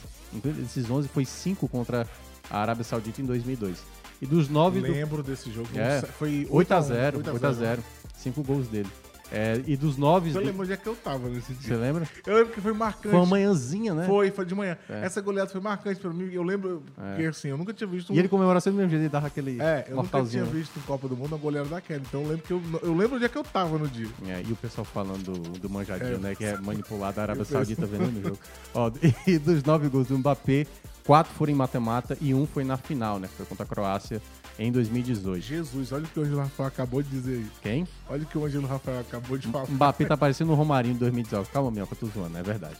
Esses 0.64 0.88
11 0.88 1.08
foi 1.08 1.24
5 1.24 1.66
contra 1.66 2.06
a 2.48 2.58
Arábia 2.58 2.84
Saudita 2.84 3.20
em 3.20 3.24
2002. 3.24 3.78
E 4.20 4.26
dos 4.26 4.48
9 4.48 4.80
do... 4.80 4.92
Lembro 4.92 5.22
desse 5.22 5.50
jogo. 5.50 5.68
É, 5.74 6.00
Foi 6.02 6.46
8 6.50 6.72
a 6.72 6.76
8 6.78 6.86
0 6.86 7.16
8 7.18 7.30
a 7.30 7.32
8 7.32 7.46
a 7.46 7.52
0 7.52 7.84
5 8.16 8.42
gols 8.42 8.68
dele. 8.68 8.88
É, 9.32 9.60
e 9.66 9.76
dos 9.76 9.96
9 9.96 10.30
Eu 10.32 10.40
lembro 10.40 10.62
onde 10.62 10.72
é 10.72 10.76
que 10.76 10.86
eu 10.86 10.94
tava 10.94 11.28
nesse 11.28 11.52
dia. 11.54 11.68
Você 11.68 11.76
lembra? 11.76 12.08
Eu 12.24 12.36
lembro 12.36 12.52
que 12.52 12.60
foi 12.60 12.72
marcante. 12.72 13.08
Foi 13.08 13.18
uma 13.18 13.26
manhãzinha, 13.26 13.92
né? 13.92 14.06
Foi, 14.06 14.30
foi 14.30 14.44
de 14.44 14.54
manhã. 14.54 14.78
É. 14.88 15.04
Essa 15.04 15.20
goleada 15.20 15.50
foi 15.50 15.60
marcante 15.60 16.00
pra 16.00 16.10
mim. 16.10 16.30
Eu 16.32 16.42
lembro 16.44 16.82
É. 16.96 17.16
que 17.16 17.26
assim, 17.26 17.48
eu 17.48 17.58
nunca 17.58 17.72
tinha 17.72 17.88
visto 17.88 18.12
E 18.12 18.18
ele 18.18 18.28
comemorava 18.28 18.60
sempre 18.60 18.76
do 18.76 18.78
mesmo 18.82 18.90
jeito, 18.90 19.02
ele 19.02 19.08
dava 19.08 19.26
aquele 19.26 19.52
É, 19.52 19.54
eu 19.54 19.60
nunca 19.60 19.82
tinha 19.82 19.94
mortalzinho. 19.96 20.46
visto 20.46 20.78
em 20.78 20.82
Copa 20.82 21.08
do 21.08 21.16
Mundo 21.16 21.28
uma 21.32 21.38
goleada 21.38 21.68
daquela. 21.68 22.00
Então 22.00 22.22
eu 22.22 22.28
lembro 22.28 22.42
que 22.44 22.52
eu, 22.52 22.62
eu 22.82 22.94
lembro 22.96 23.16
onde 23.16 23.24
é 23.24 23.28
que 23.28 23.36
eu 23.38 23.44
tava 23.44 23.76
no 23.78 23.88
dia. 23.88 24.08
É, 24.26 24.42
e 24.46 24.52
o 24.52 24.56
pessoal 24.56 24.84
falando 24.84 25.22
do, 25.32 25.58
do 25.58 25.68
manjadinho, 25.70 26.14
É. 26.14 26.18
né? 26.18 26.34
Que 26.34 26.44
é 26.44 26.56
manipulado 26.58 27.18
a 27.18 27.22
Arábia 27.24 27.40
Eu 27.42 27.46
penso- 27.46 27.52
Saudita 27.52 27.84
vendendo 27.86 28.18
o 28.18 28.22
jogo. 28.28 28.38
Ó, 28.74 28.90
e 29.26 29.38
dos 29.38 29.62
nove 29.64 29.88
gols 29.88 30.06
do 30.08 30.18
Mbappé, 30.18 30.66
quatro 31.04 31.32
foram 31.34 31.52
em 31.52 31.56
mata-mata 31.56 32.16
e 32.20 32.32
um 32.32 32.46
foi 32.46 32.62
na 32.64 32.76
final, 32.76 33.18
né? 33.18 33.26
Que 33.28 33.34
foi 33.34 33.46
contra 33.46 33.64
a 33.64 33.68
Croácia 33.68 34.22
em 34.58 34.72
2018. 34.72 35.42
Jesus, 35.42 35.92
olha 35.92 36.04
o 36.04 36.08
que 36.08 36.18
o 36.18 36.22
Ângelo 36.22 36.40
Rafael 36.40 36.68
acabou 36.68 37.02
de 37.02 37.08
dizer 37.10 37.36
aí. 37.36 37.46
Quem? 37.62 37.88
Olha 38.08 38.22
o 38.22 38.26
que 38.26 38.38
o 38.38 38.44
Ângelo 38.44 38.66
Rafael 38.66 39.00
acabou 39.00 39.36
de 39.36 39.48
falar. 39.48 39.66
Mbappé 39.68 40.04
tá 40.04 40.16
parecendo 40.16 40.52
o 40.52 40.54
Romarinho 40.54 40.94
em 40.94 40.98
2019. 40.98 41.50
Calma, 41.50 41.70
minha, 41.70 41.86
que 41.86 41.92
eu 41.92 41.98
tô 41.98 42.06
zoando, 42.06 42.38
é 42.38 42.42
verdade. 42.42 42.76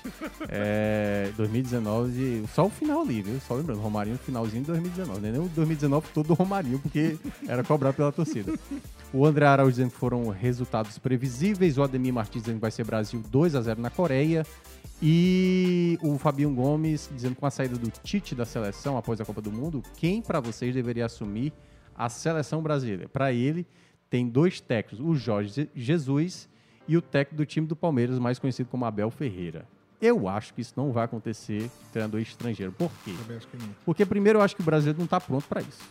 É, 0.49 1.31
2019, 1.37 2.45
só 2.55 2.67
o 2.67 2.71
final 2.71 3.03
ali, 3.03 3.23
viu? 3.23 3.41
Só 3.47 3.55
lembrando, 3.55 3.81
Romarinho 3.81 4.17
finalzinho 4.19 4.63
de 4.63 4.69
2019. 4.69 5.21
Nem 5.21 5.41
o 5.41 5.49
2019 5.49 6.07
todo 6.15 6.29
do 6.29 6.35
Romarinho, 6.35 6.79
porque 6.79 7.17
era 7.47 7.63
cobrado 7.63 7.97
pela 7.97 8.13
torcida. 8.13 8.53
O 9.13 9.25
André 9.25 9.47
Araújo 9.47 9.73
dizendo 9.73 9.91
que 9.91 9.99
foram 9.99 10.29
resultados 10.29 10.99
previsíveis. 10.99 11.79
O 11.79 11.83
Ademir 11.83 12.13
Martins 12.13 12.43
dizendo 12.43 12.57
que 12.57 12.63
vai 12.63 12.71
ser 12.71 12.85
Brasil 12.85 13.23
2 13.31 13.55
a 13.55 13.63
0 13.63 13.81
na 13.81 13.91
Coreia. 13.91 14.45
E 15.03 15.99
o 16.03 16.19
Fabinho 16.19 16.55
Gomes 16.55 17.11
dizendo 17.13 17.35
que 17.35 17.41
com 17.41 17.47
a 17.47 17.51
saída 17.51 17.77
do 17.77 17.91
Tite 17.91 18.35
da 18.35 18.45
seleção 18.45 18.97
após 18.97 19.21
a 19.21 19.25
Copa 19.25 19.41
do 19.41 19.53
Mundo, 19.53 19.83
quem 19.97 20.23
para 20.23 20.41
vocês 20.41 20.75
deveria 20.75 21.07
assumir 21.07 21.53
a 21.95 22.09
seleção 22.09 22.63
brasileira? 22.63 23.09
Para 23.09 23.33
ele, 23.33 23.67
tem 24.09 24.29
dois 24.29 24.61
técnicos, 24.61 25.01
o 25.01 25.15
Jorge 25.15 25.69
Jesus 25.75 26.49
e 26.89 26.97
o 26.97 27.03
técnico 27.03 27.37
do 27.37 27.47
time 27.47 27.67
do 27.67 27.77
Palmeiras, 27.77 28.19
mais 28.19 28.39
conhecido 28.39 28.69
como 28.69 28.85
Abel 28.85 29.11
Ferreira. 29.11 29.67
Eu 30.01 30.29
acho 30.29 30.53
que 30.53 30.61
isso 30.61 30.75
não 30.77 30.93
vai 30.93 31.05
acontecer 31.05 31.71
treinador 31.93 32.21
estrangeiro. 32.21 32.73
Por 32.73 32.91
quê? 33.05 33.13
Porque, 33.85 34.05
primeiro, 34.05 34.39
eu 34.39 34.43
acho 34.43 34.55
que 34.55 34.61
o 34.61 34.65
brasileiro 34.65 34.99
não 34.99 35.07
está 35.07 35.21
pronto 35.21 35.47
para 35.49 35.63
isso. 35.63 35.83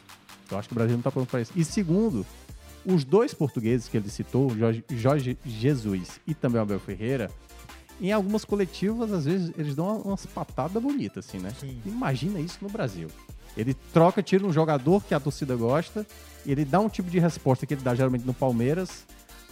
Eu 0.49 0.59
acho 0.59 0.67
que 0.67 0.73
o 0.73 0.75
Brasil 0.75 0.93
não 0.93 0.99
está 0.99 1.11
pronto 1.11 1.29
para 1.29 1.41
isso. 1.41 1.51
E, 1.55 1.65
segundo, 1.65 2.25
os 2.85 3.03
dois 3.03 3.33
portugueses 3.33 3.87
que 3.87 3.97
ele 3.97 4.09
citou, 4.09 4.55
Jorge, 4.55 4.83
Jorge 4.89 5.37
Jesus 5.43 6.19
e 6.27 6.35
também 6.35 6.59
o 6.59 6.61
Abel 6.61 6.79
Ferreira, 6.79 7.31
em 7.99 8.11
algumas 8.11 8.43
coletivas, 8.43 9.11
às 9.11 9.25
vezes, 9.25 9.51
eles 9.57 9.75
dão 9.75 10.01
umas 10.01 10.25
patadas 10.25 10.81
bonitas, 10.81 11.27
assim, 11.27 11.39
né? 11.39 11.51
Imagina 11.85 12.39
isso 12.39 12.57
no 12.61 12.69
Brasil. 12.69 13.09
Ele 13.55 13.73
troca, 13.93 14.21
tira 14.21 14.45
um 14.45 14.51
jogador 14.51 15.03
que 15.03 15.13
a 15.13 15.19
torcida 15.19 15.55
gosta, 15.55 16.05
e 16.45 16.51
ele 16.51 16.65
dá 16.65 16.79
um 16.79 16.89
tipo 16.89 17.09
de 17.09 17.19
resposta 17.19 17.65
que 17.65 17.73
ele 17.73 17.81
dá 17.81 17.95
geralmente 17.95 18.25
no 18.25 18.33
Palmeiras. 18.33 19.05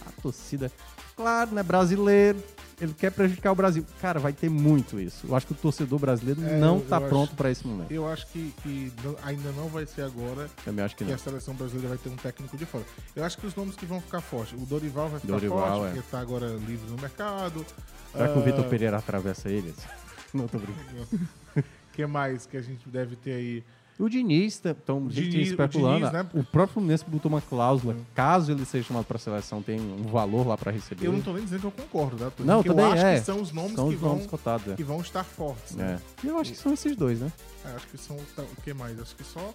A 0.06 0.20
torcida, 0.20 0.70
claro, 1.16 1.52
né? 1.52 1.62
Brasileiro, 1.62 2.38
ele 2.80 2.92
quer 2.94 3.10
prejudicar 3.10 3.52
o 3.52 3.54
Brasil. 3.54 3.84
Cara, 4.00 4.18
vai 4.18 4.32
ter 4.32 4.48
muito 4.48 4.98
isso. 5.00 5.26
Eu 5.26 5.34
acho 5.36 5.46
que 5.46 5.52
o 5.52 5.56
torcedor 5.56 5.98
brasileiro 5.98 6.42
É, 6.44 6.58
não 6.58 6.80
tá 6.80 7.00
eu 7.00 7.08
pronto 7.08 7.34
para 7.34 7.50
esse 7.50 7.66
momento. 7.66 7.90
Eu 7.90 8.08
acho 8.08 8.26
que, 8.28 8.52
que 8.62 8.92
não- 9.02 9.16
ainda 9.22 9.50
não 9.52 9.68
vai 9.68 9.86
ser 9.86 10.02
agora 10.02 10.48
Também 10.64 10.84
acho 10.84 10.96
que 10.96 11.04
não. 11.04 11.14
a 11.14 11.18
seleção 11.18 11.54
brasileira 11.54 11.88
vai 11.88 11.98
ter 11.98 12.08
um 12.08 12.16
técnico 12.16 12.56
de 12.56 12.66
fora. 12.66 12.84
Eu 13.14 13.24
acho 13.24 13.38
que 13.38 13.46
os 13.46 13.54
nomes 13.54 13.76
que 13.76 13.86
vão 13.86 14.00
ficar 14.00 14.20
fortes. 14.20 14.60
O 14.60 14.66
Dorival 14.66 15.08
vai 15.08 15.20
ficar 15.20 15.32
Dorival, 15.32 15.58
forte, 15.80 15.84
é. 15.90 15.94
porque 15.94 16.10
tá 16.10 16.20
agora 16.20 16.46
livre 16.48 16.90
no 16.90 16.96
mercado. 17.00 17.64
Será 18.12 18.28
que 18.28 18.38
o 18.38 18.42
Ah, 18.42 18.44
Vitor 18.44 18.64
Pereira 18.66 18.96
atravessa 18.98 19.48
eles? 19.48 19.74
Não, 20.34 20.48
tô 20.48 20.58
brincando. 20.58 21.28
O 21.56 21.62
que 21.94 22.04
mais 22.06 22.44
que 22.46 22.56
a 22.56 22.62
gente 22.62 22.88
deve 22.88 23.14
ter 23.16 23.32
aí? 23.32 23.64
O 23.98 24.08
Diniz, 24.08 24.60
então, 24.64 25.08
gente 25.08 25.30
Diniz- 25.30 25.48
o 25.48 25.50
especulando. 25.52 25.98
Diniz, 25.98 26.12
né? 26.12 26.26
O 26.34 26.42
próprio 26.42 26.74
Fluminense 26.74 27.04
botou 27.06 27.28
uma 27.30 27.40
cláusula, 27.40 27.96
caso 28.14 28.50
ele 28.50 28.64
seja 28.64 28.88
chamado 28.88 29.04
para 29.04 29.16
a 29.16 29.20
seleção, 29.20 29.62
tem 29.62 29.80
um 29.80 30.02
valor 30.10 30.44
lá 30.46 30.56
para 30.58 30.72
receber. 30.72 31.06
Eu 31.06 31.12
não 31.12 31.20
tô 31.20 31.32
nem 31.32 31.44
dizendo 31.44 31.60
que 31.60 31.66
eu 31.66 31.70
concordo, 31.70 32.16
tá? 32.16 32.30
Tô 32.30 32.42
Não, 32.42 32.60
eu 32.64 32.92
acho 32.92 33.04
é. 33.06 33.18
que 33.20 33.24
são 33.24 33.40
os 33.40 33.52
nomes 33.52 33.74
São 33.74 33.88
que 33.88 33.94
os 33.94 34.00
vão 34.00 34.10
nomes 34.10 34.26
cotados, 34.26 34.72
é. 34.72 34.74
que 34.74 34.82
vão 34.82 35.00
estar 35.00 35.22
fortes. 35.22 35.74
É. 35.78 35.82
né? 35.82 36.00
E 36.24 36.26
eu 36.26 36.38
acho 36.38 36.50
que 36.52 36.58
são 36.58 36.72
esses 36.72 36.96
dois, 36.96 37.20
né? 37.20 37.32
É, 37.64 37.68
acho 37.76 37.86
que 37.86 37.96
são 37.96 38.16
o 38.16 38.62
que 38.62 38.74
mais? 38.74 38.98
Acho 39.00 39.14
que 39.14 39.22
só 39.24 39.54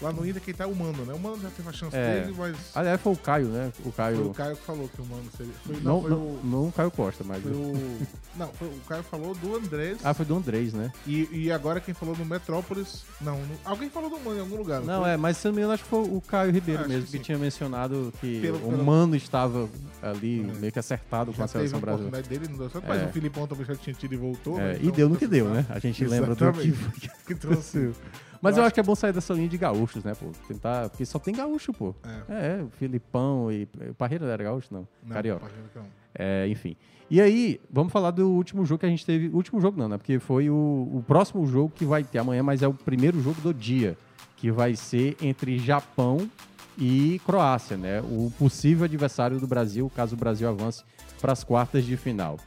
lá 0.00 0.12
no 0.12 0.26
Inter 0.26 0.40
quem 0.42 0.54
tá 0.54 0.64
é 0.64 0.66
o 0.66 0.74
Mano, 0.74 1.04
né? 1.04 1.12
O 1.14 1.18
Mano 1.18 1.40
já 1.42 1.50
teve 1.50 1.68
a 1.68 1.72
chance 1.72 1.96
É. 1.96 2.20
dele, 2.20 2.34
mas 2.36 2.56
Aliás, 2.74 3.00
foi 3.00 3.12
o 3.12 3.16
Caio, 3.16 3.48
né? 3.48 3.72
O 3.84 3.92
Caio. 3.92 4.16
foi 4.16 4.26
o 4.26 4.34
Caio 4.34 4.56
que 4.56 4.62
falou 4.64 4.88
que 4.88 5.00
o 5.02 5.04
Mano 5.06 5.24
seria. 5.36 5.52
Foi, 5.64 5.76
não, 5.76 5.82
Não, 5.82 6.00
foi 6.02 6.10
não, 6.10 6.16
o. 6.18 6.40
não 6.44 6.68
o 6.68 6.72
Caio 6.72 6.90
Costa, 6.90 7.24
mas. 7.24 7.42
Foi 7.42 7.52
o 7.52 7.98
não, 8.36 8.48
foi, 8.48 8.68
o 8.68 8.80
Caio 8.88 9.02
falou 9.02 9.34
do 9.34 9.56
Andrés. 9.56 9.98
Ah, 10.02 10.14
foi 10.14 10.24
do 10.26 10.36
Andrés, 10.36 10.72
né? 10.72 10.92
E, 11.06 11.28
e 11.32 11.52
agora 11.52 11.80
quem 11.80 11.92
falou 11.94 12.14
do 12.14 12.24
Metrópolis. 12.24 13.04
Não, 13.20 13.36
no- 13.38 13.58
alguém 13.64 13.90
falou 13.90 14.08
do 14.10 14.18
Mano 14.20 14.38
em 14.38 14.40
algum 14.40 14.56
lugar. 14.56 14.80
Não, 14.80 15.02
foi? 15.02 15.10
é, 15.10 15.16
mas 15.16 15.36
se 15.36 15.46
eu 15.46 15.50
não 15.52 15.56
me 15.56 15.60
engano, 15.62 15.74
acho 15.74 15.84
que 15.84 15.90
foi 15.90 16.00
o 16.02 16.20
Caio 16.26 16.50
Ribeiro 16.52 16.84
Ah, 16.84 16.88
mesmo, 16.88 17.06
que 17.06 17.18
que, 17.18 17.24
tinha 17.24 17.38
mencionado 17.38 18.12
que 18.20 18.40
Pelo- 18.40 18.56
o 18.58 18.70
pelo- 18.70 18.84
Mano 18.84 19.14
estava 19.16 19.68
ali 20.02 20.40
meio 20.58 20.72
que 20.72 20.78
acertado 20.78 21.30
com 21.32 21.38
Já 21.38 21.44
a 21.44 21.48
teve 21.48 21.58
a 21.58 21.68
seleção 21.68 21.80
brasileira. 21.80 22.22
dele, 22.26 22.46
não 22.48 22.56
deu 22.58 22.70
certo, 22.70 22.84
mas 22.88 23.02
É. 23.02 23.06
o 23.06 23.08
Filipão 23.12 23.46
também 23.46 23.66
já 23.66 23.76
tinha 23.76 23.94
tido 23.94 24.14
e 24.14 24.16
voltou. 24.16 24.58
É, 24.58 24.72
né? 24.72 24.74
e 24.80 24.84
Então, 24.84 24.92
deu 24.96 25.08
no 25.08 25.16
que 25.16 25.26
você 25.26 25.30
deu, 25.30 25.48
né? 25.50 25.66
A 25.68 25.78
gente 25.78 26.04
lembra 26.04 26.34
do 26.34 26.52
que, 26.52 26.72
que 27.26 27.34
trouxe. 27.34 27.92
Mas 28.40 28.56
Eu 28.56 28.60
eu, 28.60 28.62
acho 28.62 28.66
acho 28.68 28.74
que 28.74 28.80
é 28.80 28.82
bom 28.82 28.94
sair 28.94 29.12
dessa 29.12 29.34
linha 29.34 29.48
de 29.48 29.58
gaúchos, 29.58 30.02
né, 30.02 30.14
pô? 30.14 30.26
Tentar. 30.48 30.88
Porque 30.88 31.04
só 31.04 31.18
tem 31.18 31.34
gaúcho, 31.34 31.72
pô. 31.72 31.94
É. 32.28 32.58
É, 32.58 32.62
o 32.62 32.70
Filipão 32.70 33.52
e. 33.52 33.68
O 33.90 33.94
Parreira 33.94 34.24
não 34.24 34.32
era 34.32 34.44
gaúcho, 34.44 34.68
não. 34.70 34.86
Não, 35.02 35.12
Carioca. 35.14 35.46
Não. 35.74 35.84
É, 36.14 36.48
enfim. 36.48 36.76
E 37.10 37.20
aí, 37.20 37.60
vamos 37.70 37.92
falar 37.92 38.12
do 38.12 38.28
último 38.30 38.64
jogo 38.64 38.80
que 38.80 38.86
a 38.86 38.88
gente 38.88 39.04
teve. 39.04 39.28
Último 39.28 39.60
jogo 39.60 39.78
não, 39.78 39.88
né? 39.88 39.98
Porque 39.98 40.18
foi 40.18 40.48
o, 40.48 40.54
o 40.54 41.04
próximo 41.06 41.44
jogo 41.46 41.72
que 41.74 41.84
vai 41.84 42.04
ter 42.04 42.18
amanhã, 42.18 42.42
mas 42.42 42.62
é 42.62 42.68
o 42.68 42.72
primeiro 42.74 43.20
jogo 43.20 43.40
do 43.40 43.52
dia. 43.52 43.96
Que 44.36 44.50
vai 44.50 44.74
ser 44.74 45.16
entre 45.20 45.58
Japão 45.58 46.30
e 46.78 47.20
Croácia, 47.26 47.76
né? 47.76 48.00
O 48.00 48.32
possível 48.38 48.84
adversário 48.84 49.38
do 49.38 49.46
Brasil, 49.46 49.90
caso 49.94 50.14
o 50.14 50.18
Brasil 50.18 50.48
avance 50.48 50.82
para 51.20 51.32
as 51.32 51.44
quartas 51.44 51.84
de 51.84 51.96
final. 51.96 52.38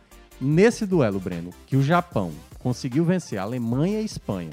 Nesse 0.41 0.85
duelo, 0.85 1.19
Breno, 1.19 1.51
que 1.67 1.77
o 1.77 1.83
Japão 1.83 2.31
conseguiu 2.57 3.05
vencer 3.05 3.37
a 3.37 3.43
Alemanha 3.43 3.99
e 3.99 4.01
a 4.01 4.05
Espanha, 4.05 4.49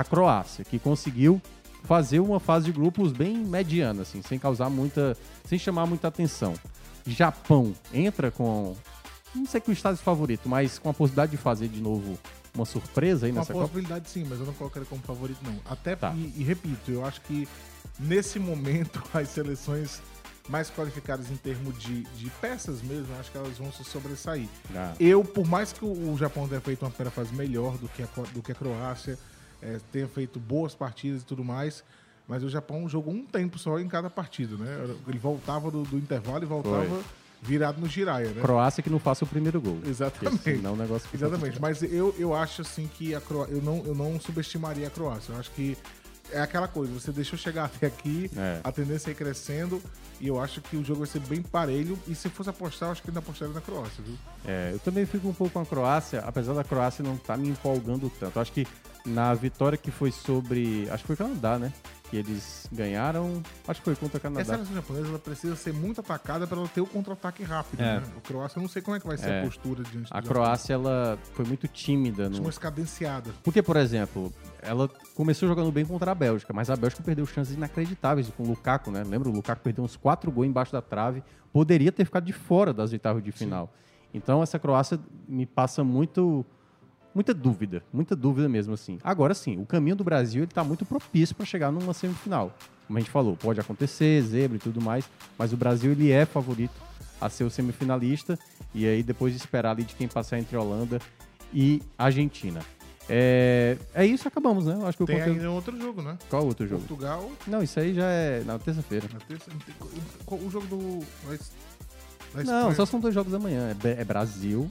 a 0.00 0.04
Croácia, 0.04 0.64
que 0.64 0.78
conseguiu 0.78 1.40
fazer 1.84 2.20
uma 2.20 2.40
fase 2.40 2.66
de 2.66 2.72
grupos 2.72 3.12
bem 3.12 3.36
mediana, 3.38 4.02
assim, 4.02 4.20
sem 4.22 4.38
causar 4.38 4.68
muita. 4.68 5.16
sem 5.44 5.58
chamar 5.58 5.86
muita 5.86 6.08
atenção. 6.08 6.54
Japão 7.06 7.74
entra 7.92 8.30
com. 8.30 8.74
Não 9.34 9.46
sei 9.46 9.60
com 9.60 9.70
o 9.70 9.74
estádio 9.74 10.02
favorito, 10.02 10.48
mas 10.48 10.78
com 10.78 10.88
a 10.88 10.94
possibilidade 10.94 11.32
de 11.32 11.36
fazer 11.36 11.68
de 11.68 11.80
novo 11.80 12.18
uma 12.54 12.64
surpresa 12.64 13.26
aí 13.26 13.32
Uma 13.32 13.40
nessa 13.40 13.52
Copa. 13.52 13.66
possibilidade 13.68 14.08
sim, 14.08 14.24
mas 14.28 14.40
eu 14.40 14.46
não 14.46 14.54
colocaria 14.54 14.88
como 14.88 15.02
favorito, 15.02 15.38
não. 15.44 15.56
Até, 15.70 15.94
Tá. 15.94 16.12
e, 16.16 16.32
e 16.38 16.42
repito, 16.42 16.90
eu 16.90 17.04
acho 17.04 17.20
que 17.20 17.46
nesse 18.00 18.38
momento 18.38 19.02
as 19.12 19.28
seleções 19.28 20.00
mais 20.48 20.70
qualificadas 20.70 21.30
em 21.30 21.36
termos 21.36 21.76
de, 21.78 22.02
de 22.04 22.30
peças 22.40 22.80
mesmo, 22.80 23.08
acho 23.20 23.30
que 23.30 23.36
elas 23.36 23.58
vão 23.58 23.70
se 23.72 23.84
sobressair. 23.84 24.48
Ah. 24.74 24.94
Eu, 24.98 25.22
por 25.22 25.46
mais 25.46 25.72
que 25.72 25.84
o, 25.84 26.12
o 26.12 26.16
Japão 26.16 26.48
tenha 26.48 26.60
feito 26.60 26.82
uma 26.84 26.90
primeira 26.90 27.10
fase 27.10 27.34
melhor 27.34 27.76
do 27.76 27.88
que 27.88 28.02
a, 28.02 28.06
do 28.32 28.40
que 28.42 28.52
a 28.52 28.54
Croácia, 28.54 29.18
é, 29.62 29.78
tenha 29.92 30.06
feito 30.08 30.38
boas 30.38 30.74
partidas 30.74 31.22
e 31.22 31.24
tudo 31.24 31.44
mais, 31.44 31.82
mas 32.28 32.42
o 32.42 32.48
Japão 32.48 32.88
jogou 32.88 33.12
um 33.14 33.24
tempo 33.24 33.58
só 33.58 33.78
em 33.78 33.88
cada 33.88 34.10
partida, 34.10 34.56
né? 34.56 34.96
Ele 35.06 35.18
voltava 35.18 35.70
do, 35.70 35.82
do 35.82 35.96
intervalo 35.96 36.42
e 36.42 36.46
voltava 36.46 36.84
Foi. 36.84 37.02
virado 37.40 37.80
no 37.80 37.86
giraia, 37.88 38.30
né? 38.30 38.40
Croácia 38.42 38.82
que 38.82 38.90
não 38.90 38.98
faça 38.98 39.24
o 39.24 39.28
primeiro 39.28 39.60
gol. 39.60 39.78
Exatamente. 39.86 40.42
Senão 40.42 40.72
o 40.74 40.76
negócio 40.76 41.08
fica 41.08 41.24
Exatamente. 41.26 41.60
Mas 41.60 41.82
eu, 41.82 42.14
eu 42.18 42.34
acho 42.34 42.62
assim 42.62 42.88
que 42.88 43.14
a 43.14 43.20
Croácia. 43.20 43.54
Eu 43.54 43.62
não, 43.62 43.82
eu 43.86 43.94
não 43.94 44.18
subestimaria 44.20 44.88
a 44.88 44.90
Croácia. 44.90 45.32
Eu 45.32 45.38
acho 45.38 45.50
que 45.52 45.76
é 46.32 46.40
aquela 46.40 46.66
coisa, 46.66 46.92
você 46.92 47.12
deixou 47.12 47.38
chegar 47.38 47.66
até 47.66 47.86
aqui, 47.86 48.28
É. 48.36 48.60
a 48.64 48.72
tendência 48.72 49.10
é 49.10 49.12
ir 49.12 49.14
crescendo, 49.14 49.80
e 50.20 50.26
eu 50.26 50.40
acho 50.40 50.60
que 50.60 50.76
o 50.76 50.84
jogo 50.84 50.98
vai 51.00 51.08
ser 51.08 51.20
bem 51.20 51.40
parelho. 51.40 51.96
E 52.08 52.16
se 52.16 52.28
fosse 52.28 52.50
apostar, 52.50 52.88
eu 52.88 52.92
acho 52.94 53.02
que 53.02 53.10
ainda 53.10 53.20
apostaria 53.20 53.54
na 53.54 53.60
Croácia, 53.60 54.02
viu? 54.04 54.16
É, 54.44 54.70
eu 54.72 54.80
também 54.80 55.06
fico 55.06 55.28
um 55.28 55.32
pouco 55.32 55.52
com 55.52 55.60
a 55.60 55.64
Croácia, 55.66 56.24
apesar 56.26 56.54
da 56.54 56.64
Croácia 56.64 57.04
não 57.04 57.14
estar 57.14 57.36
me 57.36 57.48
empolgando 57.48 58.10
tanto. 58.18 58.40
Acho 58.40 58.50
que 58.50 58.66
na 59.06 59.32
vitória 59.34 59.78
que 59.78 59.90
foi 59.90 60.10
sobre. 60.10 60.88
Acho 60.90 61.04
que 61.04 61.06
foi 61.06 61.14
o 61.14 61.18
Canadá, 61.18 61.58
né? 61.58 61.72
Que 62.10 62.16
eles 62.16 62.68
ganharam. 62.72 63.42
Acho 63.66 63.80
que 63.80 63.84
foi 63.84 63.96
contra 63.96 64.16
o 64.16 64.18
Essa 64.18 64.28
Canadá. 64.28 64.44
seleção 64.54 64.74
japonesa 64.74 65.08
ela 65.08 65.18
precisa 65.18 65.56
ser 65.56 65.72
muito 65.72 66.00
atacada 66.00 66.46
para 66.46 66.58
ela 66.58 66.68
ter 66.68 66.80
o 66.80 66.86
contra-ataque 66.86 67.42
rápido. 67.42 67.80
É. 67.80 68.00
Né? 68.00 68.02
A 68.16 68.20
Croácia, 68.20 68.58
eu 68.58 68.62
não 68.62 68.68
sei 68.68 68.82
como 68.82 68.96
é 68.96 69.00
que 69.00 69.06
vai 69.06 69.16
ser 69.18 69.28
É. 69.28 69.40
a 69.40 69.44
postura 69.44 69.82
diante 69.84 70.08
A 70.10 70.22
Croácia, 70.22 70.74
ela 70.74 71.18
foi 71.32 71.44
muito 71.44 71.66
tímida. 71.66 72.28
No... 72.28 72.42
mais 72.42 72.58
cadenciada. 72.58 73.30
Porque, 73.42 73.60
por 73.62 73.76
exemplo, 73.76 74.32
ela 74.62 74.88
começou 75.14 75.48
jogando 75.48 75.72
bem 75.72 75.84
contra 75.84 76.12
a 76.12 76.14
Bélgica, 76.14 76.52
mas 76.52 76.70
a 76.70 76.76
Bélgica 76.76 77.02
perdeu 77.02 77.26
chances 77.26 77.54
inacreditáveis 77.56 78.28
com 78.36 78.44
o 78.44 78.46
Lukaku, 78.48 78.90
né? 78.90 79.02
Lembra? 79.04 79.28
O 79.28 79.32
Lukaku 79.32 79.62
perdeu 79.62 79.82
uns 79.84 79.96
quatro 79.96 80.30
gols 80.30 80.46
embaixo 80.46 80.72
da 80.72 80.82
trave, 80.82 81.22
poderia 81.52 81.90
ter 81.90 82.04
ficado 82.04 82.24
de 82.24 82.32
fora 82.32 82.72
das 82.72 82.92
oitavas 82.92 83.22
de 83.22 83.32
final. 83.32 83.72
Então, 84.14 84.42
essa 84.42 84.58
Croácia 84.58 84.98
me 85.28 85.44
passa 85.44 85.82
muito. 85.82 86.46
Muita 87.16 87.32
dúvida, 87.32 87.82
muita 87.90 88.14
dúvida 88.14 88.46
mesmo 88.46 88.74
assim. 88.74 88.98
Agora 89.02 89.32
sim, 89.32 89.58
o 89.58 89.64
caminho 89.64 89.96
do 89.96 90.04
Brasil 90.04 90.42
ele 90.42 90.52
tá 90.52 90.62
muito 90.62 90.84
propício 90.84 91.34
para 91.34 91.46
chegar 91.46 91.72
numa 91.72 91.94
semifinal. 91.94 92.54
Como 92.86 92.98
a 92.98 93.00
gente 93.00 93.10
falou, 93.10 93.34
pode 93.34 93.58
acontecer, 93.58 94.20
zebra 94.22 94.58
e 94.58 94.60
tudo 94.60 94.82
mais, 94.82 95.08
mas 95.38 95.50
o 95.50 95.56
Brasil 95.56 95.92
ele 95.92 96.10
é 96.12 96.26
favorito 96.26 96.74
a 97.18 97.30
ser 97.30 97.44
o 97.44 97.48
semifinalista 97.50 98.38
e 98.74 98.86
aí 98.86 99.02
depois 99.02 99.32
de 99.32 99.38
esperar 99.38 99.70
ali 99.70 99.82
de 99.82 99.94
quem 99.94 100.06
passar 100.06 100.38
entre 100.38 100.58
Holanda 100.58 101.00
e 101.54 101.80
Argentina. 101.96 102.60
É, 103.08 103.78
é 103.94 104.04
isso, 104.04 104.28
acabamos, 104.28 104.66
né? 104.66 104.74
Eu 104.74 104.86
Acho 104.86 104.98
que 104.98 105.04
o 105.04 105.06
Tem 105.06 105.16
conteúdo- 105.16 105.36
ainda 105.38 105.50
outro 105.50 105.80
jogo, 105.80 106.02
né? 106.02 106.18
Qual 106.28 106.44
outro 106.44 106.68
jogo? 106.68 106.82
Portugal. 106.82 107.30
Não, 107.46 107.62
isso 107.62 107.80
aí 107.80 107.94
já 107.94 108.10
é 108.10 108.44
na 108.44 108.58
terça-feira. 108.58 109.08
Na 109.10 109.20
terça, 109.20 109.50
o 110.30 110.50
jogo 110.50 110.66
do. 110.66 111.02
Não, 112.44 112.74
só 112.74 112.84
são 112.84 113.00
dois 113.00 113.14
jogos 113.14 113.32
amanhã. 113.32 113.74
É, 113.82 114.02
é 114.02 114.04
Brasil 114.04 114.70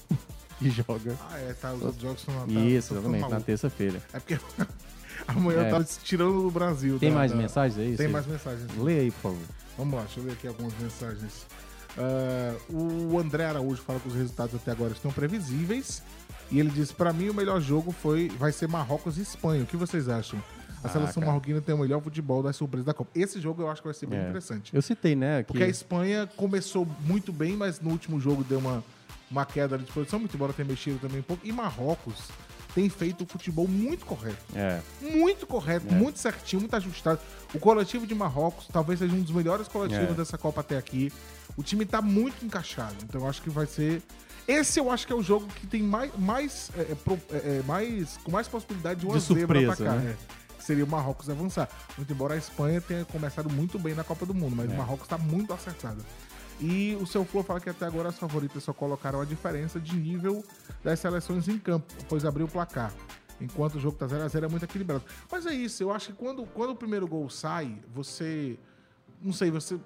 que 0.60 0.70
joga. 0.72 1.16
Ah, 1.32 1.38
é, 1.40 1.54
tá. 1.54 1.74
Os 1.74 1.82
outros 1.84 2.02
jogos 2.02 2.22
são 2.22 2.34
na 2.34 2.42
tá, 2.42 2.60
Isso, 2.60 2.88
ficando 2.96 3.08
exatamente, 3.16 3.30
na 3.32 3.40
terça-feira. 3.42 4.02
É 4.14 4.20
porque 4.20 4.40
amanhã 5.28 5.62
É. 5.64 5.68
eu 5.68 5.72
tava 5.72 5.84
tirando 6.04 6.42
do 6.44 6.52
Brasil. 6.52 6.98
Tem 7.00 7.10
da- 7.10 7.16
mais 7.16 7.32
da- 7.32 7.38
mensagens 7.38 7.80
aí? 7.80 7.96
Tem 7.98 8.08
mais 8.08 8.26
mensagens. 8.26 8.68
Lê 8.78 9.00
aí, 9.00 9.12
por 9.12 9.22
favor. 9.32 9.40
Vamos 9.78 9.94
lá, 9.96 10.02
deixa 10.04 10.20
eu 10.20 10.26
ler 10.26 10.34
aqui 10.34 10.48
algumas 10.48 10.74
mensagens. 10.80 11.46
Ah, 11.98 12.56
o 12.70 13.18
André 13.20 13.46
Araújo 13.46 13.82
fala 13.82 14.00
que 14.00 14.08
os 14.08 14.16
resultados 14.16 14.56
até 14.56 14.72
agora 14.72 14.92
estão 14.94 15.12
previsíveis. 15.12 16.02
E 16.52 16.60
ele 16.60 16.70
diz: 16.70 16.92
pra 16.92 17.12
mim, 17.12 17.30
o 17.30 17.34
melhor 17.34 17.60
jogo 17.62 17.92
foi, 17.92 18.30
vai 18.38 18.52
ser 18.52 18.68
Marrocos 18.68 19.18
e 19.18 19.22
Espanha. 19.22 19.64
O 19.64 19.66
que 19.66 19.78
vocês 19.78 20.08
acham? 20.10 20.40
A 20.84 20.88
Ah, 20.88 20.92
seleção 20.92 21.16
cara. 21.22 21.28
marroquina 21.28 21.60
tem 21.62 21.74
o 21.74 21.80
melhor 21.80 22.00
futebol 22.02 22.44
das 22.44 22.56
surpresas 22.56 22.86
da 22.86 22.94
Copa. 22.94 23.10
Esse 23.16 23.42
jogo 23.42 23.64
eu 23.64 23.70
acho 23.72 23.82
que 23.82 23.88
vai 23.88 23.94
ser 23.96 24.06
bem 24.06 24.20
É. 24.20 24.24
interessante. 24.24 24.72
Eu 24.76 24.82
citei, 24.84 25.16
né? 25.16 25.42
Que... 25.42 25.48
Porque 25.48 25.64
a 25.64 25.68
Espanha 25.68 26.30
começou 26.38 26.88
muito 27.02 27.34
bem, 27.34 27.58
mas 27.58 27.80
no 27.82 27.90
último 27.90 28.20
jogo 28.20 28.44
deu 28.44 28.60
uma, 28.60 28.84
uma 29.30 29.46
queda 29.46 29.78
de 29.78 29.86
produção, 29.92 30.20
muito 30.20 30.36
embora 30.36 30.54
tenha 30.54 30.68
mexido 30.68 31.00
também 31.00 31.20
um 31.20 31.24
pouco. 31.24 31.46
E 31.46 31.52
Marrocos 31.52 32.16
tem 32.74 32.90
feito 32.90 33.24
o 33.24 33.28
futebol 33.28 33.68
muito 33.68 34.06
correto. 34.06 34.38
É. 34.54 34.82
Muito 35.02 35.48
correto, 35.48 35.88
É. 35.90 35.92
muito 35.92 36.20
certinho, 36.20 36.60
muito 36.62 36.76
ajustado. 36.76 37.20
O 37.54 37.60
coletivo 37.60 38.06
de 38.06 38.14
Marrocos 38.14 38.68
talvez 38.72 39.00
seja 39.00 39.14
um 39.16 39.22
dos 39.22 39.32
melhores 39.32 39.68
coletivos 39.68 40.10
É. 40.12 40.14
dessa 40.14 40.38
Copa 40.38 40.62
até 40.62 40.78
aqui. 40.78 41.12
O 41.56 41.64
time 41.64 41.86
tá 41.86 42.02
muito 42.02 42.46
encaixado, 42.46 42.96
então 43.04 43.22
eu 43.22 43.28
acho 43.30 43.42
que 43.42 43.50
vai 43.50 43.66
ser. 43.66 44.02
Esse 44.48 44.80
eu 44.80 44.92
acho 44.92 45.08
que 45.08 45.14
é 45.14 45.16
o 45.16 45.24
jogo 45.24 45.48
que 45.48 45.66
tem 45.66 45.82
mais. 45.82 46.12
mais, 46.18 46.70
é, 46.78 46.82
é, 46.92 46.96
pro- 46.96 47.20
é, 47.32 47.62
mais 47.66 48.18
com 48.24 48.30
mais 48.32 48.48
possibilidade 48.48 49.00
de 49.00 49.06
uma 49.06 49.16
De 49.16 49.22
surpresa, 49.22 49.84
cá. 49.84 49.94
né? 49.94 50.16
seria 50.60 50.84
o 50.84 50.88
Marrocos 50.88 51.30
avançar. 51.30 51.70
Muito 51.96 52.12
embora 52.12 52.34
a 52.34 52.38
Espanha 52.38 52.82
tenha 52.82 53.06
começado 53.06 53.48
muito 53.52 53.78
bem 53.78 53.94
na 53.94 54.04
Copa 54.04 54.26
do 54.26 54.34
Mundo, 54.34 54.56
mas 54.56 54.70
É. 54.70 54.74
o 54.74 54.78
Marrocos 54.78 55.08
tá 55.08 55.16
muito 55.18 55.54
acertado. 55.54 56.04
E 56.60 56.98
o 57.02 57.06
seu 57.06 57.26
Flor 57.26 57.44
fala 57.44 57.60
que 57.60 57.70
até 57.70 57.86
agora 57.86 58.10
as 58.10 58.18
favoritas 58.18 58.64
só 58.64 58.74
colocaram 58.74 59.20
a 59.20 59.26
diferença 59.26 59.80
de 59.80 59.96
nível 59.96 60.44
das 60.84 61.00
seleções 61.00 61.48
em 61.48 61.60
campo, 61.60 61.94
pois 62.08 62.24
abriu 62.24 62.46
o 62.46 62.50
placar. 62.50 62.94
Enquanto 63.40 63.76
o 63.76 63.80
jogo 63.80 63.98
tá 63.98 64.08
0x0 64.08 64.44
é 64.44 64.48
muito 64.48 64.64
equilibrado. 64.64 65.04
Mas 65.30 65.46
é 65.46 65.54
isso, 65.54 65.84
eu 65.84 65.92
acho 65.92 66.08
que 66.08 66.14
quando, 66.14 66.46
quando 66.46 66.72
o 66.72 66.76
primeiro 66.76 67.08
gol 67.08 67.30
sai, 67.30 67.78
você. 67.94 68.58
Não 69.22 69.34
sei, 69.34 69.52
você. 69.52 69.78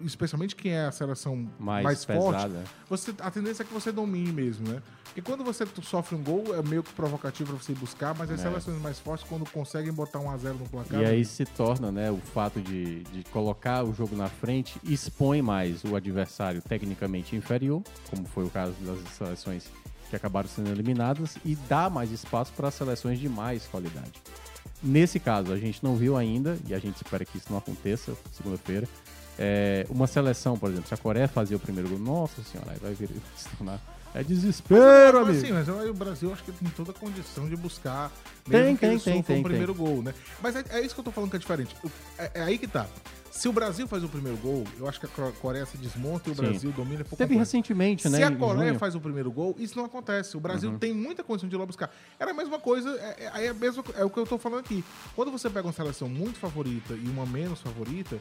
Especialmente 0.00 0.54
quem 0.56 0.72
é 0.72 0.86
a 0.86 0.92
seleção 0.92 1.48
Mais 1.58 1.84
mais, 1.84 2.04
forte, 2.04 2.36
pesada. 2.42 2.64
você, 2.88 3.14
a 3.20 3.30
tendência 3.30 3.62
é 3.62 3.66
que 3.66 3.72
você 3.72 3.90
domine 3.92 4.32
mesmo, 4.32 4.68
né? 4.68 4.82
Porque 5.04 5.22
quando 5.22 5.44
você 5.44 5.64
sofre 5.82 6.16
um 6.16 6.22
gol, 6.24 6.54
é 6.54 6.62
meio 6.62 6.82
que 6.82 6.92
provocativo 6.92 7.52
pra 7.54 7.62
você 7.62 7.72
buscar, 7.72 8.14
mas 8.18 8.28
as 8.30 8.40
É. 8.40 8.42
seleções 8.42 8.80
mais 8.82 8.98
fortes, 8.98 9.24
quando 9.28 9.48
conseguem 9.50 9.92
botar 9.92 10.18
um 10.18 10.28
a 10.30 10.36
0 10.36 10.58
no 10.58 10.68
placar. 10.68 11.00
E 11.00 11.04
aí 11.04 11.24
se 11.24 11.44
torna, 11.44 11.92
né, 11.92 12.10
o 12.10 12.16
fato 12.18 12.60
de, 12.60 13.04
de 13.04 13.22
colocar 13.30 13.84
o 13.84 13.94
jogo 13.94 14.16
na 14.16 14.28
frente 14.28 14.78
expõe 14.82 15.40
mais 15.40 15.84
o 15.84 15.94
adversário 15.94 16.60
tecnicamente 16.60 17.36
inferior, 17.36 17.82
como 18.10 18.26
foi 18.26 18.44
o 18.44 18.50
caso 18.50 18.74
das 18.80 18.98
seleções 19.14 19.66
que 20.10 20.16
acabaram 20.16 20.48
sendo 20.48 20.68
eliminadas, 20.70 21.36
e 21.44 21.54
dá 21.68 21.88
mais 21.88 22.10
espaço 22.10 22.52
para 22.52 22.70
seleções 22.72 23.18
de 23.20 23.28
mais 23.28 23.66
qualidade. 23.66 24.12
Nesse 24.82 25.18
caso, 25.18 25.50
a 25.52 25.56
gente 25.56 25.82
não 25.82 25.96
viu 25.96 26.14
ainda, 26.16 26.58
e 26.68 26.74
a 26.74 26.78
gente 26.78 26.96
espera 26.96 27.24
que 27.24 27.38
isso 27.38 27.46
não 27.50 27.56
aconteça 27.56 28.14
segunda-feira, 28.32 28.86
é, 29.38 29.86
uma 29.90 30.06
seleção, 30.06 30.56
por 30.56 30.70
exemplo, 30.70 30.88
se 30.88 30.94
a 30.94 30.96
Coreia 30.96 31.26
fazer 31.28 31.54
o 31.54 31.58
primeiro 31.58 31.88
gol, 31.88 31.98
nossa 31.98 32.42
senhora, 32.42 32.72
aí 32.72 32.78
vai 32.78 32.94
vir. 32.94 33.10
É 34.14 34.22
desespero, 34.22 35.20
mas, 35.26 35.28
amigo. 35.28 35.46
Sim, 35.46 35.52
mas 35.52 35.68
o 35.68 35.92
Brasil 35.92 36.32
acho 36.32 36.44
que 36.44 36.52
tem 36.52 36.68
toda 36.70 36.92
a 36.92 36.94
condição 36.94 37.48
de 37.48 37.56
buscar. 37.56 38.12
Tem, 38.48 38.60
mesmo 38.62 38.74
que 38.76 38.80
tem, 38.82 38.90
ele 38.92 39.00
tem, 39.00 39.16
sofra 39.16 39.34
tem, 39.34 39.40
o 39.40 39.44
primeiro 39.44 39.74
tem. 39.74 39.84
gol, 39.84 40.02
né? 40.04 40.14
Mas 40.40 40.54
é, 40.54 40.64
é 40.70 40.80
isso 40.82 40.94
que 40.94 41.00
eu 41.00 41.04
tô 41.04 41.10
falando 41.10 41.30
que 41.30 41.36
é 41.36 41.38
diferente. 41.40 41.74
É, 42.16 42.30
é 42.34 42.42
aí 42.44 42.56
que 42.56 42.68
tá. 42.68 42.86
Se 43.32 43.48
o 43.48 43.52
Brasil 43.52 43.88
faz 43.88 44.04
o 44.04 44.08
primeiro 44.08 44.38
gol, 44.38 44.62
eu 44.78 44.88
acho 44.88 45.00
que 45.00 45.06
a 45.06 45.32
Coreia 45.32 45.66
se 45.66 45.76
desmonta 45.76 46.28
e 46.28 46.32
o 46.32 46.36
Sim. 46.36 46.42
Brasil 46.42 46.70
domina 46.70 47.02
por 47.02 47.16
Teve 47.16 47.30
completo. 47.30 47.38
recentemente, 47.40 48.08
né? 48.08 48.18
Se 48.18 48.22
a 48.22 48.30
Coreia 48.30 48.68
junho. 48.68 48.78
faz 48.78 48.94
o 48.94 49.00
primeiro 49.00 49.32
gol, 49.32 49.56
isso 49.58 49.76
não 49.76 49.84
acontece. 49.86 50.36
O 50.36 50.40
Brasil 50.40 50.70
Uhum. 50.70 50.78
tem 50.78 50.94
muita 50.94 51.24
condição 51.24 51.48
de 51.48 51.56
ir 51.56 51.58
lá 51.58 51.66
buscar. 51.66 51.92
Era 52.20 52.30
a 52.30 52.34
mesma 52.34 52.60
coisa, 52.60 52.90
é, 52.90 53.32
é, 53.34 53.46
é, 53.46 53.52
mesma, 53.52 53.82
é 53.96 54.04
o 54.04 54.10
que 54.10 54.18
eu 54.20 54.24
tô 54.26 54.38
falando 54.38 54.60
aqui. 54.60 54.84
Quando 55.16 55.32
você 55.32 55.50
pega 55.50 55.66
uma 55.66 55.72
seleção 55.72 56.08
muito 56.08 56.38
favorita 56.38 56.94
e 56.94 57.08
uma 57.08 57.26
menos 57.26 57.60
favorita, 57.60 58.20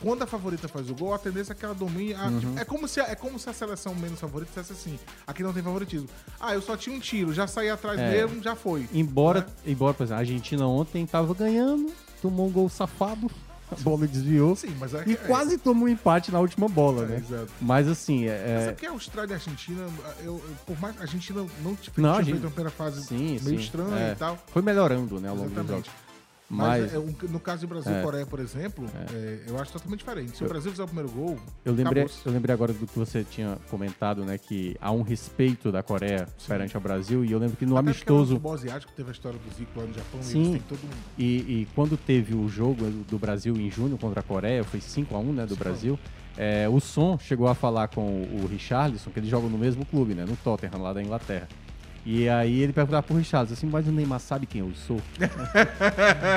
quando 0.00 0.22
a 0.22 0.26
favorita 0.26 0.68
faz 0.68 0.88
o 0.90 0.94
gol, 0.94 1.14
a 1.14 1.18
tendência 1.18 1.52
é 1.52 1.56
que 1.56 1.64
ela 1.64 1.74
domine. 1.74 2.14
a- 2.14 2.26
Uhum. 2.26 2.40
tipo, 2.40 2.58
é, 2.58 2.64
como 2.64 2.86
se, 2.88 3.00
a- 3.00 3.04
é 3.08 3.14
como 3.14 3.38
se 3.38 3.48
a 3.48 3.52
seleção 3.52 3.94
menos 3.94 4.20
favorita 4.20 4.50
dissesse 4.54 4.72
assim: 4.72 4.98
aqui 5.26 5.42
não 5.42 5.52
tem 5.52 5.62
favoritismo. 5.62 6.08
Ah, 6.40 6.54
eu 6.54 6.62
só 6.62 6.76
tinha 6.76 6.94
um 6.94 7.00
tiro, 7.00 7.32
já 7.32 7.46
saí 7.46 7.68
atrás 7.70 7.98
É. 7.98 8.10
mesmo, 8.10 8.42
já 8.42 8.54
foi. 8.54 8.88
Embora, 8.92 9.40
Né? 9.40 9.46
embora, 9.72 9.94
por 9.94 10.02
exemplo, 10.04 10.16
a 10.16 10.20
Argentina 10.20 10.66
ontem 10.66 11.04
tava 11.06 11.32
ganhando, 11.34 11.92
tomou 12.22 12.46
um 12.46 12.50
gol 12.50 12.68
safado, 12.68 13.30
a 13.70 13.74
bola 13.76 14.06
desviou. 14.06 14.54
Sim, 14.54 14.74
mas 14.78 14.94
é, 14.94 15.02
E 15.06 15.12
é- 15.14 15.16
quase 15.16 15.58
tomou 15.58 15.86
um 15.86 15.88
empate 15.88 16.30
na 16.30 16.38
última 16.38 16.68
bola, 16.68 17.02
É, 17.02 17.06
né? 17.06 17.16
exato. 17.16 17.50
Mas 17.60 17.88
assim, 17.88 18.26
Mas 18.26 18.30
é. 18.32 18.64
é 18.68 18.72
porque 18.72 18.86
a 18.86 18.90
Austrália 18.90 19.30
e 19.30 19.34
a 19.34 19.36
Argentina, 19.36 19.86
eu, 20.20 20.24
eu- 20.24 20.42
por 20.64 20.78
mais 20.80 20.94
que 20.94 21.00
a 21.00 21.04
Argentina 21.04 21.40
não 21.40 21.48
Não, 21.62 21.72
a 21.72 21.76
tinha 21.76 22.24
gente- 22.24 22.24
feito 22.32 22.44
uma 22.44 22.50
primeira 22.50 22.70
fase 22.70 23.02
Sim, 23.04 23.26
meio 23.26 23.40
sim, 23.40 23.54
estranha 23.56 23.96
é. 24.08 24.12
e 24.12 24.16
tal. 24.16 24.38
Foi 24.52 24.62
melhorando, 24.62 25.20
né, 25.20 25.28
ao 25.28 25.34
longo 25.36 25.50
Exatamente. 25.50 25.86
jogos. 25.86 26.05
Mas, 26.48 26.92
Mas- 26.92 26.94
é, 26.94 27.26
no 27.28 27.40
caso 27.40 27.62
de 27.62 27.66
Brasil 27.66 27.90
e 27.90 27.96
É. 27.96 28.02
Coreia, 28.02 28.24
por 28.24 28.38
exemplo, 28.38 28.86
é, 29.12 29.40
eu 29.48 29.58
acho 29.60 29.72
totalmente 29.72 29.98
diferente. 29.98 30.36
Se 30.36 30.42
Eu- 30.42 30.46
o 30.46 30.48
Brasil 30.48 30.70
fizer 30.70 30.84
o 30.84 30.86
primeiro 30.86 31.10
gol, 31.10 31.36
Eu 31.64 31.74
lembrei, 31.74 32.08
eu 32.24 32.32
lembrei 32.32 32.54
agora 32.54 32.72
do 32.72 32.86
que 32.86 32.96
você 32.96 33.24
tinha 33.24 33.58
comentado, 33.68 34.24
né? 34.24 34.38
Que 34.38 34.76
há 34.80 34.92
um 34.92 35.02
respeito 35.02 35.72
da 35.72 35.82
Coreia 35.82 36.28
perante 36.46 36.76
ao 36.76 36.80
Brasil. 36.82 37.24
E 37.24 37.32
eu 37.32 37.38
lembro 37.40 37.56
que 37.56 37.66
no 37.66 37.76
Até 37.76 37.80
é 37.80 37.88
o 37.88 37.90
amistoso. 37.90 38.28
futebol 38.34 38.54
asiático 38.54 38.92
teve 38.94 39.08
a 39.08 39.12
história 39.12 39.38
do 39.38 39.54
Zico 39.56 39.72
lá 39.80 39.86
no 39.86 39.92
Japão 39.92 40.20
e 40.20 40.24
Sim. 40.24 40.52
têm 40.52 40.62
todo 40.68 40.78
um... 40.84 40.88
E, 41.18 41.24
e 41.62 41.68
quando 41.74 41.96
teve 41.96 42.32
o 42.34 42.48
jogo 42.48 42.84
do 43.08 43.18
Brasil 43.18 43.56
em 43.56 43.68
junho 43.68 43.98
contra 43.98 44.20
a 44.20 44.22
Coreia, 44.22 44.62
foi 44.62 44.80
5x1, 44.80 45.32
né, 45.32 45.46
do 45.46 45.56
Brasil, 45.56 45.98
é, 46.36 46.68
o 46.68 46.78
Son 46.78 47.18
chegou 47.18 47.48
a 47.48 47.54
falar 47.56 47.88
com 47.88 48.22
o 48.22 48.46
Richarlison, 48.48 49.10
que 49.10 49.18
eles 49.18 49.28
jogam 49.28 49.50
no 49.50 49.58
mesmo 49.58 49.84
clube, 49.84 50.14
né, 50.14 50.24
no 50.24 50.36
Tottenham, 50.36 50.80
lá 50.80 50.92
da 50.92 51.02
Inglaterra. 51.02 51.48
E 52.08 52.28
aí 52.28 52.60
ele 52.60 52.72
perguntava 52.72 53.02
pro 53.02 53.16
Richarlison 53.16 53.54
assim, 53.54 53.66
mas 53.66 53.88
o 53.88 53.90
Neymar 53.90 54.20
sabe 54.20 54.46
quem 54.46 54.60
eu 54.60 54.70
sou? 54.86 55.02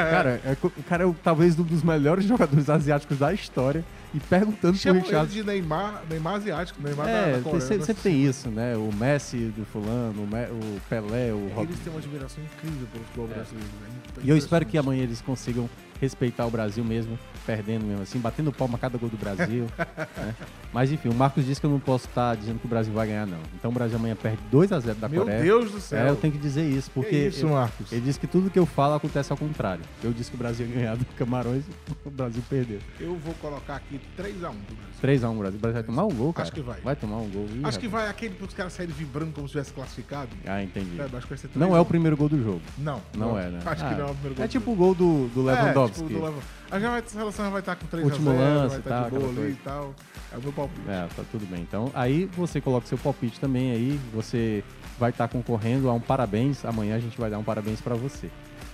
cara, 0.10 0.42
é 0.44 0.58
o 0.64 0.84
cara 0.84 1.08
é 1.08 1.14
talvez 1.24 1.60
um 1.60 1.64
dos 1.64 1.84
melhores 1.84 2.26
jogadores 2.26 2.70
asiáticos 2.70 3.20
da 3.20 3.32
história 3.34 3.86
e 4.14 4.20
perguntando 4.20 4.74
pro 4.74 4.82
Chamam 4.82 4.98
ele 5.02 5.06
Richarlison... 5.08 5.34
de 5.36 5.44
Neymar, 5.44 6.02
Neymar 6.10 6.34
asiático, 6.36 6.82
Neymar 6.82 7.06
da, 7.06 7.12
É, 7.12 7.26
da 7.28 7.34
tem- 7.34 7.44
Coreia. 7.44 7.62
sempre, 7.62 7.78
né? 7.78 7.86
sempre 7.86 8.02
tem 8.04 8.26
isso, 8.26 8.50
né? 8.50 8.76
O 8.76 8.90
Messi 8.96 9.38
do 9.56 9.64
fulano, 9.66 10.24
o, 10.24 10.82
Pelé, 10.90 11.32
o 11.34 11.48
Rob- 11.54 11.68
Eles 11.70 11.80
têm 11.82 11.94
uma 11.94 12.00
admiração 12.00 12.44
incrível 12.44 12.88
pelo 12.92 13.04
futebol 13.06 13.28
brasileiro. 13.28 13.70
né? 13.82 13.90
E 14.24 14.30
eu 14.30 14.38
espero 14.38 14.66
que 14.66 14.76
amanhã 14.78 15.04
eles 15.04 15.22
consigam 15.22 15.70
respeitar 16.00 16.46
o 16.46 16.52
Brasil 16.52 16.84
mesmo, 16.84 17.18
perdendo 17.46 17.86
mesmo 17.86 18.02
assim, 18.04 18.20
batendo 18.20 18.52
palma 18.52 18.76
a 18.76 18.80
cada 18.80 18.98
gol 18.98 19.10
do 19.10 19.18
Brasil. 19.18 19.66
né? 20.18 20.36
Mas 20.72 20.92
enfim, 20.92 21.10
o 21.10 21.14
Marcos 21.14 21.46
disse 21.46 21.60
que 21.60 21.66
eu 21.66 21.70
não 21.72 21.80
posso 21.80 22.08
estar 22.08 22.36
dizendo 22.36 22.60
que 22.60 22.66
o 22.66 22.70
Brasil 22.70 22.94
vai 22.94 23.08
ganhar, 23.08 23.26
não. 23.26 23.40
Então 23.56 23.72
o 23.72 23.74
Brasil 23.74 23.98
amanhã 23.98 24.16
perde 24.16 24.40
2x0 24.52 24.94
da 24.96 25.10
Meu 25.10 25.24
Coreia. 25.24 25.42
Deus 25.42 25.72
do 25.72 25.80
céu. 25.82 26.00
É, 26.06 26.10
eu 26.10 26.16
tenho 26.16 26.32
que 26.34 26.40
dizer 26.40 26.68
isso, 26.70 26.90
porque. 26.94 27.28
isso, 27.28 27.46
eu- 27.46 27.50
Marcos? 27.50 27.92
Ele 27.92 28.02
disse 28.02 28.20
que 28.20 28.28
tudo 28.28 28.50
que 28.50 28.60
eu 28.60 28.66
falo 28.66 28.94
acontece 28.96 29.32
ao 29.32 29.38
contrário. 29.38 29.84
Eu 30.04 30.12
disse 30.14 30.30
que 30.30 30.36
o 30.36 30.40
Brasil 30.40 30.66
ia 30.68 30.74
ganhar 30.76 30.96
do 30.96 31.06
Camarões 31.18 31.64
o 32.06 32.10
Brasil 32.10 32.44
perdeu. 32.50 32.80
Eu 33.00 33.16
vou 33.16 33.34
colocar 33.36 33.76
aqui 33.78 34.00
3x1 34.18 34.40
pro 34.40 34.76
Brasil. 34.76 35.30
3x1 35.30 35.38
Brasil. 35.38 35.58
O 35.58 35.62
Brasil 35.62 35.74
vai 35.74 35.84
tomar 35.84 36.06
um 36.06 36.14
gol, 36.14 36.34
cara. 36.34 36.44
Acho 36.48 36.52
que 36.54 36.62
vai. 36.62 36.80
Vai 36.82 36.96
tomar 36.96 37.18
um 37.18 37.30
gol. 37.30 37.46
Ih, 37.56 37.62
Acho 37.66 37.80
que 37.80 37.88
rapaz. 37.88 38.04
vai 38.04 38.12
aquele 38.12 38.36
para 38.36 38.48
os 38.48 38.54
caras 38.54 38.74
saírem 38.74 38.94
vibrando 38.96 39.32
como 39.34 39.48
se 39.48 39.52
tivesse 39.54 39.74
classificado. 39.74 40.30
Ah, 40.46 40.62
entendi. 40.64 41.00
É, 41.00 41.04
acho 41.04 41.12
que 41.22 41.28
vai 41.30 41.38
ser 41.38 41.48
Não 41.56 41.68
3 41.68 41.72
é 41.74 41.76
a 41.78 41.80
o 41.80 41.84
1. 41.84 41.86
primeiro 41.86 42.16
gol 42.18 42.30
do 42.30 42.42
jogo. 42.44 42.62
Não, 42.78 43.02
Não, 43.16 43.30
não. 43.30 43.40
é, 43.40 43.50
né? 43.50 43.60
Acho 43.66 43.86
que 43.88 43.94
Ah, 43.94 43.98
não 43.98 44.08
é 44.08 44.12
o 44.12 44.14
primeiro 44.14 44.36
gol 44.36 44.44
É 44.44 44.48
do 44.48 44.52
tipo 44.52 44.72
o 44.72 44.76
gol 44.76 44.96
do, 44.96 45.28
do 45.30 45.42
Lewandowski. 45.44 45.89
É, 45.89 45.89
tipo, 45.92 46.26
Levan- 46.26 46.40
a 46.72 46.80
já 46.80 46.90
vai, 46.90 47.00
a 47.00 47.04
seleção 47.04 47.46
já 47.46 47.52
vai 47.52 47.60
estar 47.62 47.76
com 47.76 47.86
3 47.88 48.06
Último 48.06 48.30
a 48.30 48.34
0, 48.34 48.44
lance 48.46 48.70
vai 48.70 48.78
estar 48.80 48.90
tal, 48.90 49.04
de 49.10 49.10
boa 49.18 49.30
ali 49.30 49.52
e 49.52 49.56
tal. 49.56 49.96
É 50.32 50.38
o 50.38 50.42
meu 50.42 50.54
palpite. 50.54 50.82
É, 50.90 51.08
tá 51.16 51.24
tudo 51.32 51.46
bem. 51.48 51.62
Então, 51.62 51.92
aí 51.94 52.26
você 52.38 52.62
coloca 52.62 52.86
seu 52.88 52.98
palpite 52.98 53.40
também 53.40 53.72
aí, 53.72 54.00
você 54.14 54.64
vai 55.00 55.10
estar 55.10 55.28
concorrendo 55.28 55.90
a 55.90 55.94
um 55.94 56.00
parabéns. 56.00 56.64
Amanhã 56.66 56.96
a 56.96 57.00
gente 57.00 57.20
vai 57.20 57.30
dar 57.30 57.40
um 57.40 57.44
parabéns 57.44 57.82
pra 57.82 57.96
você, 57.96 58.30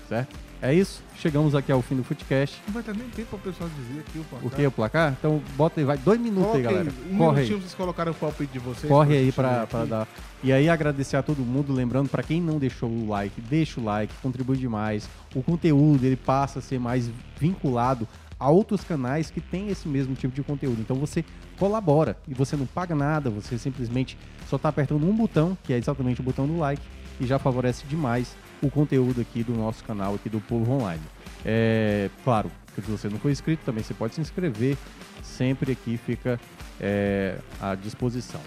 certo? 0.10 0.36
É 0.66 0.74
isso, 0.74 1.04
chegamos 1.16 1.54
aqui 1.54 1.72
ao 1.72 1.80
fim 1.80 1.96
do 1.96 2.04
Footcast. 2.04 2.60
Não 2.66 2.74
vai 2.74 2.82
ter 2.82 2.96
nem 2.96 3.08
tempo 3.10 3.38
para 3.38 3.38
o 3.38 3.54
pessoal 3.54 3.70
dizer 3.70 4.00
aqui 4.00 4.18
o 4.18 4.24
placar. 4.24 4.48
O 4.48 4.50
que? 4.50 4.66
O 4.66 4.72
placar? 4.72 5.16
Então 5.20 5.40
bota 5.56 5.80
aí, 5.80 5.86
vai 5.86 5.96
dois 5.96 6.20
minutos 6.20 6.56
aí, 6.56 6.64
Coloquem 6.64 6.84
galera. 6.84 6.94
Um 7.08 7.18
Corre 7.18 7.36
minutinho 7.36 7.58
aí. 7.58 7.62
vocês 7.62 7.76
colocaram 7.76 8.12
o 8.12 8.16
palpite 8.16 8.54
de 8.54 8.58
vocês. 8.58 8.92
Corre 8.92 9.16
aí 9.16 9.30
aqui. 9.30 9.88
dar. 9.88 10.08
E 10.44 10.52
aí 10.52 10.68
agradecer 10.68 11.18
a 11.18 11.22
todo 11.22 11.38
mundo, 11.46 11.72
lembrando, 11.72 12.10
pra 12.10 12.24
quem 12.24 12.42
não 12.42 12.58
deixou 12.58 12.90
o 12.90 13.08
like, 13.08 13.40
deixa 13.42 13.80
o 13.80 13.84
like, 13.84 14.12
contribui 14.24 14.58
demais. 14.58 15.08
O 15.36 15.44
conteúdo 15.44 16.04
ele 16.04 16.16
passa 16.16 16.58
a 16.58 16.62
ser 16.64 16.80
mais 16.80 17.12
vinculado 17.40 18.08
a 18.40 18.50
outros 18.50 18.84
canais 18.84 19.30
que 19.30 19.40
têm 19.40 19.70
esse 19.70 19.88
mesmo 19.88 20.16
tipo 20.16 20.34
de 20.34 20.42
conteúdo. 20.42 20.82
Então 20.82 20.96
você 20.96 21.24
colabora 21.60 22.18
e 22.28 22.34
você 22.34 22.56
não 22.56 22.66
paga 22.66 22.96
nada, 22.96 23.30
você 23.30 23.60
simplesmente 23.60 24.18
só 24.50 24.58
tá 24.58 24.70
apertando 24.70 25.08
um 25.08 25.16
botão, 25.16 25.56
que 25.64 25.74
é 25.74 25.78
exatamente 25.78 26.22
o 26.22 26.24
botão 26.24 26.48
do 26.48 26.58
like, 26.58 26.82
e 27.20 27.28
já 27.28 27.38
favorece 27.38 27.86
demais 27.86 28.36
o 28.66 28.72
conteúdo 28.72 29.22
aqui 29.22 29.44
do 29.44 29.54
nosso 29.54 29.84
canal 29.84 30.16
aqui 30.16 30.30
do 30.30 30.40
Povo 30.40 30.72
Online. 30.72 31.02
É, 31.46 32.10
claro, 32.24 32.52
se 32.76 32.82
você 32.82 33.08
não 33.08 33.20
for 33.20 33.30
inscrito, 33.30 33.64
também 33.66 33.84
você 33.84 33.94
pode 33.94 34.16
se 34.16 34.22
inscrever. 34.22 34.78
Sempre 35.22 35.72
aqui 35.72 35.98
fica 35.98 36.40
é, 36.80 37.38
à 37.62 37.76
disposição. 37.76 38.42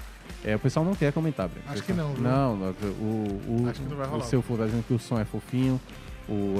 É, 0.44 0.54
o 0.54 0.58
pessoal 0.58 0.84
não 0.84 0.94
quer 0.94 1.12
comentar, 1.12 1.48
Breno. 1.48 1.64
Acho 1.68 1.82
O 1.82 1.84
que 1.84 1.92
não, 1.92 2.12
viu? 2.12 2.22
Não, 2.22 2.54
o, 2.54 3.62
o, 3.64 3.68
Acho 3.68 3.80
que 3.80 3.88
não 3.88 3.96
vai 3.96 4.06
o 4.06 4.10
rolar. 4.10 4.24
seu 4.24 4.40
for 4.40 4.58
tá 4.58 4.66
dizendo 4.66 4.84
que 4.84 4.94
o 4.94 4.98
som 4.98 5.18
é 5.18 5.24
fofinho. 5.24 5.80
O 6.28 6.56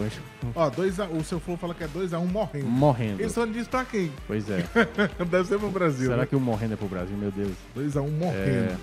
Ó, 0.54 0.70
dois 0.70 0.98
a, 0.98 1.04
o 1.04 1.22
seu 1.22 1.38
Flow 1.38 1.58
fala 1.58 1.74
que 1.74 1.84
é 1.84 1.88
2x1 1.88 2.24
morrendo. 2.24 2.66
morrendo. 2.66 3.20
Ele 3.20 3.28
só 3.28 3.44
diz 3.44 3.68
pra 3.68 3.84
quem? 3.84 4.10
Pois 4.26 4.48
é. 4.48 4.64
Deve 5.28 5.46
ser 5.46 5.58
pro 5.58 5.68
Brasil. 5.68 6.06
Será 6.06 6.22
né? 6.22 6.26
que 6.26 6.34
o 6.34 6.40
morrendo 6.40 6.72
é 6.72 6.76
pro 6.76 6.88
Brasil? 6.88 7.14
Meu 7.14 7.30
Deus. 7.30 7.52
2x1 7.76 8.10
morrendo. 8.10 8.72
É, 8.72 8.76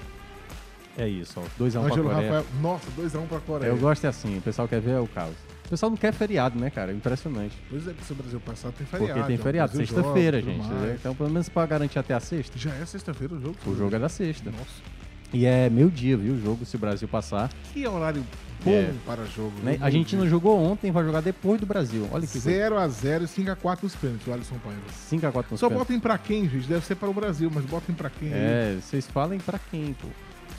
é 0.97 1.07
isso, 1.07 1.39
ó. 1.39 1.43
2x1 1.63 1.71
pra 1.71 1.81
Ângelo 1.81 2.09
Coreia. 2.09 2.31
Rafael. 2.31 2.45
Nossa, 2.61 2.85
2x1 2.97 3.27
pra 3.27 3.39
Coreia. 3.39 3.69
Eu 3.69 3.77
gosto 3.77 4.05
é 4.05 4.07
assim, 4.09 4.37
o 4.37 4.41
pessoal 4.41 4.67
quer 4.67 4.79
ver 4.81 4.91
é 4.91 4.99
o 4.99 5.07
caos. 5.07 5.35
O 5.65 5.69
pessoal 5.69 5.89
não 5.89 5.97
quer 5.97 6.13
feriado, 6.13 6.59
né, 6.59 6.69
cara? 6.69 6.91
Impressionante. 6.93 7.55
Pois 7.69 7.87
é, 7.87 7.93
que 7.93 8.03
se 8.05 8.11
o 8.11 8.15
Brasil 8.15 8.39
passar 8.39 8.71
tem 8.71 8.85
feriado. 8.85 9.13
Porque 9.13 9.27
tem 9.27 9.39
ó, 9.39 9.43
feriado, 9.43 9.71
Brasil 9.75 9.87
sexta-feira, 9.95 10.39
gente. 10.41 10.63
entendeu? 10.65 10.93
Então, 10.93 11.15
pelo 11.15 11.29
menos 11.29 11.49
pra 11.49 11.65
garantir 11.65 11.97
até 11.97 12.13
a 12.13 12.19
sexta. 12.19 12.57
Já 12.57 12.71
é 12.75 12.85
sexta-feira 12.85 13.33
o 13.33 13.41
jogo? 13.41 13.55
O 13.65 13.75
jogo 13.75 13.95
é 13.95 13.99
da 13.99 14.07
sexta. 14.09 14.51
Nossa. 14.51 14.95
E 15.33 15.45
é 15.45 15.67
meio 15.69 15.89
dia, 15.89 16.15
viu? 16.15 16.35
O 16.35 16.39
jogo, 16.39 16.65
se 16.65 16.75
o 16.75 16.79
Brasil 16.79 17.07
passar. 17.07 17.49
Que 17.73 17.85
horário 17.87 18.23
bom 18.63 18.71
É. 18.71 18.93
para 19.07 19.25
jogo. 19.25 19.53
Né? 19.63 19.73
viu? 19.73 19.81
A 19.83 19.85
Argentina 19.87 20.25
jogou 20.27 20.57
ontem, 20.63 20.91
vai 20.91 21.03
jogar 21.03 21.21
depois 21.21 21.59
do 21.59 21.65
Brasil. 21.65 22.07
Olha 22.11 22.27
que 22.27 22.39
coisa. 22.39 22.49
0x0 22.51 23.23
e 23.23 23.27
5x4 23.27 23.83
nos 23.83 23.95
pênaltis, 23.95 24.27
o 24.27 24.33
Alisson 24.33 24.55
Paiva. 24.63 24.81
5x4 25.11 25.45
nos 25.51 25.59
Só 25.59 25.67
pênaltis. 25.67 25.87
botem 25.87 25.99
pra 25.99 26.17
quem, 26.19 26.47
gente? 26.47 26.67
Deve 26.67 26.85
ser 26.85 26.93
para 26.95 27.09
o 27.09 27.13
Brasil, 27.13 27.51
mas 27.53 27.65
botem 27.65 27.95
pra 27.95 28.09
quem 28.11 28.31
aí? 28.31 28.39
É, 28.39 28.77
vocês 28.79 29.07
falem 29.07 29.39
pra 29.39 29.57
quem, 29.71 29.93
pô. 29.99 30.07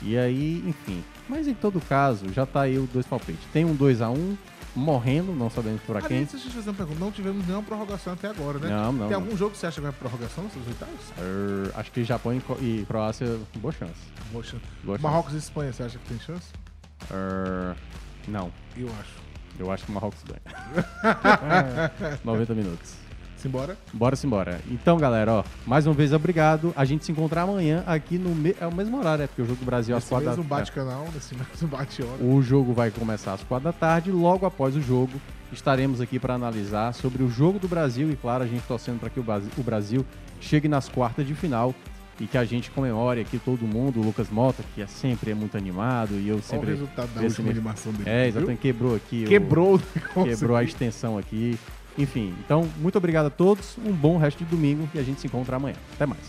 E 0.01 0.17
aí, 0.17 0.63
enfim. 0.67 1.03
Mas 1.27 1.47
em 1.47 1.53
todo 1.53 1.79
caso, 1.81 2.31
já 2.33 2.45
tá 2.45 2.61
aí 2.61 2.77
os 2.77 2.89
dois 2.89 3.05
palpites. 3.05 3.43
Tem 3.51 3.65
um 3.65 3.75
2x1, 3.75 4.35
morrendo, 4.75 5.33
não 5.33 5.49
sabemos 5.49 5.81
pra 5.81 6.01
quem. 6.01 6.17
Aliás, 6.17 6.31
deixa 6.31 6.47
eu 6.47 6.51
te 6.51 6.55
fazer 6.55 6.69
uma 6.69 6.75
pergunta. 6.75 6.99
Não 6.99 7.11
tivemos 7.11 7.45
nenhuma 7.45 7.63
prorrogação 7.63 8.13
até 8.13 8.27
agora, 8.29 8.59
né? 8.59 8.69
Não, 8.69 8.93
não, 8.93 9.07
Tem 9.07 9.15
algum 9.15 9.35
jogo 9.35 9.51
que 9.51 9.57
você 9.57 9.65
acha 9.67 9.75
que 9.75 9.81
vai 9.81 9.91
prorrogação 9.91 10.43
nessas 10.43 10.65
oitavas? 10.67 10.95
Er, 11.17 11.71
acho 11.79 11.91
que 11.91 12.03
Japão 12.03 12.33
e 12.35 12.39
Co- 12.41 12.57
e 12.61 12.85
Croácia, 12.87 13.39
boa 13.55 13.71
chance. 13.73 13.93
Boa 14.31 14.43
chance. 14.43 14.63
Boa 14.83 14.97
chance. 14.97 15.03
Marrocos 15.03 15.33
e 15.33 15.37
Espanha, 15.37 15.73
você 15.73 15.83
acha 15.83 15.97
que 15.97 16.07
tem 16.07 16.19
chance? 16.19 16.47
Er, 17.11 17.75
não. 18.27 18.51
Eu 18.77 18.87
acho. 18.99 19.27
Eu 19.59 19.71
acho 19.71 19.83
que 19.85 19.89
o 19.91 19.93
Marrocos 19.95 20.19
ganha. 20.23 20.41
90 22.23 22.53
minutos. 22.53 22.93
Simbora? 23.37 23.77
Bora 23.93 24.15
simbora. 24.15 24.59
Então, 24.69 24.97
galera, 24.97 25.31
ó, 25.31 25.43
mais 25.65 25.85
uma 25.85 25.93
vez 25.93 26.11
obrigado. 26.11 26.73
A 26.75 26.83
gente 26.85 27.05
se 27.05 27.11
encontra 27.11 27.41
amanhã 27.41 27.83
aqui 27.85 28.17
no 28.17 28.33
me... 28.33 28.55
é 28.59 28.65
o 28.65 28.73
mesmo 28.73 28.97
horário, 28.97 29.23
é 29.23 29.27
porque 29.27 29.41
o 29.41 29.45
jogo 29.45 29.59
do 29.59 29.65
Brasil 29.65 29.95
às 29.95 30.03
Nesse 30.03 30.09
quatro 30.09 30.29
mesmo 30.29 30.43
da 30.43 30.55
é. 30.55 30.59
bate-canal, 30.59 31.07
nesse 31.13 31.35
mesmo 31.35 31.67
bate-hora. 31.67 32.23
O 32.23 32.41
jogo 32.41 32.73
vai 32.73 32.89
começar 32.89 33.33
às 33.33 33.43
quatro 33.43 33.65
da 33.65 33.73
tarde. 33.73 34.11
Logo 34.11 34.45
após 34.45 34.75
o 34.75 34.81
jogo, 34.81 35.13
estaremos 35.53 36.01
aqui 36.01 36.17
para 36.19 36.33
analisar 36.33 36.93
sobre 36.93 37.21
o 37.23 37.29
jogo 37.29 37.59
do 37.59 37.67
Brasil. 37.67 38.09
E, 38.11 38.15
claro, 38.15 38.43
a 38.43 38.47
gente 38.47 38.63
torcendo 38.67 38.99
para 38.99 39.09
que 39.09 39.19
o 39.19 39.25
o 39.57 39.63
Brasil 39.63 40.03
chegue 40.41 40.67
nas 40.67 40.89
quartas 40.89 41.25
de 41.27 41.35
final 41.35 41.73
e 42.19 42.25
que 42.25 42.37
a 42.37 42.43
gente 42.45 42.71
comemore 42.71 43.21
aqui 43.21 43.37
todo 43.37 43.61
mundo. 43.67 43.99
O 43.99 44.03
Lucas 44.03 44.29
Mota, 44.31 44.63
que 44.73 44.81
é 44.81 44.87
sempre 44.87 45.29
é 45.31 45.35
muito 45.35 45.55
animado 45.55 46.15
e 46.15 46.27
eu 46.27 46.41
sempre. 46.41 46.71
resultado 46.71 47.09
da 47.13 47.21
última 47.21 47.51
animação 47.51 47.91
dele, 47.91 48.09
É, 48.09 48.19
viu? 48.21 48.29
exatamente. 48.29 48.59
Quebrou 48.59 48.95
aqui. 48.95 49.23
o- 49.25 49.29
Quebrou 49.29 49.75
o 50.15 50.23
Quebrou 50.25 50.55
a 50.57 50.63
extensão 50.63 51.17
aqui. 51.17 51.57
Enfim, 51.97 52.33
então, 52.45 52.69
muito 52.77 52.97
obrigado 52.97 53.27
a 53.27 53.29
todos. 53.29 53.77
Um 53.77 53.91
bom 53.91 54.17
resto 54.17 54.43
de 54.43 54.45
domingo 54.45 54.87
e 54.93 54.99
a 54.99 55.03
gente 55.03 55.19
se 55.19 55.27
encontra 55.27 55.55
amanhã. 55.55 55.75
Até 55.95 56.05
mais. 56.05 56.21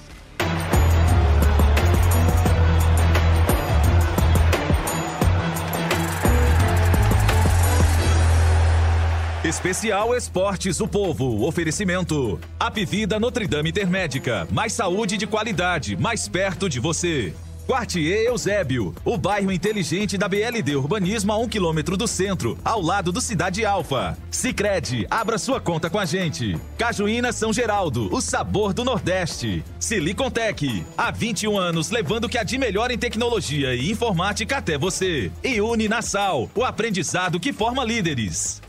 Especial 9.44 10.14
Esportes 10.14 10.76
do 10.76 10.86
Povo. 10.86 11.46
Oferecimento. 11.46 12.38
Apivida 12.60 13.18
Notre 13.18 13.46
Dame 13.46 13.70
Intermédica. 13.70 14.46
Mais 14.50 14.74
saúde 14.74 15.16
de 15.16 15.26
qualidade, 15.26 15.96
mais 15.96 16.28
perto 16.28 16.68
de 16.68 16.78
você. 16.78 17.32
Quartier 17.68 18.24
Eusébio, 18.24 18.94
o 19.04 19.18
bairro 19.18 19.52
inteligente 19.52 20.16
da 20.16 20.26
BLD 20.26 20.74
Urbanismo 20.74 21.30
a 21.30 21.36
um 21.36 21.46
quilômetro 21.46 21.98
do 21.98 22.08
centro, 22.08 22.56
ao 22.64 22.80
lado 22.80 23.12
do 23.12 23.20
Cidade 23.20 23.62
Alfa. 23.62 24.16
Sicredi, 24.30 25.06
abra 25.10 25.36
sua 25.36 25.60
conta 25.60 25.90
com 25.90 25.98
a 25.98 26.06
gente. 26.06 26.58
Cajuína 26.78 27.30
São 27.30 27.52
Geraldo, 27.52 28.08
o 28.10 28.22
sabor 28.22 28.72
do 28.72 28.86
Nordeste. 28.86 29.62
Silicontec, 29.78 30.82
há 30.96 31.10
21 31.10 31.58
anos 31.58 31.90
levando 31.90 32.24
o 32.24 32.28
que 32.30 32.38
há 32.38 32.42
de 32.42 32.56
melhor 32.56 32.90
em 32.90 32.96
tecnologia 32.96 33.74
e 33.74 33.90
informática 33.90 34.56
até 34.56 34.78
você. 34.78 35.30
E 35.44 35.60
Uni 35.60 35.88
Nassau, 35.88 36.50
o 36.54 36.64
aprendizado 36.64 37.38
que 37.38 37.52
forma 37.52 37.84
líderes. 37.84 38.62